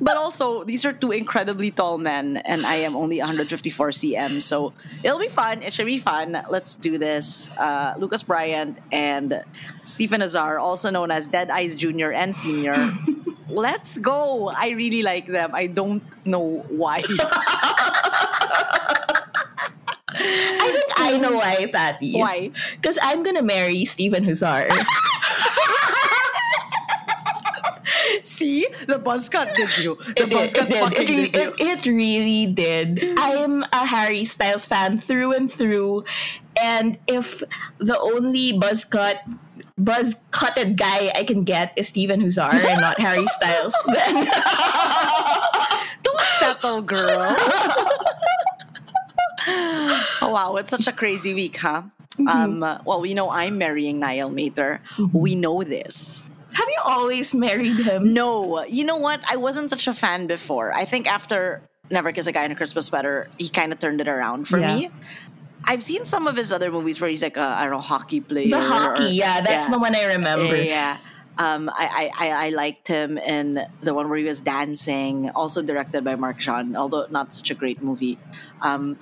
But 0.07 0.17
also, 0.17 0.63
these 0.63 0.85
are 0.85 0.93
two 0.93 1.11
incredibly 1.11 1.73
tall 1.73 1.99
men, 1.99 2.37
and 2.47 2.65
I 2.65 2.77
am 2.87 2.95
only 2.95 3.19
154 3.19 3.91
cm, 3.91 4.41
so 4.41 4.73
it'll 5.03 5.19
be 5.19 5.27
fun. 5.27 5.63
It 5.63 5.73
should 5.73 5.91
be 5.91 5.99
fun. 5.99 6.39
Let's 6.49 6.77
do 6.77 6.97
this. 6.97 7.51
Uh, 7.59 7.95
Lucas 7.99 8.23
Bryant 8.23 8.79
and 8.93 9.43
Stephen 9.83 10.21
Huszar, 10.21 10.63
also 10.63 10.91
known 10.91 11.11
as 11.11 11.27
Dead 11.27 11.51
Eyes 11.51 11.75
Junior 11.75 12.13
and 12.13 12.31
Senior. 12.33 12.79
Let's 13.49 13.99
go. 13.99 14.47
I 14.55 14.79
really 14.79 15.03
like 15.03 15.27
them. 15.27 15.51
I 15.53 15.67
don't 15.67 16.05
know 16.25 16.63
why. 16.71 17.03
I 20.09 20.71
think 20.71 20.93
I 21.03 21.19
know 21.19 21.35
why, 21.35 21.67
Patty. 21.67 22.15
Why? 22.15 22.53
Because 22.79 22.97
I'm 23.03 23.25
gonna 23.25 23.43
marry 23.43 23.85
Stephen 23.85 24.25
Huszar. 24.25 24.71
See, 28.47 28.67
the 28.87 28.99
buzz 29.03 29.29
cut 29.29 29.55
did 29.59 29.67
you. 29.83 29.99
The 30.15 30.23
It 30.23 30.31
buzz 30.31 30.53
did, 30.55 30.71
cut 30.71 30.93
it, 30.95 30.95
did. 30.95 31.03
It, 31.03 31.09
really, 31.11 31.29
did 31.29 31.35
you. 31.35 31.67
it, 31.67 31.87
it 31.87 31.91
really 31.91 32.47
did. 32.47 33.03
I'm 33.19 33.65
a 33.75 33.83
Harry 33.87 34.23
Styles 34.25 34.65
fan 34.65 34.99
through 34.99 35.35
and 35.35 35.51
through, 35.51 36.05
and 36.55 36.97
if 37.11 37.43
the 37.79 37.99
only 37.99 38.55
buzz 38.55 38.85
cut 38.87 39.19
buzz 39.77 40.23
cutted 40.31 40.79
guy 40.79 41.11
I 41.15 41.25
can 41.25 41.41
get 41.43 41.75
is 41.77 41.89
Stephen 41.89 42.23
Huszar 42.23 42.55
and 42.55 42.81
not 42.81 43.01
Harry 43.03 43.27
Styles, 43.27 43.75
then 43.91 44.31
Don't 46.07 46.21
settle, 46.39 46.83
girl. 46.87 47.35
oh 50.23 50.31
wow, 50.31 50.55
it's 50.55 50.71
such 50.71 50.87
a 50.87 50.93
crazy 50.93 51.35
week, 51.35 51.57
huh? 51.59 51.83
Mm-hmm. 52.15 52.63
Um, 52.63 52.81
well, 52.87 53.01
we 53.03 53.13
know 53.13 53.29
I'm 53.29 53.59
marrying 53.59 53.99
Niall 53.99 54.31
Matter. 54.31 54.81
We 55.13 55.35
know 55.35 55.65
this. 55.65 56.23
Have 56.59 56.69
you 56.69 56.81
always 56.85 57.35
married 57.35 57.77
him? 57.89 58.13
No, 58.15 58.65
you 58.65 58.85
know 58.85 58.97
what? 58.97 59.21
I 59.31 59.37
wasn't 59.37 59.69
such 59.71 59.87
a 59.89 59.95
fan 59.95 60.27
before. 60.27 60.73
I 60.73 60.85
think 60.85 61.07
after 61.07 61.61
Never 61.91 62.11
Kiss 62.13 62.27
a 62.27 62.33
Guy 62.33 62.45
in 62.45 62.53
a 62.53 62.57
Christmas 62.57 62.87
Sweater, 62.87 63.29
he 63.39 63.49
kind 63.49 63.73
of 63.73 63.79
turned 63.79 64.01
it 64.01 64.09
around 64.09 64.49
for 64.49 64.59
Yeah. 64.59 64.75
me. 64.75 64.91
I've 65.69 65.83
seen 65.83 66.05
some 66.05 66.27
of 66.31 66.37
his 66.37 66.53
other 66.53 66.71
movies 66.71 67.01
where 67.01 67.11
he's 67.11 67.23
like 67.23 67.37
a 67.37 67.43
I 67.59 67.63
don't 67.65 67.73
know 67.73 67.79
hockey 67.95 68.21
player. 68.21 68.51
The 68.51 68.61
hockey, 68.61 69.05
or- 69.05 69.09
yeah, 69.25 69.41
that's 69.41 69.69
the 69.69 69.79
one 69.79 69.95
I 69.95 70.15
remember. 70.15 70.55
Yeah. 70.57 70.99
Um, 71.39 71.69
I, 71.69 71.87
I, 72.01 72.27
I 72.29 72.47
I 72.47 72.49
liked 72.51 72.89
him 72.89 73.19
in 73.19 73.61
the 73.83 73.93
one 73.93 74.09
where 74.09 74.17
he 74.19 74.25
was 74.25 74.41
dancing, 74.41 75.29
also 75.35 75.61
directed 75.63 76.03
by 76.05 76.15
Mark 76.17 76.39
Jean, 76.39 76.77
although 76.77 77.07
not 77.11 77.33
such 77.33 77.51
a 77.51 77.55
great 77.55 77.83
movie. 77.83 78.17
Um, 78.63 78.97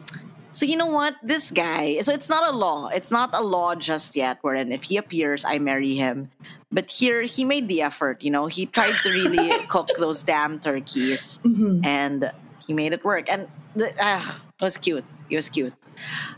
so 0.54 0.64
you 0.64 0.76
know 0.76 0.86
what? 0.86 1.16
This 1.20 1.50
guy, 1.50 1.98
so 2.00 2.14
it's 2.14 2.28
not 2.28 2.46
a 2.46 2.56
law. 2.56 2.86
It's 2.86 3.10
not 3.10 3.34
a 3.34 3.42
law 3.42 3.74
just 3.74 4.14
yet, 4.14 4.38
wherein 4.42 4.70
if 4.70 4.84
he 4.84 4.96
appears, 4.96 5.44
I 5.44 5.58
marry 5.58 5.96
him. 5.96 6.30
But 6.70 6.88
here 6.88 7.22
he 7.22 7.44
made 7.44 7.66
the 7.66 7.82
effort, 7.82 8.22
you 8.22 8.30
know, 8.30 8.46
he 8.46 8.66
tried 8.66 8.94
to 9.02 9.10
really 9.10 9.50
cook 9.68 9.90
those 9.98 10.22
damn 10.22 10.60
turkeys 10.60 11.40
and 11.82 12.30
he 12.64 12.72
made 12.72 12.92
it 12.92 13.04
work. 13.04 13.28
And 13.28 13.48
the, 13.74 13.92
ah, 13.98 14.42
it 14.60 14.62
was 14.62 14.78
cute. 14.78 15.04
It 15.28 15.34
was 15.34 15.48
cute. 15.48 15.74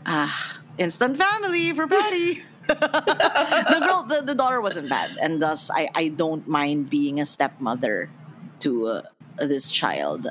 Ah, 0.07 0.59
instant 0.79 1.15
family 1.15 1.71
for 1.73 1.85
Patty. 1.85 2.41
the 2.67 3.79
girl, 3.85 4.01
the, 4.03 4.23
the 4.25 4.35
daughter 4.35 4.59
wasn't 4.59 4.89
bad, 4.89 5.15
and 5.21 5.41
thus 5.41 5.71
I, 5.71 5.87
I 5.95 6.09
don't 6.09 6.45
mind 6.47 6.89
being 6.89 7.21
a 7.21 7.25
stepmother 7.25 8.09
to 8.59 8.87
uh, 8.87 9.01
this 9.37 9.71
child. 9.71 10.27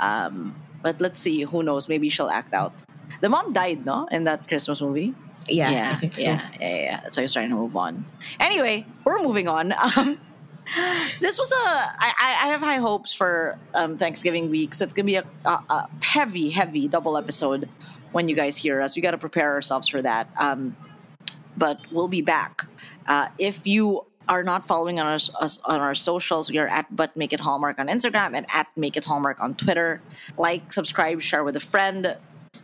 Um, 0.00 0.54
but 0.82 1.00
let's 1.00 1.18
see, 1.18 1.42
who 1.42 1.62
knows? 1.62 1.88
Maybe 1.88 2.08
she'll 2.08 2.30
act 2.30 2.54
out. 2.54 2.72
The 3.20 3.28
mom 3.28 3.52
died, 3.52 3.84
no, 3.84 4.06
in 4.10 4.24
that 4.24 4.48
Christmas 4.48 4.80
movie. 4.80 5.14
Yeah, 5.48 5.70
yeah, 5.70 5.90
I 5.92 5.94
think 5.96 6.14
so. 6.14 6.22
yeah, 6.22 6.48
yeah, 6.58 6.76
yeah. 6.76 7.00
That's 7.00 7.16
why 7.16 7.22
I 7.22 7.24
was 7.24 7.32
trying 7.32 7.50
to 7.50 7.56
move 7.56 7.76
on. 7.76 8.04
Anyway, 8.40 8.86
we're 9.04 9.22
moving 9.22 9.48
on. 9.48 9.74
Um, 9.96 10.18
this 11.20 11.38
was 11.38 11.52
a. 11.52 11.56
I, 11.56 12.14
I 12.18 12.44
I 12.44 12.46
have 12.46 12.62
high 12.62 12.78
hopes 12.78 13.12
for 13.14 13.58
um, 13.74 13.98
Thanksgiving 13.98 14.48
week, 14.48 14.72
so 14.72 14.82
it's 14.82 14.94
gonna 14.94 15.04
be 15.04 15.16
a, 15.16 15.24
a, 15.44 15.50
a 15.50 15.88
heavy, 16.02 16.48
heavy 16.48 16.88
double 16.88 17.18
episode 17.18 17.68
when 18.12 18.28
you 18.28 18.34
guys 18.34 18.56
hear 18.56 18.80
us. 18.80 18.96
We 18.96 19.02
got 19.02 19.10
to 19.10 19.18
prepare 19.18 19.52
ourselves 19.52 19.88
for 19.88 20.00
that. 20.00 20.28
Um, 20.38 20.74
but 21.56 21.80
we'll 21.92 22.08
be 22.08 22.22
back. 22.22 22.62
Uh, 23.06 23.28
if 23.38 23.66
you 23.66 24.06
are 24.28 24.42
not 24.42 24.64
following 24.64 24.98
on 25.00 25.06
us, 25.06 25.34
us 25.36 25.58
on 25.66 25.80
our 25.80 25.94
socials, 25.94 26.50
we 26.50 26.58
are 26.58 26.68
at 26.68 26.94
But 26.94 27.16
Make 27.16 27.32
It 27.32 27.40
Hallmark 27.40 27.78
on 27.78 27.88
Instagram 27.88 28.34
and 28.34 28.46
at 28.54 28.68
Make 28.76 28.96
It 28.96 29.04
Hallmark 29.04 29.40
on 29.40 29.54
Twitter. 29.54 30.00
Like, 30.38 30.72
subscribe, 30.72 31.20
share 31.20 31.44
with 31.44 31.56
a 31.56 31.60
friend. 31.60 32.16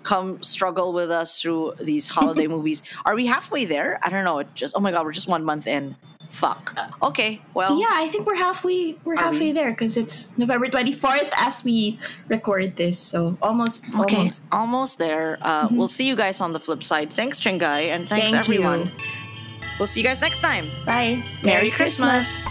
Come 0.03 0.43
struggle 0.43 0.93
with 0.93 1.11
us 1.11 1.41
through 1.41 1.75
these 1.81 2.09
holiday 2.09 2.47
movies. 2.57 2.83
Are 3.05 3.15
we 3.15 3.27
halfway 3.27 3.65
there? 3.65 3.99
I 4.03 4.09
don't 4.09 4.25
know. 4.25 4.39
It 4.39 4.49
just 4.55 4.75
oh 4.77 4.81
my 4.81 4.91
god, 4.93 5.05
we're 5.05 5.13
just 5.13 5.29
one 5.29 5.45
month 5.45 5.67
in. 5.67 5.97
Fuck. 6.31 6.79
Okay, 7.03 7.43
well 7.55 7.81
Yeah, 7.81 7.89
I 7.91 8.07
think 8.09 8.25
we're 8.25 8.37
halfway. 8.37 8.95
We're 9.05 9.17
halfway 9.17 9.51
we? 9.51 9.53
there 9.53 9.71
because 9.73 9.97
it's 9.97 10.31
November 10.39 10.69
twenty 10.69 10.93
fourth 10.93 11.29
as 11.37 11.65
we 11.65 11.99
record 12.29 12.77
this. 12.77 12.99
So 13.01 13.37
almost, 13.43 13.85
Okay, 13.99 14.17
almost. 14.17 14.47
almost 14.53 14.99
there. 14.99 15.39
Uh, 15.43 15.67
We'll 15.73 15.89
see 15.89 16.07
you 16.07 16.15
guys 16.15 16.41
on 16.41 16.53
the 16.53 16.61
flip 16.61 16.85
side. 16.85 17.13
Thanks, 17.13 17.41
Chinggay, 17.41 17.91
and 17.91 18.09
thanks 18.09 18.31
Thank 18.31 18.47
you. 18.49 18.55
everyone. 18.63 18.91
We'll 19.81 19.89
see 19.89 20.01
you 20.03 20.07
guys 20.07 20.21
next 20.21 20.41
time. 20.41 20.67
Bye. 20.87 21.23
Merry 21.43 21.71
Christmas. 21.71 22.47